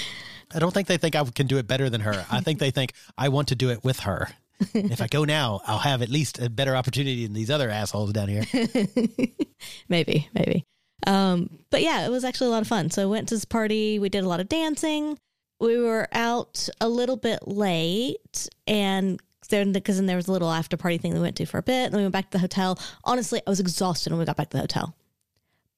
I 0.53 0.59
don't 0.59 0.73
think 0.73 0.88
they 0.88 0.97
think 0.97 1.15
I 1.15 1.23
can 1.23 1.47
do 1.47 1.57
it 1.57 1.67
better 1.67 1.89
than 1.89 2.01
her. 2.01 2.26
I 2.32 2.39
think 2.41 2.59
they 2.59 2.71
think 2.71 2.93
I 3.17 3.30
want 3.30 3.47
to 3.49 3.55
do 3.55 3.71
it 3.71 3.84
with 3.84 4.01
her. 4.01 4.30
If 4.74 5.01
I 5.01 5.08
go 5.08 5.26
now, 5.26 5.62
I'll 5.66 5.80
have 5.80 6.01
at 6.01 6.10
least 6.10 6.39
a 6.39 6.49
better 6.49 6.76
opportunity 6.76 7.26
than 7.26 7.34
these 7.34 7.49
other 7.49 7.70
assholes 7.70 8.14
down 8.14 8.30
here. 8.30 8.43
maybe, 9.89 10.30
maybe. 10.34 10.66
Um, 11.06 11.60
but 11.70 11.82
yeah, 11.82 12.06
it 12.06 12.10
was 12.10 12.24
actually 12.24 12.47
a 12.47 12.51
lot 12.51 12.62
of 12.62 12.68
fun. 12.68 12.89
So 12.89 13.03
I 13.03 13.06
went 13.06 13.30
to 13.30 13.36
this 13.36 13.45
party. 13.45 13.99
We 13.99 14.10
did 14.10 14.24
a 14.24 14.28
lot 14.28 14.39
of 14.39 14.49
dancing. 14.49 15.18
We 15.60 15.78
were 15.78 16.08
out 16.12 16.68
a 16.82 16.89
little 16.89 17.16
bit 17.16 17.47
late, 17.47 18.47
and 18.68 19.22
then 19.49 19.72
because 19.72 19.97
then 19.97 20.06
there 20.06 20.18
was 20.18 20.28
a 20.28 20.32
little 20.32 20.51
after 20.51 20.76
party 20.76 20.97
thing 20.97 21.14
we 21.14 21.20
went 21.20 21.38
to 21.38 21.45
for 21.45 21.58
a 21.58 21.64
bit. 21.64 21.86
And 21.86 21.93
then 21.93 21.99
we 21.99 22.03
went 22.03 22.14
back 22.14 22.32
to 22.32 22.38
the 22.38 22.41
hotel. 22.41 22.80
Honestly, 23.03 23.41
I 23.45 23.49
was 23.49 23.60
exhausted 23.60 24.12
when 24.12 24.20
we 24.20 24.26
got 24.26 24.38
back 24.38 24.49
to 24.49 24.58
the 24.58 24.62
hotel, 24.62 24.95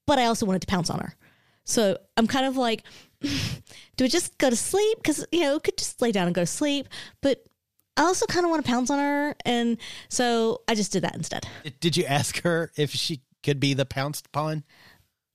but 0.05 0.19
I 0.19 0.25
also 0.25 0.45
wanted 0.45 0.61
to 0.61 0.67
pounce 0.67 0.89
on 0.89 0.99
her. 0.99 1.15
So 1.63 1.97
I'm 2.15 2.27
kind 2.27 2.45
of 2.45 2.57
like, 2.57 2.83
do 3.21 4.03
we 4.03 4.07
just 4.07 4.37
go 4.37 4.49
to 4.49 4.55
sleep? 4.55 4.97
Because 4.97 5.25
you 5.31 5.41
know, 5.41 5.55
we 5.55 5.59
could 5.59 5.77
just 5.77 6.01
lay 6.01 6.11
down 6.11 6.27
and 6.27 6.35
go 6.35 6.41
to 6.43 6.47
sleep, 6.47 6.87
but. 7.21 7.43
I 7.97 8.03
also 8.03 8.25
kind 8.27 8.45
of 8.45 8.51
want 8.51 8.63
to 8.63 8.69
pounce 8.71 8.89
on 8.89 8.99
her, 8.99 9.35
and 9.43 9.77
so 10.07 10.61
I 10.67 10.75
just 10.75 10.91
did 10.91 11.03
that 11.03 11.15
instead. 11.15 11.47
Did- 11.79 11.97
you 11.97 12.05
ask 12.05 12.41
her 12.43 12.71
if 12.77 12.91
she 12.91 13.21
could 13.43 13.59
be 13.59 13.73
the 13.73 13.85
pounced 13.85 14.27
upon? 14.27 14.63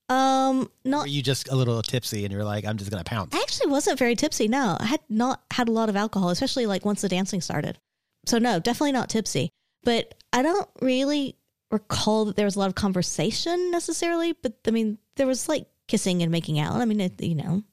Um, 0.09 0.69
not 0.85 1.01
were 1.01 1.07
you 1.07 1.21
just 1.21 1.49
a 1.49 1.55
little 1.55 1.81
tipsy 1.81 2.23
and 2.23 2.31
you're 2.31 2.43
like, 2.43 2.65
I'm 2.65 2.77
just 2.77 2.91
going 2.91 3.03
to 3.03 3.09
pounce? 3.09 3.35
I 3.35 3.39
actually 3.39 3.71
wasn't 3.71 3.99
very 3.99 4.15
tipsy. 4.15 4.47
No, 4.47 4.77
I 4.79 4.85
had 4.85 5.01
not 5.09 5.41
had 5.51 5.67
a 5.67 5.71
lot 5.71 5.89
of 5.89 5.95
alcohol, 5.95 6.29
especially 6.29 6.65
like 6.65 6.85
once 6.85 7.01
the 7.01 7.09
dancing 7.09 7.41
started. 7.41 7.79
So 8.25 8.37
no, 8.37 8.59
definitely 8.59 8.91
not 8.91 9.09
tipsy. 9.09 9.49
But 9.83 10.13
I 10.31 10.41
don't 10.41 10.69
really 10.81 11.35
recall 11.71 12.25
that 12.25 12.35
there 12.35 12.45
was 12.45 12.55
a 12.55 12.59
lot 12.59 12.69
of 12.69 12.75
conversation 12.75 13.71
necessarily. 13.71 14.33
But 14.33 14.53
I 14.67 14.71
mean, 14.71 14.99
there 15.15 15.27
was 15.27 15.49
like 15.49 15.65
kissing 15.87 16.21
and 16.21 16.31
making 16.31 16.59
out. 16.59 16.75
I 16.75 16.85
mean, 16.85 17.01
it, 17.01 17.21
you 17.21 17.35
know, 17.35 17.63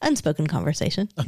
unspoken 0.00 0.46
conversation. 0.46 1.08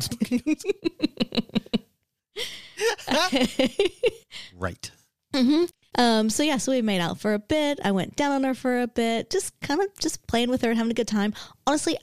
Right. 4.57 4.91
hmm 5.35 5.65
Um, 5.97 6.31
so 6.31 6.43
yeah, 6.43 6.57
so 6.59 6.73
we 6.73 6.83
made 6.83 7.01
out 7.01 7.21
for 7.21 7.35
a 7.35 7.39
bit. 7.39 7.81
I 7.85 7.93
went 7.93 8.17
down 8.17 8.33
on 8.33 8.45
her 8.45 8.55
for 8.55 8.81
a 8.81 8.87
bit, 8.87 9.31
just 9.31 9.59
kind 9.61 9.81
of 9.81 9.87
just 9.99 10.27
playing 10.27 10.51
with 10.51 10.63
her 10.63 10.71
and 10.71 10.79
having 10.79 10.91
a 10.91 10.95
good 10.95 11.09
time. 11.09 11.35
Honestly, 11.67 11.97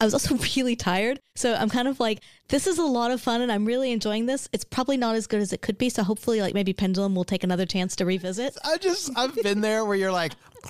I 0.00 0.04
was 0.04 0.14
also 0.14 0.34
really 0.56 0.76
tired. 0.76 1.20
So 1.36 1.54
I'm 1.54 1.70
kind 1.70 1.86
of 1.88 2.00
like, 2.00 2.20
this 2.48 2.66
is 2.66 2.78
a 2.78 2.84
lot 2.84 3.10
of 3.10 3.20
fun 3.20 3.40
and 3.40 3.52
I'm 3.52 3.64
really 3.64 3.92
enjoying 3.92 4.26
this. 4.26 4.48
It's 4.52 4.64
probably 4.64 4.96
not 4.96 5.14
as 5.14 5.26
good 5.26 5.40
as 5.40 5.52
it 5.52 5.62
could 5.62 5.78
be. 5.78 5.88
So 5.90 6.02
hopefully 6.02 6.40
like 6.40 6.54
maybe 6.54 6.72
Pendulum 6.72 7.14
will 7.14 7.24
take 7.24 7.44
another 7.44 7.66
chance 7.66 7.94
to 7.96 8.04
revisit. 8.04 8.56
I 8.64 8.76
just, 8.78 9.10
I've 9.16 9.34
been 9.36 9.60
there 9.60 9.84
where 9.84 9.96
you're 9.96 10.12
like, 10.12 10.32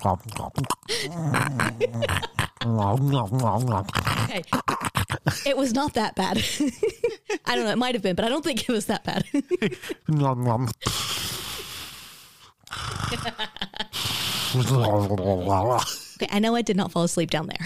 Okay. 4.29 4.43
It 5.45 5.57
was 5.57 5.73
not 5.73 5.93
that 5.95 6.15
bad. 6.15 6.37
I 7.45 7.55
don't 7.55 7.65
know. 7.65 7.71
It 7.71 7.77
might 7.77 7.95
have 7.95 8.01
been, 8.01 8.15
but 8.15 8.25
I 8.25 8.29
don't 8.29 8.43
think 8.43 8.67
it 8.67 8.71
was 8.71 8.85
that 8.87 9.03
bad. 9.03 9.25
okay, 16.21 16.27
I 16.31 16.39
know 16.39 16.55
I 16.55 16.61
did 16.61 16.77
not 16.77 16.91
fall 16.91 17.03
asleep 17.03 17.29
down 17.29 17.47
there. 17.47 17.57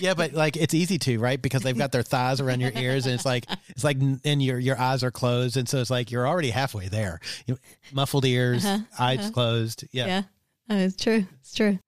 Yeah, 0.00 0.12
but 0.14 0.34
like 0.34 0.56
it's 0.56 0.74
easy 0.74 0.98
to, 0.98 1.18
right? 1.18 1.40
Because 1.40 1.62
they've 1.62 1.76
got 1.76 1.92
their 1.92 2.02
thighs 2.02 2.40
around 2.42 2.60
your 2.60 2.72
ears, 2.74 3.06
and 3.06 3.14
it's 3.14 3.24
like 3.24 3.46
it's 3.70 3.84
like, 3.84 3.96
and 4.24 4.42
your 4.42 4.58
your 4.58 4.78
eyes 4.78 5.02
are 5.02 5.10
closed, 5.10 5.56
and 5.56 5.66
so 5.68 5.78
it's 5.78 5.88
like 5.90 6.10
you're 6.10 6.28
already 6.28 6.50
halfway 6.50 6.88
there. 6.88 7.20
You 7.46 7.58
muffled 7.92 8.26
ears, 8.26 8.64
Uh-huh, 8.66 8.84
eyes 8.98 9.30
closed. 9.30 9.84
Yeah. 9.90 10.06
Yeah, 10.06 10.22
Oh, 10.68 10.76
it's 10.76 11.02
true. 11.02 11.26
It's 11.40 11.54
true. 11.54 11.78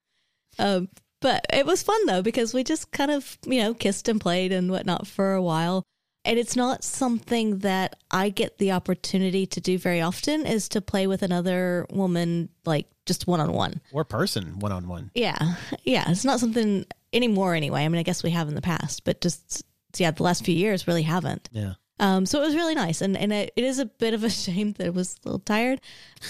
Um, 0.58 0.88
but 1.20 1.46
it 1.52 1.66
was 1.66 1.82
fun 1.82 2.06
though 2.06 2.22
because 2.22 2.54
we 2.54 2.64
just 2.64 2.90
kind 2.92 3.10
of 3.10 3.38
you 3.46 3.60
know 3.60 3.74
kissed 3.74 4.08
and 4.08 4.20
played 4.20 4.52
and 4.52 4.70
whatnot 4.70 5.06
for 5.06 5.34
a 5.34 5.42
while. 5.42 5.84
And 6.22 6.38
it's 6.38 6.54
not 6.54 6.84
something 6.84 7.60
that 7.60 7.96
I 8.10 8.28
get 8.28 8.58
the 8.58 8.72
opportunity 8.72 9.46
to 9.46 9.60
do 9.60 9.78
very 9.78 10.02
often 10.02 10.44
is 10.44 10.68
to 10.70 10.82
play 10.82 11.06
with 11.06 11.22
another 11.22 11.86
woman 11.90 12.50
like 12.66 12.88
just 13.06 13.26
one 13.26 13.40
on 13.40 13.52
one. 13.52 13.80
or 13.92 14.04
person 14.04 14.58
one 14.58 14.70
on 14.70 14.86
one. 14.86 15.10
Yeah. 15.14 15.54
Yeah. 15.84 16.10
It's 16.10 16.24
not 16.24 16.38
something 16.38 16.84
anymore 17.12 17.54
anyway. 17.54 17.84
I 17.84 17.88
mean, 17.88 17.98
I 17.98 18.02
guess 18.02 18.22
we 18.22 18.30
have 18.30 18.48
in 18.48 18.54
the 18.54 18.60
past, 18.60 19.04
but 19.04 19.20
just, 19.20 19.64
yeah, 19.96 20.10
the 20.10 20.22
last 20.22 20.44
few 20.44 20.54
years 20.54 20.86
really 20.86 21.02
haven't. 21.02 21.48
Yeah. 21.52 21.72
Um, 21.98 22.24
so 22.24 22.40
it 22.40 22.46
was 22.46 22.54
really 22.54 22.74
nice. 22.74 23.00
And, 23.00 23.16
and 23.16 23.32
it, 23.32 23.52
it 23.56 23.64
is 23.64 23.78
a 23.78 23.86
bit 23.86 24.14
of 24.14 24.22
a 24.22 24.30
shame 24.44 24.72
that 24.74 24.86
it 24.86 24.94
was 24.94 25.16
a 25.24 25.28
little 25.28 25.40
tired, 25.40 25.80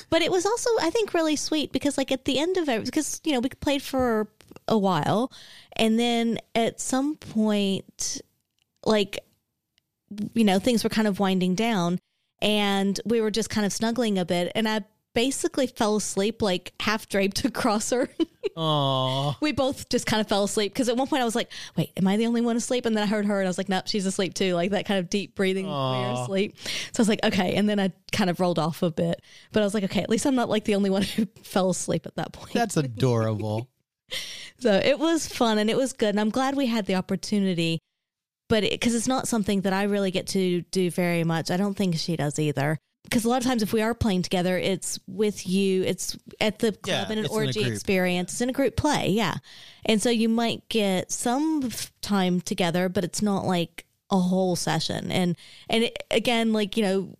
but 0.08 0.22
it 0.22 0.30
was 0.30 0.46
also, 0.46 0.70
I 0.80 0.90
think, 0.90 1.14
really 1.14 1.36
sweet 1.36 1.72
because, 1.72 1.98
like, 1.98 2.10
at 2.12 2.24
the 2.24 2.38
end 2.38 2.56
of 2.56 2.68
it, 2.68 2.84
because, 2.84 3.20
you 3.24 3.32
know, 3.32 3.40
we 3.40 3.48
played 3.48 3.82
for 3.82 4.28
a 4.70 4.78
while. 4.78 5.30
And 5.76 5.98
then 5.98 6.38
at 6.54 6.80
some 6.80 7.16
point, 7.16 8.22
like, 8.84 9.18
you 10.34 10.44
know, 10.44 10.58
things 10.58 10.82
were 10.82 10.90
kind 10.90 11.06
of 11.06 11.20
winding 11.20 11.54
down 11.54 11.98
and 12.40 12.98
we 13.04 13.20
were 13.20 13.30
just 13.30 13.50
kind 13.50 13.66
of 13.66 13.72
snuggling 13.72 14.18
a 14.18 14.24
bit. 14.24 14.50
And 14.54 14.66
I 14.68 14.84
basically 15.12 15.66
fell 15.66 15.96
asleep, 15.96 16.40
like 16.40 16.72
half 16.80 17.08
draped 17.08 17.44
across 17.44 17.90
her. 17.90 18.08
Oh, 18.56 19.36
we 19.40 19.52
both 19.52 19.88
just 19.88 20.06
kind 20.06 20.20
of 20.20 20.28
fell 20.28 20.44
asleep 20.44 20.72
because 20.72 20.88
at 20.88 20.96
one 20.96 21.06
point 21.06 21.22
I 21.22 21.24
was 21.24 21.34
like, 21.34 21.50
wait, 21.76 21.92
am 21.96 22.06
I 22.06 22.16
the 22.16 22.26
only 22.26 22.40
one 22.40 22.56
asleep? 22.56 22.86
And 22.86 22.96
then 22.96 23.02
I 23.02 23.06
heard 23.06 23.26
her 23.26 23.38
and 23.38 23.46
I 23.46 23.50
was 23.50 23.58
like, 23.58 23.68
nope, 23.68 23.84
she's 23.86 24.06
asleep 24.06 24.34
too. 24.34 24.54
Like 24.54 24.70
that 24.70 24.86
kind 24.86 24.98
of 24.98 25.10
deep 25.10 25.34
breathing 25.34 25.66
when 25.66 25.72
you're 25.72 26.10
Aw. 26.10 26.22
asleep. 26.22 26.56
So 26.92 27.00
I 27.00 27.02
was 27.02 27.08
like, 27.08 27.24
okay. 27.24 27.54
And 27.54 27.68
then 27.68 27.78
I 27.80 27.92
kind 28.12 28.30
of 28.30 28.40
rolled 28.40 28.58
off 28.58 28.82
a 28.82 28.90
bit, 28.90 29.22
but 29.52 29.62
I 29.62 29.64
was 29.66 29.74
like, 29.74 29.84
okay, 29.84 30.02
at 30.02 30.10
least 30.10 30.26
I'm 30.26 30.34
not 30.34 30.48
like 30.48 30.64
the 30.64 30.74
only 30.74 30.90
one 30.90 31.02
who 31.16 31.26
fell 31.42 31.70
asleep 31.70 32.06
at 32.06 32.16
that 32.16 32.32
point. 32.32 32.52
that's 32.52 32.76
adorable. 32.78 33.68
So 34.60 34.74
it 34.74 34.98
was 34.98 35.26
fun 35.26 35.56
and 35.56 35.70
it 35.70 35.76
was 35.78 35.94
good. 35.94 36.10
And 36.10 36.20
I'm 36.20 36.28
glad 36.28 36.54
we 36.54 36.66
had 36.66 36.84
the 36.84 36.96
opportunity, 36.96 37.78
but 38.50 38.62
because 38.62 38.94
it's 38.94 39.08
not 39.08 39.26
something 39.26 39.62
that 39.62 39.72
I 39.72 39.84
really 39.84 40.10
get 40.10 40.26
to 40.28 40.60
do 40.60 40.90
very 40.90 41.24
much. 41.24 41.50
I 41.50 41.56
don't 41.56 41.74
think 41.74 41.96
she 41.96 42.14
does 42.14 42.38
either. 42.38 42.78
Because 43.04 43.24
a 43.24 43.28
lot 43.30 43.38
of 43.38 43.46
times, 43.46 43.62
if 43.62 43.72
we 43.72 43.80
are 43.80 43.94
playing 43.94 44.22
together, 44.22 44.58
it's 44.58 44.98
with 45.08 45.48
you, 45.48 45.82
it's 45.84 46.16
at 46.40 46.58
the 46.58 46.72
club 46.72 47.06
Yeah, 47.08 47.12
in 47.12 47.18
an 47.18 47.24
it's 47.24 47.34
in 47.34 47.40
orgy 47.40 47.64
experience, 47.64 48.32
it's 48.32 48.40
in 48.42 48.50
a 48.50 48.52
group 48.52 48.76
play. 48.76 49.08
Yeah. 49.08 49.36
And 49.86 50.02
so 50.02 50.10
you 50.10 50.28
might 50.28 50.68
get 50.68 51.10
some 51.10 51.70
time 52.02 52.42
together, 52.42 52.90
but 52.90 53.02
it's 53.02 53.22
not 53.22 53.46
like 53.46 53.86
a 54.10 54.18
whole 54.18 54.56
session. 54.56 55.10
And, 55.10 55.36
and 55.70 55.84
it, 55.84 56.02
again, 56.10 56.52
like, 56.52 56.76
you 56.76 56.82
know, 56.82 57.16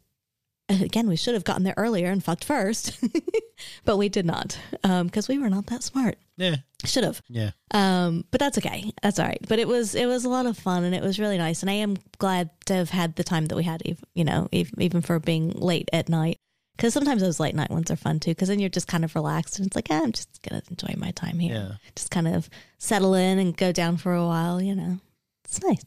again, 0.68 1.08
we 1.08 1.16
should 1.16 1.34
have 1.34 1.44
gotten 1.44 1.64
there 1.64 1.74
earlier 1.76 2.10
and 2.10 2.22
fucked 2.22 2.44
first, 2.44 3.02
but 3.84 3.96
we 3.96 4.08
did 4.08 4.26
not 4.26 4.58
um, 4.84 5.06
because 5.06 5.28
we 5.28 5.38
were 5.38 5.50
not 5.50 5.66
that 5.66 5.82
smart. 5.82 6.18
Yeah. 6.40 6.56
Should 6.86 7.04
have. 7.04 7.20
Yeah. 7.28 7.50
Um, 7.72 8.24
but 8.30 8.40
that's 8.40 8.56
okay. 8.56 8.90
That's 9.02 9.18
all 9.18 9.26
right. 9.26 9.44
But 9.46 9.58
it 9.58 9.68
was 9.68 9.94
it 9.94 10.06
was 10.06 10.24
a 10.24 10.30
lot 10.30 10.46
of 10.46 10.56
fun 10.56 10.84
and 10.84 10.94
it 10.94 11.02
was 11.02 11.18
really 11.18 11.36
nice. 11.36 11.60
And 11.60 11.68
I 11.68 11.74
am 11.74 11.98
glad 12.16 12.48
to 12.66 12.74
have 12.74 12.88
had 12.88 13.16
the 13.16 13.24
time 13.24 13.46
that 13.46 13.56
we 13.56 13.62
had, 13.62 13.82
you 14.14 14.24
know, 14.24 14.48
ev- 14.50 14.72
even 14.78 15.02
for 15.02 15.18
being 15.20 15.50
late 15.50 15.90
at 15.92 16.08
night. 16.08 16.38
Because 16.76 16.94
sometimes 16.94 17.20
those 17.20 17.40
late 17.40 17.54
night 17.54 17.68
ones 17.70 17.90
are 17.90 17.96
fun 17.96 18.20
too. 18.20 18.30
Because 18.30 18.48
then 18.48 18.58
you're 18.58 18.70
just 18.70 18.88
kind 18.88 19.04
of 19.04 19.14
relaxed 19.14 19.58
and 19.58 19.66
it's 19.66 19.76
like, 19.76 19.88
ah, 19.90 20.02
I'm 20.02 20.12
just 20.12 20.40
gonna 20.40 20.62
enjoy 20.70 20.94
my 20.96 21.10
time 21.10 21.38
here. 21.38 21.54
Yeah. 21.54 21.72
Just 21.94 22.10
kind 22.10 22.26
of 22.26 22.48
settle 22.78 23.12
in 23.12 23.38
and 23.38 23.54
go 23.54 23.70
down 23.70 23.98
for 23.98 24.14
a 24.14 24.24
while. 24.24 24.62
You 24.62 24.74
know, 24.74 24.98
it's 25.44 25.62
nice. 25.62 25.84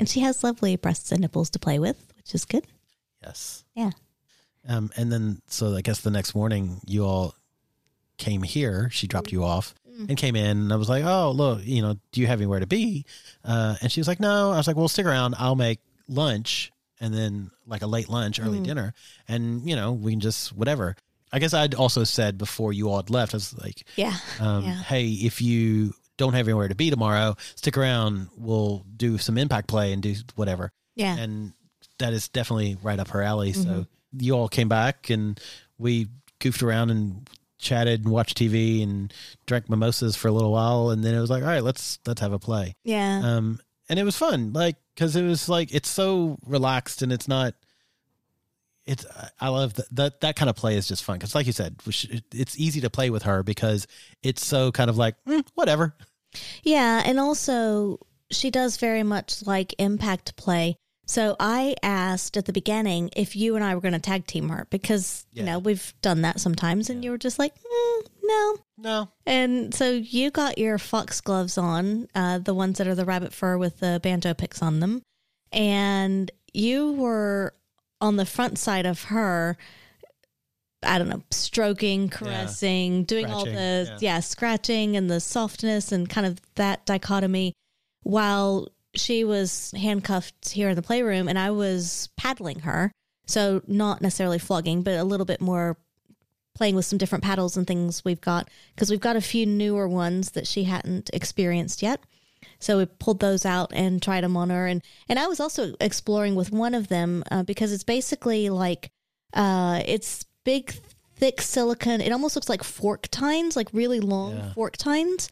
And 0.00 0.08
she 0.08 0.18
has 0.20 0.42
lovely 0.42 0.74
breasts 0.74 1.12
and 1.12 1.20
nipples 1.20 1.50
to 1.50 1.60
play 1.60 1.78
with, 1.78 2.12
which 2.16 2.34
is 2.34 2.44
good. 2.44 2.66
Yes. 3.22 3.64
Yeah. 3.76 3.90
Um, 4.66 4.90
and 4.96 5.12
then, 5.12 5.40
so 5.46 5.76
I 5.76 5.80
guess 5.80 6.00
the 6.00 6.10
next 6.10 6.34
morning 6.34 6.80
you 6.86 7.04
all 7.04 7.34
came 8.20 8.42
here. 8.42 8.88
She 8.92 9.06
dropped 9.08 9.32
you 9.32 9.42
off 9.42 9.74
and 10.08 10.16
came 10.16 10.36
in. 10.36 10.56
And 10.58 10.72
I 10.72 10.76
was 10.76 10.88
like, 10.88 11.04
oh, 11.04 11.32
look, 11.32 11.60
you 11.64 11.82
know, 11.82 11.96
do 12.12 12.20
you 12.20 12.26
have 12.28 12.40
anywhere 12.40 12.60
to 12.60 12.66
be? 12.66 13.04
Uh, 13.44 13.74
and 13.82 13.90
she 13.90 13.98
was 14.00 14.06
like, 14.08 14.20
no. 14.20 14.52
I 14.52 14.56
was 14.56 14.66
like, 14.66 14.76
well, 14.76 14.86
stick 14.88 15.04
around. 15.06 15.34
I'll 15.38 15.56
make 15.56 15.80
lunch 16.08 16.70
and 17.00 17.12
then 17.12 17.50
like 17.66 17.82
a 17.82 17.86
late 17.86 18.08
lunch, 18.08 18.38
early 18.40 18.60
dinner. 18.60 18.94
And, 19.28 19.68
you 19.68 19.74
know, 19.76 19.92
we 19.92 20.12
can 20.12 20.20
just 20.20 20.56
whatever. 20.56 20.96
I 21.32 21.38
guess 21.38 21.54
I'd 21.54 21.74
also 21.74 22.04
said 22.04 22.38
before 22.38 22.72
you 22.72 22.88
all 22.90 22.96
had 22.96 23.10
left, 23.10 23.34
I 23.34 23.36
was 23.36 23.56
like, 23.58 23.84
Yeah. 23.96 24.16
um, 24.38 24.64
Yeah. 24.64 24.74
hey, 24.82 25.06
if 25.08 25.40
you 25.42 25.92
don't 26.16 26.34
have 26.34 26.46
anywhere 26.48 26.68
to 26.68 26.74
be 26.74 26.90
tomorrow, 26.90 27.36
stick 27.54 27.76
around. 27.78 28.28
We'll 28.36 28.84
do 28.96 29.16
some 29.18 29.38
impact 29.38 29.68
play 29.68 29.92
and 29.92 30.02
do 30.02 30.14
whatever 30.36 30.72
Yeah. 30.94 31.16
and 31.16 31.52
that 31.98 32.12
is 32.12 32.28
definitely 32.28 32.76
right 32.82 32.98
up 32.98 33.08
her 33.08 33.22
alley. 33.22 33.52
So 33.52 33.68
Mm-hmm. 33.68 34.20
you 34.24 34.32
all 34.34 34.48
came 34.48 34.68
back 34.68 35.08
and 35.10 35.38
we 35.78 36.08
goofed 36.40 36.62
around 36.62 36.90
and 36.90 37.28
chatted 37.60 38.04
and 38.04 38.12
watched 38.12 38.38
TV 38.38 38.82
and 38.82 39.12
drank 39.46 39.68
mimosas 39.68 40.16
for 40.16 40.28
a 40.28 40.32
little 40.32 40.52
while, 40.52 40.90
and 40.90 41.04
then 41.04 41.14
it 41.14 41.20
was 41.20 41.30
like, 41.30 41.42
all 41.42 41.48
right, 41.48 41.62
let's 41.62 41.98
let's 42.06 42.20
have 42.20 42.32
a 42.32 42.38
play. 42.38 42.74
yeah. 42.84 43.20
Um, 43.22 43.60
and 43.88 43.98
it 43.98 44.04
was 44.04 44.16
fun, 44.16 44.52
like 44.52 44.76
because 44.94 45.16
it 45.16 45.24
was 45.24 45.48
like 45.48 45.74
it's 45.74 45.88
so 45.88 46.38
relaxed 46.46 47.02
and 47.02 47.12
it's 47.12 47.28
not. 47.28 47.54
It's 48.86 49.04
I 49.40 49.48
love 49.48 49.74
that 49.74 49.86
that, 49.96 50.20
that 50.20 50.36
kind 50.36 50.48
of 50.48 50.56
play 50.56 50.76
is 50.76 50.88
just 50.88 51.04
fun 51.04 51.18
because, 51.18 51.34
like 51.34 51.46
you 51.46 51.52
said, 51.52 51.76
it's 52.32 52.58
easy 52.58 52.80
to 52.80 52.90
play 52.90 53.10
with 53.10 53.24
her 53.24 53.42
because 53.42 53.86
it's 54.22 54.44
so 54.44 54.72
kind 54.72 54.88
of 54.88 54.96
like 54.96 55.16
mm, 55.26 55.44
whatever. 55.54 55.94
Yeah, 56.62 57.02
and 57.04 57.18
also 57.20 57.98
she 58.30 58.50
does 58.50 58.76
very 58.76 59.02
much 59.02 59.44
like 59.46 59.74
impact 59.78 60.36
play. 60.36 60.76
So 61.10 61.34
I 61.40 61.74
asked 61.82 62.36
at 62.36 62.44
the 62.44 62.52
beginning 62.52 63.10
if 63.16 63.34
you 63.34 63.56
and 63.56 63.64
I 63.64 63.74
were 63.74 63.80
going 63.80 63.94
to 63.94 63.98
tag 63.98 64.28
team 64.28 64.48
her 64.48 64.68
because 64.70 65.26
you 65.32 65.42
know 65.42 65.58
we've 65.58 65.92
done 66.02 66.22
that 66.22 66.38
sometimes, 66.38 66.88
and 66.88 67.04
you 67.04 67.10
were 67.10 67.18
just 67.18 67.36
like, 67.36 67.52
mm, 67.56 68.06
no. 68.22 68.56
No, 68.78 69.08
And 69.26 69.74
so 69.74 69.90
you 69.90 70.30
got 70.30 70.56
your 70.56 70.78
fox 70.78 71.20
gloves 71.20 71.58
on, 71.58 72.06
uh, 72.14 72.38
the 72.38 72.54
ones 72.54 72.78
that 72.78 72.86
are 72.86 72.94
the 72.94 73.04
rabbit 73.04 73.32
fur 73.32 73.58
with 73.58 73.80
the 73.80 73.98
banjo 74.00 74.34
picks 74.34 74.62
on 74.62 74.78
them, 74.78 75.02
and 75.50 76.30
you 76.54 76.92
were 76.92 77.54
on 78.00 78.14
the 78.14 78.24
front 78.24 78.56
side 78.56 78.86
of 78.86 79.02
her. 79.04 79.58
I 80.84 80.96
don't 80.96 81.08
know, 81.08 81.24
stroking, 81.32 82.08
caressing, 82.08 83.02
doing 83.02 83.26
all 83.26 83.44
the 83.44 83.88
yeah. 83.90 83.98
yeah. 84.00 84.20
scratching 84.20 84.96
and 84.96 85.10
the 85.10 85.18
softness 85.18 85.90
and 85.90 86.08
kind 86.08 86.26
of 86.28 86.40
that 86.54 86.86
dichotomy 86.86 87.52
while 88.04 88.68
she 88.94 89.24
was 89.24 89.72
handcuffed 89.76 90.50
here 90.50 90.68
in 90.70 90.76
the 90.76 90.82
playroom 90.82 91.28
and 91.28 91.38
I 91.38 91.50
was 91.50 92.08
paddling 92.16 92.60
her. 92.60 92.92
So 93.26 93.62
not 93.66 94.00
necessarily 94.02 94.38
flogging, 94.38 94.82
but 94.82 94.94
a 94.98 95.04
little 95.04 95.26
bit 95.26 95.40
more 95.40 95.76
playing 96.56 96.74
with 96.74 96.84
some 96.84 96.98
different 96.98 97.22
paddles 97.24 97.56
and 97.56 97.66
things 97.66 98.04
we've 98.04 98.20
got 98.20 98.48
because 98.74 98.90
we've 98.90 99.00
got 99.00 99.16
a 99.16 99.20
few 99.20 99.46
newer 99.46 99.86
ones 99.88 100.32
that 100.32 100.46
she 100.46 100.64
hadn't 100.64 101.08
experienced 101.12 101.82
yet. 101.82 102.00
So 102.58 102.78
we 102.78 102.86
pulled 102.86 103.20
those 103.20 103.46
out 103.46 103.70
and 103.72 104.02
tried 104.02 104.22
them 104.24 104.36
on 104.36 104.50
her, 104.50 104.66
and 104.66 104.82
and 105.08 105.18
I 105.18 105.26
was 105.28 105.40
also 105.40 105.74
exploring 105.80 106.34
with 106.34 106.50
one 106.52 106.74
of 106.74 106.88
them 106.88 107.22
uh, 107.30 107.42
because 107.42 107.72
it's 107.72 107.84
basically 107.84 108.50
like 108.50 108.90
uh, 109.32 109.80
it's 109.86 110.24
big, 110.44 110.74
thick 111.16 111.40
silicone. 111.40 112.00
It 112.02 112.12
almost 112.12 112.36
looks 112.36 112.48
like 112.50 112.62
fork 112.64 113.08
tines, 113.10 113.56
like 113.56 113.68
really 113.72 114.00
long 114.00 114.36
Yeah. 114.36 114.52
fork 114.52 114.76
tines. 114.76 115.30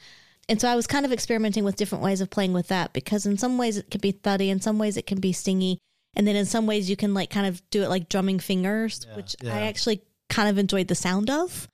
And 0.49 0.61
so 0.61 0.69
I 0.69 0.77
was 0.77 0.87
kind 0.87 1.05
of 1.05 1.13
experimenting 1.13 1.65
with 1.65 1.77
different 1.77 2.05
ways 2.05 2.21
of 2.21 2.31
playing 2.31 2.55
with 2.55 2.69
that 2.69 2.93
because 2.93 3.27
in 3.27 3.37
some 3.37 3.59
ways 3.59 3.77
it 3.77 3.91
can 3.91 4.01
be 4.01 4.13
thuddy, 4.13 4.49
in 4.49 4.61
some 4.61 4.79
ways 4.79 4.97
it 4.97 5.07
can 5.07 5.21
be 5.21 5.33
stingy, 5.33 5.79
and 6.17 6.27
then 6.27 6.37
in 6.37 6.47
some 6.47 6.67
ways 6.67 6.89
you 6.89 6.97
can 6.97 7.13
like 7.13 7.31
kind 7.31 7.47
of 7.47 7.63
do 7.71 7.83
it 7.83 7.89
like 7.89 8.09
drumming 8.09 8.39
fingers, 8.39 9.07
which 9.15 9.37
yeah. 9.43 9.55
I 9.55 9.61
actually 9.63 10.03
kind 10.31 10.49
of 10.49 10.59
enjoyed 10.59 10.89
the 10.89 10.95
sound 10.95 11.31
of. 11.31 11.69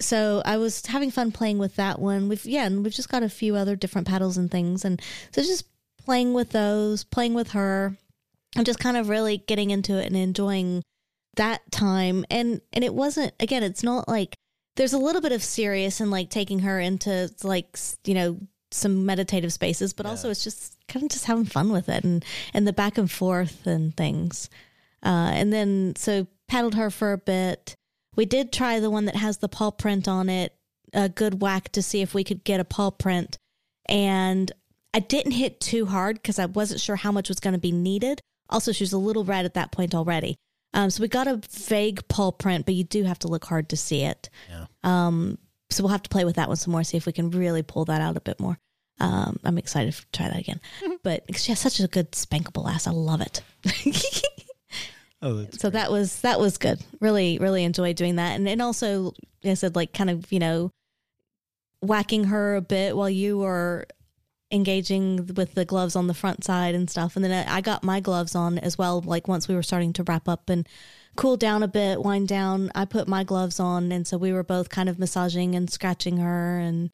So 0.00 0.42
I 0.44 0.56
was 0.56 0.84
having 0.86 1.10
fun 1.10 1.32
playing 1.32 1.58
with 1.58 1.76
that 1.76 1.98
one. 1.98 2.28
We've 2.28 2.44
yeah, 2.44 2.66
and 2.66 2.84
we've 2.84 2.92
just 2.92 3.08
got 3.08 3.22
a 3.22 3.28
few 3.28 3.56
other 3.56 3.76
different 3.76 4.06
pedals 4.06 4.36
and 4.36 4.50
things, 4.50 4.84
and 4.84 5.00
so 5.32 5.42
just 5.42 5.66
playing 6.04 6.34
with 6.34 6.50
those, 6.50 7.04
playing 7.04 7.34
with 7.34 7.52
her, 7.52 7.96
and 8.56 8.66
just 8.66 8.78
kind 8.78 8.96
of 8.96 9.08
really 9.08 9.38
getting 9.38 9.70
into 9.70 9.98
it 9.98 10.06
and 10.06 10.16
enjoying 10.16 10.82
that 11.36 11.60
time. 11.70 12.26
And 12.30 12.60
and 12.72 12.84
it 12.84 12.94
wasn't 12.94 13.32
again, 13.40 13.62
it's 13.62 13.82
not 13.82 14.06
like 14.08 14.34
there's 14.76 14.92
a 14.92 14.98
little 14.98 15.20
bit 15.20 15.32
of 15.32 15.42
serious 15.42 16.00
and 16.00 16.10
like 16.10 16.30
taking 16.30 16.60
her 16.60 16.80
into 16.80 17.30
like 17.42 17.78
you 18.04 18.14
know 18.14 18.38
some 18.70 19.04
meditative 19.04 19.52
spaces, 19.52 19.92
but 19.92 20.06
also 20.06 20.30
it's 20.30 20.44
just 20.44 20.78
kind 20.88 21.04
of 21.04 21.10
just 21.10 21.26
having 21.26 21.44
fun 21.44 21.70
with 21.70 21.88
it 21.88 22.04
and 22.04 22.24
and 22.54 22.66
the 22.66 22.72
back 22.72 22.98
and 22.98 23.10
forth 23.10 23.66
and 23.66 23.96
things. 23.96 24.48
Uh, 25.04 25.30
and 25.34 25.52
then 25.52 25.94
so 25.96 26.26
paddled 26.48 26.74
her 26.74 26.90
for 26.90 27.12
a 27.12 27.18
bit. 27.18 27.76
We 28.14 28.24
did 28.24 28.52
try 28.52 28.78
the 28.78 28.90
one 28.90 29.06
that 29.06 29.16
has 29.16 29.38
the 29.38 29.48
paw 29.48 29.70
print 29.70 30.06
on 30.06 30.28
it, 30.28 30.54
a 30.92 31.08
good 31.08 31.40
whack 31.40 31.70
to 31.72 31.82
see 31.82 32.02
if 32.02 32.14
we 32.14 32.24
could 32.24 32.44
get 32.44 32.60
a 32.60 32.64
paw 32.64 32.90
print. 32.90 33.38
And 33.86 34.52
I 34.94 35.00
didn't 35.00 35.32
hit 35.32 35.60
too 35.60 35.86
hard 35.86 36.16
because 36.16 36.38
I 36.38 36.46
wasn't 36.46 36.80
sure 36.80 36.96
how 36.96 37.10
much 37.10 37.28
was 37.28 37.40
going 37.40 37.54
to 37.54 37.60
be 37.60 37.72
needed. 37.72 38.20
Also, 38.50 38.70
she 38.72 38.84
was 38.84 38.92
a 38.92 38.98
little 38.98 39.24
red 39.24 39.46
at 39.46 39.54
that 39.54 39.72
point 39.72 39.94
already. 39.94 40.36
Um, 40.74 40.90
so 40.90 41.02
we 41.02 41.08
got 41.08 41.28
a 41.28 41.40
vague 41.50 42.06
paw 42.08 42.30
print, 42.30 42.64
but 42.64 42.74
you 42.74 42.84
do 42.84 43.04
have 43.04 43.18
to 43.20 43.28
look 43.28 43.44
hard 43.44 43.68
to 43.70 43.76
see 43.76 44.02
it. 44.02 44.30
Yeah. 44.48 44.66
Um, 44.84 45.38
so 45.70 45.82
we'll 45.82 45.92
have 45.92 46.02
to 46.02 46.10
play 46.10 46.24
with 46.24 46.36
that 46.36 46.48
one 46.48 46.56
some 46.56 46.72
more, 46.72 46.84
see 46.84 46.96
if 46.96 47.06
we 47.06 47.12
can 47.12 47.30
really 47.30 47.62
pull 47.62 47.84
that 47.86 48.00
out 48.00 48.16
a 48.16 48.20
bit 48.20 48.40
more. 48.40 48.58
Um, 49.00 49.38
I'm 49.44 49.58
excited 49.58 49.94
to 49.94 50.06
try 50.12 50.28
that 50.28 50.38
again. 50.38 50.60
But 51.02 51.24
she 51.36 51.50
has 51.50 51.58
such 51.58 51.80
a 51.80 51.88
good 51.88 52.12
spankable 52.12 52.70
ass. 52.70 52.86
I 52.86 52.92
love 52.92 53.20
it. 53.20 53.42
Oh, 55.24 55.36
that's 55.36 55.60
so 55.60 55.70
that 55.70 55.92
was 55.92 56.20
that 56.22 56.40
was 56.40 56.58
good. 56.58 56.80
Really, 57.00 57.38
really 57.38 57.62
enjoyed 57.62 57.94
doing 57.94 58.16
that, 58.16 58.34
and 58.34 58.48
and 58.48 58.60
also 58.60 59.14
like 59.44 59.52
I 59.52 59.54
said 59.54 59.76
like 59.76 59.92
kind 59.92 60.10
of 60.10 60.32
you 60.32 60.40
know 60.40 60.72
whacking 61.80 62.24
her 62.24 62.56
a 62.56 62.60
bit 62.60 62.96
while 62.96 63.08
you 63.08 63.38
were 63.38 63.86
engaging 64.52 65.30
with 65.34 65.54
the 65.54 65.64
gloves 65.64 65.96
on 65.96 66.06
the 66.06 66.14
front 66.14 66.44
side 66.44 66.74
and 66.74 66.88
stuff, 66.88 67.16
and 67.16 67.24
then 67.24 67.48
I 67.48 67.60
got 67.60 67.82
my 67.82 68.00
gloves 68.00 68.34
on 68.34 68.58
as 68.58 68.76
well. 68.76 69.00
Like 69.00 69.26
once 69.26 69.48
we 69.48 69.54
were 69.54 69.62
starting 69.62 69.92
to 69.94 70.04
wrap 70.04 70.28
up 70.28 70.50
and 70.50 70.68
cool 71.16 71.36
down 71.36 71.62
a 71.62 71.68
bit, 71.68 72.02
wind 72.02 72.28
down, 72.28 72.70
I 72.74 72.84
put 72.84 73.08
my 73.08 73.24
gloves 73.24 73.58
on, 73.58 73.90
and 73.90 74.06
so 74.06 74.18
we 74.18 74.32
were 74.32 74.44
both 74.44 74.68
kind 74.68 74.88
of 74.88 74.98
massaging 74.98 75.54
and 75.54 75.70
scratching 75.70 76.18
her, 76.18 76.58
and 76.58 76.90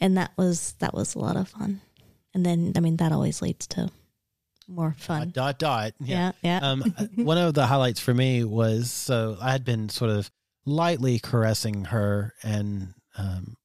and 0.00 0.16
that 0.16 0.30
was 0.36 0.74
that 0.78 0.94
was 0.94 1.14
a 1.14 1.18
lot 1.18 1.36
of 1.36 1.48
fun. 1.48 1.80
And 2.32 2.46
then 2.46 2.72
I 2.76 2.80
mean 2.80 2.96
that 2.98 3.12
always 3.12 3.42
leads 3.42 3.66
to 3.68 3.90
more 4.68 4.94
fun. 4.96 5.30
dot 5.30 5.58
dot. 5.58 5.92
Yeah, 6.00 6.32
yeah. 6.42 6.60
um, 6.62 6.82
one 7.16 7.38
of 7.38 7.54
the 7.54 7.66
highlights 7.66 8.00
for 8.00 8.14
me 8.14 8.44
was 8.44 8.90
so 8.90 9.36
I 9.40 9.50
had 9.52 9.64
been 9.64 9.88
sort 9.88 10.10
of 10.10 10.30
lightly 10.64 11.18
caressing 11.18 11.86
her 11.86 12.34
and 12.42 12.94
um, 13.18 13.56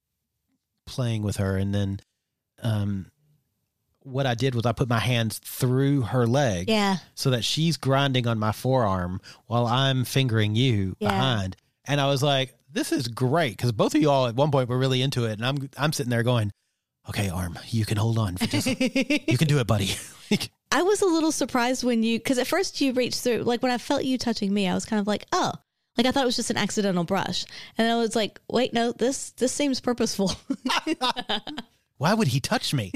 playing 0.87 1.21
with 1.21 1.37
her, 1.37 1.57
and 1.57 1.73
then 1.73 1.99
um, 2.63 3.11
what 4.05 4.25
I 4.25 4.35
did 4.35 4.55
was 4.55 4.65
I 4.65 4.71
put 4.71 4.87
my 4.87 4.99
hands 4.99 5.39
through 5.39 6.01
her 6.01 6.25
leg, 6.27 6.69
yeah. 6.69 6.97
so 7.15 7.31
that 7.31 7.43
she's 7.43 7.75
grinding 7.77 8.27
on 8.27 8.39
my 8.39 8.51
forearm 8.51 9.19
while 9.47 9.65
I'm 9.67 10.05
fingering 10.05 10.55
you 10.55 10.95
Yeah. 10.99 11.09
behind, 11.09 11.55
and 11.85 11.99
I 11.99 12.07
was 12.07 12.21
like, 12.23 12.55
"This 12.71 12.91
is 12.91 13.07
great," 13.07 13.57
because 13.57 13.71
both 13.71 13.95
of 13.95 14.01
you 14.01 14.09
all 14.09 14.27
at 14.27 14.35
one 14.35 14.51
point 14.51 14.69
were 14.69 14.77
really 14.77 15.01
into 15.01 15.25
it, 15.25 15.33
and 15.33 15.45
I'm 15.45 15.69
I'm 15.77 15.91
sitting 15.93 16.09
there 16.11 16.23
going. 16.23 16.51
Okay, 17.07 17.29
arm, 17.29 17.59
you 17.67 17.85
can 17.85 17.97
hold 17.97 18.17
on 18.17 18.35
for 18.35 18.47
just. 18.47 18.65
you 18.79 19.37
can 19.37 19.47
do 19.47 19.59
it, 19.59 19.67
buddy. 19.67 19.91
I 20.71 20.81
was 20.81 21.03
a 21.03 21.05
little 21.05 21.31
surprised 21.31 21.83
when 21.83 22.01
you, 22.01 22.17
because 22.17 22.39
at 22.39 22.47
first 22.47 22.81
you 22.81 22.93
reached 22.93 23.21
through, 23.21 23.43
like 23.43 23.61
when 23.61 23.71
I 23.71 23.77
felt 23.77 24.03
you 24.05 24.17
touching 24.17 24.51
me, 24.51 24.67
I 24.67 24.73
was 24.73 24.85
kind 24.85 24.99
of 24.99 25.05
like, 25.05 25.23
oh, 25.31 25.51
like 25.97 26.07
I 26.07 26.11
thought 26.11 26.23
it 26.23 26.25
was 26.25 26.35
just 26.35 26.49
an 26.49 26.57
accidental 26.57 27.03
brush, 27.03 27.45
and 27.77 27.87
I 27.87 27.95
was 27.97 28.15
like, 28.15 28.41
wait, 28.49 28.73
no, 28.73 28.91
this 28.91 29.29
this 29.33 29.51
seems 29.51 29.79
purposeful. 29.81 30.31
Why 31.97 32.13
would 32.15 32.27
he 32.29 32.39
touch 32.39 32.73
me? 32.73 32.91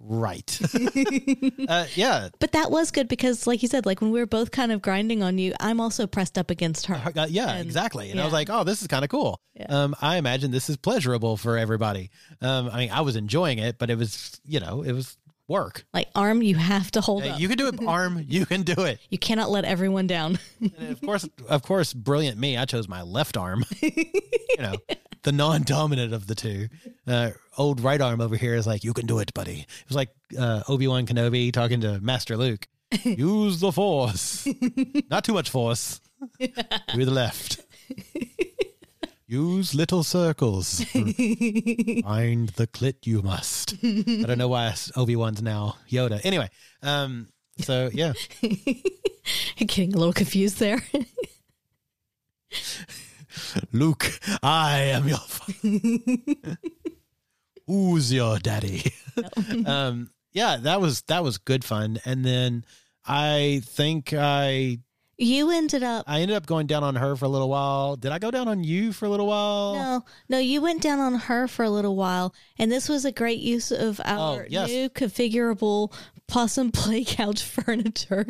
Right. 0.00 0.58
uh, 1.68 1.86
yeah. 1.94 2.28
but 2.38 2.52
that 2.52 2.70
was 2.70 2.90
good 2.90 3.08
because, 3.08 3.46
like 3.46 3.62
you 3.62 3.68
said, 3.68 3.86
like 3.86 4.00
when 4.00 4.10
we 4.10 4.20
were 4.20 4.26
both 4.26 4.50
kind 4.50 4.72
of 4.72 4.82
grinding 4.82 5.22
on 5.22 5.38
you, 5.38 5.54
I'm 5.60 5.80
also 5.80 6.06
pressed 6.06 6.38
up 6.38 6.50
against 6.50 6.86
her. 6.86 7.00
Uh, 7.16 7.26
yeah, 7.28 7.52
And- 7.52 7.66
exactly. 7.66 8.10
And 8.10 8.20
I 8.20 8.24
was 8.24 8.32
like, 8.32 8.48
oh, 8.50 8.64
this 8.64 8.82
is 8.82 8.88
kind 8.88 9.04
of 9.04 9.10
cool. 9.10 9.40
Yeah. 9.54 9.66
Um, 9.68 9.94
I 10.00 10.16
imagine 10.16 10.50
this 10.50 10.70
is 10.70 10.76
pleasurable 10.76 11.36
for 11.36 11.58
everybody. 11.58 12.10
Um, 12.40 12.70
I 12.72 12.78
mean, 12.78 12.90
I 12.90 13.02
was 13.02 13.16
enjoying 13.16 13.58
it, 13.58 13.78
but 13.78 13.90
it 13.90 13.98
was, 13.98 14.40
you 14.44 14.60
know, 14.60 14.82
it 14.82 14.92
was 14.92 15.16
work. 15.50 15.84
Like 15.92 16.08
arm, 16.14 16.40
you 16.42 16.54
have 16.56 16.90
to 16.92 17.00
hold 17.02 17.24
Uh, 17.24 17.30
up. 17.30 17.40
you 17.40 17.48
can 17.48 17.58
do 17.58 17.66
it, 17.68 17.74
arm. 17.86 18.24
You 18.26 18.46
can 18.46 18.62
do 18.62 18.82
it. 18.84 19.00
You 19.10 19.18
cannot 19.18 19.50
let 19.50 19.64
everyone 19.66 20.06
down. 20.06 20.38
And 20.60 20.92
of 20.92 21.00
course, 21.02 21.28
of 21.48 21.62
course, 21.62 21.92
brilliant 21.92 22.38
me. 22.38 22.56
I 22.56 22.64
chose 22.64 22.88
my 22.88 23.02
left 23.02 23.36
arm. 23.36 23.64
you 23.82 23.92
know, 24.58 24.76
the 25.24 25.32
non-dominant 25.32 26.14
of 26.14 26.26
the 26.26 26.34
two. 26.34 26.68
Uh, 27.06 27.30
old 27.58 27.80
right 27.80 28.00
arm 28.00 28.20
over 28.22 28.36
here 28.36 28.54
is 28.54 28.66
like, 28.66 28.84
you 28.84 28.94
can 28.94 29.04
do 29.06 29.18
it, 29.18 29.34
buddy. 29.34 29.60
It 29.68 29.88
was 29.88 29.96
like 29.96 30.10
uh, 30.38 30.62
Obi 30.68 30.86
Wan 30.88 31.04
Kenobi 31.06 31.52
talking 31.52 31.80
to 31.82 32.00
Master 32.00 32.36
Luke. 32.38 32.66
Use 33.04 33.60
the 33.60 33.70
force, 33.72 34.48
not 35.10 35.24
too 35.24 35.34
much 35.34 35.50
force. 35.50 36.00
With 36.38 37.06
the 37.06 37.10
left. 37.12 37.60
Use 39.30 39.74
little 39.76 40.02
circles. 40.02 40.82
Find 40.92 42.48
the 42.48 42.66
clit 42.66 43.06
you 43.06 43.22
must. 43.22 43.74
I 43.74 44.24
don't 44.26 44.38
know 44.38 44.48
why 44.48 44.74
Obi 44.96 45.14
Wan's 45.14 45.40
now 45.40 45.76
Yoda. 45.88 46.20
Anyway, 46.24 46.50
um, 46.82 47.28
so 47.60 47.90
yeah. 47.94 48.14
Getting 49.56 49.94
a 49.94 49.98
little 49.98 50.12
confused 50.12 50.58
there. 50.58 50.82
Luke, 53.72 54.18
I 54.42 54.78
am 54.78 55.06
your 55.06 55.18
father. 55.18 56.58
Who's 57.68 58.12
your 58.12 58.40
daddy? 58.40 58.92
um, 59.64 60.10
yeah, 60.32 60.56
that 60.56 60.80
was 60.80 61.02
that 61.02 61.22
was 61.22 61.38
good 61.38 61.64
fun. 61.64 62.00
And 62.04 62.24
then 62.24 62.64
I 63.06 63.62
think 63.64 64.12
I 64.12 64.78
you 65.20 65.50
ended 65.50 65.82
up. 65.82 66.04
I 66.08 66.20
ended 66.20 66.36
up 66.36 66.46
going 66.46 66.66
down 66.66 66.82
on 66.82 66.96
her 66.96 67.14
for 67.16 67.26
a 67.26 67.28
little 67.28 67.48
while. 67.48 67.96
Did 67.96 68.10
I 68.12 68.18
go 68.18 68.30
down 68.30 68.48
on 68.48 68.64
you 68.64 68.92
for 68.92 69.04
a 69.04 69.08
little 69.08 69.26
while? 69.26 69.74
No, 69.74 70.04
no, 70.28 70.38
you 70.38 70.60
went 70.62 70.82
down 70.82 70.98
on 70.98 71.14
her 71.14 71.46
for 71.46 71.64
a 71.64 71.70
little 71.70 71.94
while, 71.96 72.34
and 72.58 72.72
this 72.72 72.88
was 72.88 73.04
a 73.04 73.12
great 73.12 73.38
use 73.40 73.70
of 73.70 74.00
our 74.04 74.42
Oh, 74.42 74.46
yes. 74.48 74.68
new 74.68 74.88
configurable 74.88 75.92
possum 76.30 76.72
play 76.72 77.04
couch 77.04 77.42
furniture. 77.42 78.26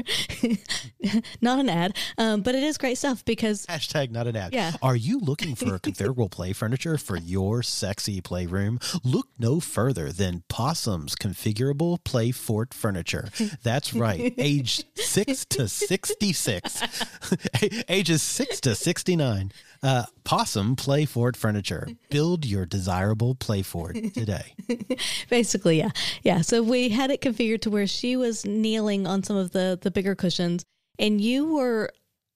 Not 1.41 1.61
an 1.61 1.69
ad, 1.69 1.97
um, 2.19 2.43
but 2.43 2.55
it 2.55 2.63
is 2.63 2.79
great 2.79 2.99
stuff 2.99 3.25
because 3.25 3.67
Hashtag 3.67 4.11
not 4.11 4.27
an 4.27 4.37
ad. 4.37 4.53
Yeah. 4.53 4.73
Are 4.83 4.97
you 4.97 5.21
looking 5.21 5.55
for 5.55 5.79
configurable 5.79 6.31
play 6.31 6.53
furniture 6.53 6.99
for 6.99 7.17
your 7.17 7.63
sexy 7.63 8.21
playroom? 8.21 8.79
Look 9.05 9.29
no 9.39 9.61
further 9.61 10.13
than 10.13 10.43
Possum's 10.49 11.15
configurable 11.15 12.03
play 12.05 12.31
fort 12.33 12.75
furniture. 12.75 13.29
That's 13.63 13.95
right. 13.95 14.35
Age 14.39 14.85
six 14.97 15.45
to 15.47 15.69
66. 15.69 16.83
Ages 17.89 18.23
six 18.23 18.61
to 18.61 18.75
69. 18.75 19.53
Uh, 19.83 20.05
Possum 20.25 20.77
Play 20.77 21.07
Fort 21.07 21.37
Furniture. 21.37 21.89
Build 22.11 22.45
your 22.45 22.67
desirable 22.67 23.35
play 23.35 23.63
fort 23.63 23.97
today. 24.15 24.55
basically, 25.31 25.79
yeah, 25.79 25.91
yeah. 26.23 26.43
So 26.43 26.63
we 26.63 26.91
had 26.91 27.11
it 27.11 27.23
configured 27.23 27.63
to 27.63 27.71
where 27.71 27.87
she 27.87 28.15
was 28.15 28.45
kneeling 28.45 29.07
on 29.07 29.23
some 29.23 29.37
of 29.37 29.53
the 29.53 29.79
the 29.81 29.91
bigger 29.91 30.15
cushions, 30.15 30.65
and 30.99 31.19
you 31.19 31.55
were 31.55 31.91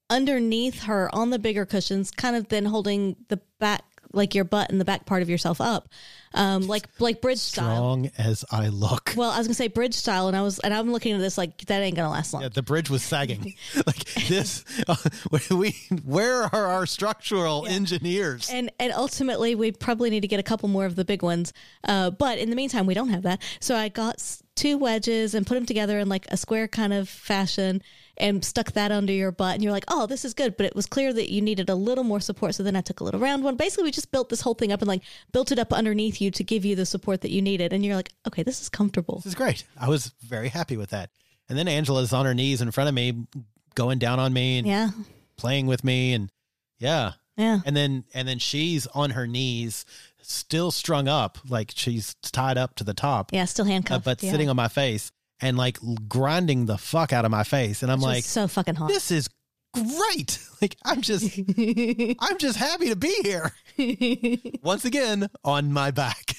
underneath 0.09 0.84
her 0.84 1.14
on 1.14 1.30
the 1.30 1.38
bigger 1.38 1.66
cushions, 1.66 2.11
kind 2.11 2.34
of 2.34 2.49
then 2.49 2.64
holding 2.64 3.16
the 3.28 3.40
back, 3.61 3.84
like 4.15 4.35
your 4.35 4.45
butt 4.45 4.71
and 4.71 4.81
the 4.81 4.85
back 4.85 5.07
part 5.07 5.23
of 5.23 5.31
yourself 5.31 5.61
up, 5.61 5.89
um, 6.35 6.67
like 6.67 6.89
like 6.99 7.21
bridge 7.21 7.39
style. 7.39 7.77
Strong 7.77 8.11
as 8.19 8.45
I 8.51 8.69
look. 8.69 9.15
Well, 9.17 9.31
I 9.31 9.39
was 9.39 9.47
gonna 9.47 9.55
say 9.55 9.69
bridge 9.69 9.95
style, 9.95 10.29
and 10.29 10.37
I 10.37 10.43
was, 10.43 10.59
and 10.61 10.75
I'm 10.75 10.93
looking 10.93 11.15
at 11.15 11.21
this 11.21 11.39
like 11.39 11.59
that 11.67 11.81
ain't 11.81 11.97
gonna 11.97 12.11
last 12.11 12.33
long. 12.33 12.43
Yeah, 12.43 12.49
the 12.49 12.62
bridge 12.62 12.91
was 12.91 13.03
sagging. 13.03 13.55
like 13.87 14.05
this, 14.29 14.65
uh, 14.89 14.97
we, 15.51 15.77
where 16.05 16.43
are 16.43 16.67
our 16.67 16.87
structural 16.87 17.67
engineers? 17.67 18.51
And 18.51 18.71
and 18.79 18.93
ultimately, 18.93 19.55
we 19.55 19.73
probably 19.73 20.11
need 20.11 20.21
to 20.21 20.29
get 20.29 20.41
a 20.41 20.45
couple 20.45 20.69
more 20.69 20.87
of 20.87 20.97
the 20.97 21.05
big 21.05 21.23
ones. 21.23 21.53
Uh, 21.85 22.11
but 22.11 22.39
in 22.39 22.51
the 22.51 22.57
meantime, 22.57 22.87
we 22.87 22.95
don't 22.95 23.11
have 23.11 23.23
that. 23.23 23.43
So 23.61 23.77
I 23.77 23.89
got 23.89 24.23
two 24.55 24.79
wedges 24.79 25.35
and 25.35 25.47
put 25.47 25.55
them 25.55 25.67
together 25.67 25.99
in 25.99 26.09
like 26.09 26.27
a 26.29 26.37
square 26.37 26.69
kind 26.69 26.93
of 26.93 27.09
fashion 27.09 27.83
and 28.17 28.45
stuck 28.45 28.73
that 28.73 28.93
under 28.93 29.12
your 29.12 29.33
butt. 29.33 29.55
And 29.55 29.62
you're 29.62 29.73
like, 29.73 29.85
oh, 29.89 30.07
this 30.07 30.25
is 30.25 30.35
good. 30.35 30.57
But 30.57 30.67
it 30.67 30.75
was 30.77 30.87
clear 30.87 31.12
that 31.12 31.31
you 31.33 31.43
needed 31.43 31.69
a 31.69 31.75
little 31.75 32.05
more 32.05 32.21
support. 32.21 32.55
So 32.55 32.62
then 32.62 32.77
I 32.77 32.81
took 32.81 33.01
a 33.01 33.05
little 33.05 33.21
round 33.21 33.43
one. 33.45 33.57
Basically, 33.57 33.85
we 33.85 33.91
just 33.91 34.12
built 34.12 34.29
this 34.29 34.41
whole 34.41 34.55
thing 34.55 34.73
up 34.73 34.81
and 34.81 34.89
like 34.89 35.03
built 35.33 35.51
it 35.53 35.59
up 35.59 35.73
underneath 35.73 36.21
you 36.21 36.31
to 36.33 36.45
give 36.45 36.65
you 36.65 36.77
the 36.77 36.87
support 36.87 37.21
that 37.23 37.31
you 37.31 37.43
needed. 37.43 37.73
And 37.73 37.85
you're 37.85 37.97
like, 37.97 38.12
okay, 38.27 38.43
this 38.43 38.61
is 38.61 38.69
comfortable. 38.69 39.17
This 39.17 39.27
is 39.27 39.35
great. 39.35 39.65
I 39.79 39.89
was 39.89 40.12
very 40.23 40.49
happy 40.49 40.77
with 40.77 40.91
that. 40.91 41.11
And 41.49 41.59
then 41.59 41.69
Angela's 41.69 42.12
on 42.12 42.25
her 42.25 42.35
knees 42.35 42.61
in 42.62 42.71
front 42.71 42.89
of 42.89 42.95
me, 42.95 43.27
going 43.75 43.99
down 43.99 44.19
on 44.19 44.33
me 44.33 44.59
and 44.59 44.67
Yeah. 44.67 44.91
playing 45.37 45.67
with 45.67 45.83
me, 45.85 46.12
and 46.15 46.31
yeah. 46.79 47.12
Yeah. 47.37 47.61
And 47.67 47.77
then 47.77 48.05
and 48.15 48.27
then 48.29 48.39
she's 48.39 48.87
on 48.89 49.11
her 49.11 49.27
knees, 49.27 49.85
still 50.23 50.71
strung 50.71 51.09
up, 51.09 51.39
like 51.49 51.73
she's 51.75 52.15
tied 52.23 52.57
up 52.57 52.77
to 52.77 52.85
the 52.85 52.95
top, 52.95 53.33
Yeah. 53.33 53.45
Still 53.47 53.65
uh, 53.65 53.69
handcuffed. 53.69 54.05
but 54.05 54.23
yeah. 54.23 54.31
sitting 54.31 54.49
on 54.49 54.57
my 54.57 54.69
face 54.69 55.11
and 55.41 55.57
like 55.57 55.78
grinding 56.09 56.66
the 56.66 56.78
fuck 56.78 57.12
out 57.12 57.24
of 57.24 57.30
my 57.30 57.45
face. 57.45 57.82
And 57.82 57.91
I'm 57.93 57.99
Which 57.99 58.05
like, 58.07 58.24
so 58.24 58.47
fucking 58.49 58.74
hot. 58.76 58.89
this 58.89 59.11
is 59.11 59.28
great. 59.74 60.39
Like 60.62 60.76
I'm 60.82 61.03
just 61.03 61.39
I'm 61.59 62.39
just 62.39 62.57
happy 62.57 62.89
to 62.89 62.97
be 62.97 63.14
here. 63.22 63.53
Once 64.62 64.87
again, 64.87 65.28
on 65.45 65.72
my 65.74 65.91
back. 65.91 66.35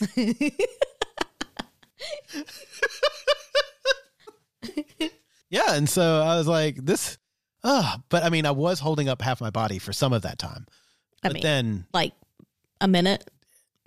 yeah, 5.49 5.75
and 5.75 5.87
so 5.89 6.21
I 6.21 6.37
was 6.37 6.47
like, 6.47 6.77
this 6.83 7.17
uh 7.63 7.97
but 8.09 8.23
I 8.23 8.29
mean 8.29 8.45
I 8.45 8.51
was 8.51 8.79
holding 8.79 9.09
up 9.09 9.21
half 9.21 9.41
my 9.41 9.49
body 9.49 9.79
for 9.79 9.93
some 9.93 10.13
of 10.13 10.21
that 10.23 10.37
time. 10.39 10.65
I 11.23 11.29
But 11.29 11.33
mean, 11.35 11.43
then 11.43 11.85
like 11.93 12.13
a 12.81 12.87
minute, 12.87 13.29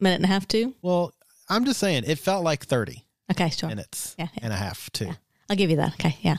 minute 0.01 0.17
and 0.17 0.25
a 0.25 0.29
half, 0.29 0.47
two. 0.49 0.75
well, 0.83 1.13
I'm 1.49 1.65
just 1.65 1.81
saying 1.81 2.05
it 2.07 2.19
felt 2.19 2.45
like 2.45 2.65
30 2.65 3.05
Okay, 3.31 3.51
sure. 3.51 3.69
minutes 3.69 4.15
Yeah, 4.19 4.29
yeah. 4.35 4.41
and 4.45 4.53
a 4.53 4.57
half 4.57 4.91
too. 4.91 5.11
I'll 5.51 5.57
give 5.57 5.71
you 5.71 5.77
that. 5.77 5.95
Okay, 5.95 6.17
yeah. 6.23 6.37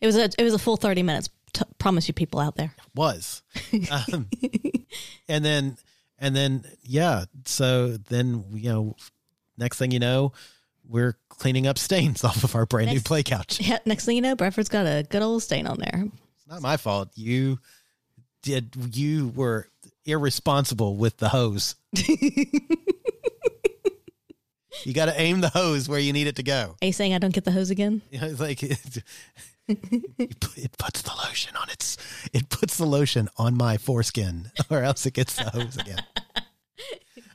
It 0.00 0.06
was 0.06 0.16
a 0.16 0.24
it 0.24 0.42
was 0.42 0.54
a 0.54 0.58
full 0.58 0.76
thirty 0.76 1.02
minutes. 1.02 1.28
T- 1.52 1.62
promise 1.78 2.06
you, 2.08 2.14
people 2.14 2.38
out 2.40 2.56
there. 2.56 2.74
was 2.94 3.42
um, 3.90 4.28
and 5.28 5.44
then 5.44 5.76
and 6.18 6.34
then 6.36 6.64
yeah 6.82 7.24
so 7.46 7.96
then 7.96 8.44
you 8.52 8.68
know 8.68 8.96
next 9.56 9.78
thing 9.78 9.90
you 9.90 9.98
know 9.98 10.32
we're 10.88 11.16
cleaning 11.30 11.66
up 11.66 11.78
stains 11.78 12.24
off 12.28 12.44
of 12.44 12.54
our 12.54 12.66
brand 12.66 12.90
new 12.90 13.00
play 13.00 13.22
couch 13.22 13.58
Yeah. 13.66 13.78
Next 13.86 14.04
thing 14.04 14.16
you 14.16 14.22
know, 14.22 14.34
Bradford's 14.36 14.68
got 14.68 14.86
a 14.86 15.02
good 15.08 15.22
old 15.22 15.42
stain 15.42 15.66
on 15.66 15.78
there. 15.78 16.04
it's 16.36 16.46
not 16.48 16.60
my 16.62 16.76
fault 16.76 17.08
you 17.14 17.58
did 18.42 18.74
you 18.94 19.28
were 19.34 19.68
irresponsible 20.04 20.96
with 20.96 21.16
the 21.16 21.28
hose 21.30 21.74
You 24.84 24.92
got 24.92 25.06
to 25.06 25.20
aim 25.20 25.40
the 25.40 25.48
hose 25.48 25.88
where 25.88 25.98
you 25.98 26.12
need 26.12 26.26
it 26.26 26.36
to 26.36 26.42
go. 26.42 26.76
Are 26.82 26.86
you 26.86 26.92
saying 26.92 27.14
I 27.14 27.18
don't 27.18 27.34
get 27.34 27.44
the 27.44 27.52
hose 27.52 27.70
again? 27.70 28.02
You 28.10 28.20
know, 28.20 28.26
it's 28.28 28.40
like 28.40 28.62
it, 28.62 29.02
it 29.68 30.78
puts 30.78 31.02
the 31.02 31.12
lotion 31.24 31.56
on 31.56 31.68
its. 31.70 31.96
It 32.32 32.48
puts 32.48 32.76
the 32.76 32.86
lotion 32.86 33.28
on 33.36 33.56
my 33.56 33.78
foreskin, 33.78 34.50
or 34.70 34.82
else 34.82 35.06
it 35.06 35.14
gets 35.14 35.36
the 35.36 35.50
hose 35.50 35.76
again. 35.76 36.02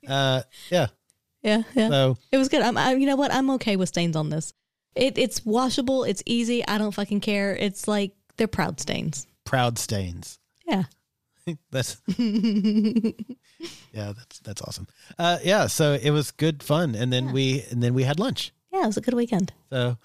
Uh, 0.08 0.42
yeah. 0.70 0.88
Yeah, 1.44 1.64
yeah. 1.76 1.89
So 1.89 2.18
It 2.32 2.38
was 2.38 2.50
good. 2.50 2.62
I'm, 2.62 2.78
I, 2.78 2.94
you 2.94 3.06
know 3.08 3.16
what? 3.16 3.34
I'm 3.34 3.50
okay 3.52 3.76
with 3.76 3.89
stains 3.89 4.16
on 4.16 4.30
this. 4.30 4.54
It, 4.96 5.18
it's 5.18 5.46
washable. 5.46 6.04
It's 6.04 6.22
easy. 6.26 6.66
I 6.68 6.78
don't 6.78 6.92
fucking 6.94 7.22
care. 7.22 7.56
It's 7.56 7.88
like 7.88 8.14
they're 8.38 8.48
proud 8.48 8.80
stains. 8.80 9.26
proud 9.46 9.78
stains. 9.80 10.38
Yeah. 10.68 10.84
that's 11.72 12.02
yeah, 13.94 14.14
that's 14.14 14.39
that's 14.39 14.62
awesome. 14.62 14.88
Uh, 15.18 15.38
yeah, 15.44 15.68
so 15.68 15.94
it 16.02 16.12
was 16.12 16.32
good 16.32 16.64
fun, 16.64 16.96
and 16.96 17.12
then 17.12 17.32
we 17.32 17.64
and 17.72 17.82
then 17.82 17.94
we 17.94 18.04
had 18.04 18.20
lunch. 18.20 18.52
Yeah, 18.72 18.84
it 18.84 18.88
was 18.88 18.98
a 18.98 19.02
good 19.02 19.14
weekend. 19.14 19.52
So 19.70 19.98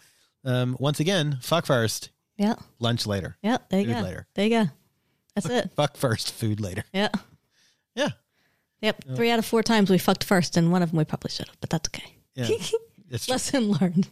um, 0.45 0.77
once 0.81 1.01
again, 1.01 1.39
fuck 1.41 1.67
first, 1.67 2.11
Yeah. 2.37 2.55
lunch 2.79 3.07
later. 3.07 3.37
Yeah. 3.43 3.59
There 3.71 3.81
you 3.81 3.87
Food 3.87 3.95
go. 3.95 4.01
later. 4.03 4.27
There 4.35 4.45
you 4.45 4.51
go. 4.51 4.71
That's 5.35 5.49
it. 5.49 5.71
Fuck 5.77 5.97
first, 5.97 6.33
food 6.33 6.61
later. 6.61 6.85
Yeah. 6.93 7.09
Yeah, 7.95 8.11
Yep. 8.83 9.05
Three 9.17 9.31
out 9.31 9.39
of 9.39 9.47
four 9.47 9.63
times 9.63 9.89
we 9.91 9.97
fucked 9.99 10.25
first, 10.25 10.57
and 10.57 10.71
one 10.71 10.83
of 10.83 10.91
them 10.91 10.99
we 10.99 11.05
probably 11.05 11.31
should 11.31 11.49
have, 11.49 11.57
but 11.61 11.71
that's 11.71 11.89
okay. 11.89 12.17
yeah. 12.35 12.49
It's 13.09 13.27
true. 13.27 13.33
Lesson 13.35 13.71
learned. 13.81 14.09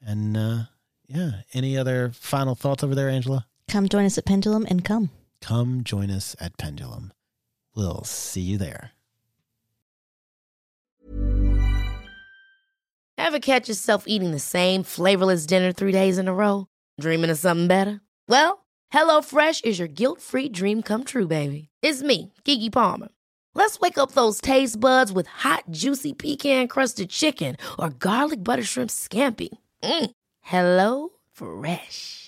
And 0.00 0.36
uh, 0.36 0.58
yeah, 1.06 1.42
any 1.52 1.76
other 1.76 2.10
final 2.14 2.54
thoughts 2.54 2.82
over 2.82 2.94
there, 2.94 3.08
Angela? 3.08 3.46
Come 3.68 3.88
join 3.88 4.04
us 4.04 4.18
at 4.18 4.24
Pendulum 4.24 4.66
and 4.68 4.84
come. 4.84 5.10
Come 5.40 5.82
join 5.82 6.10
us 6.10 6.34
at 6.40 6.56
Pendulum. 6.56 7.12
We'll 7.76 8.04
see 8.04 8.40
you 8.40 8.58
there. 8.58 8.92
Ever 13.18 13.40
catch 13.40 13.68
yourself 13.68 14.04
eating 14.06 14.30
the 14.30 14.38
same 14.38 14.82
flavorless 14.82 15.44
dinner 15.44 15.70
three 15.72 15.92
days 15.92 16.16
in 16.16 16.28
a 16.28 16.34
row? 16.34 16.66
Dreaming 16.98 17.30
of 17.30 17.38
something 17.38 17.66
better? 17.68 18.00
Well, 18.26 18.64
HelloFresh 18.92 19.64
is 19.64 19.78
your 19.78 19.88
guilt 19.88 20.22
free 20.22 20.48
dream 20.48 20.80
come 20.82 21.04
true, 21.04 21.26
baby. 21.26 21.68
It's 21.82 22.02
me, 22.02 22.32
Keke 22.44 22.72
Palmer. 22.72 23.08
Let's 23.54 23.78
wake 23.80 23.98
up 23.98 24.12
those 24.12 24.40
taste 24.40 24.80
buds 24.80 25.12
with 25.12 25.26
hot, 25.26 25.64
juicy 25.70 26.14
pecan 26.14 26.68
crusted 26.68 27.10
chicken 27.10 27.56
or 27.78 27.90
garlic 27.90 28.42
butter 28.42 28.62
shrimp 28.62 28.88
scampi. 28.88 29.50
Mm. 29.82 30.10
Hello 30.40 31.10
Fresh. 31.32 32.27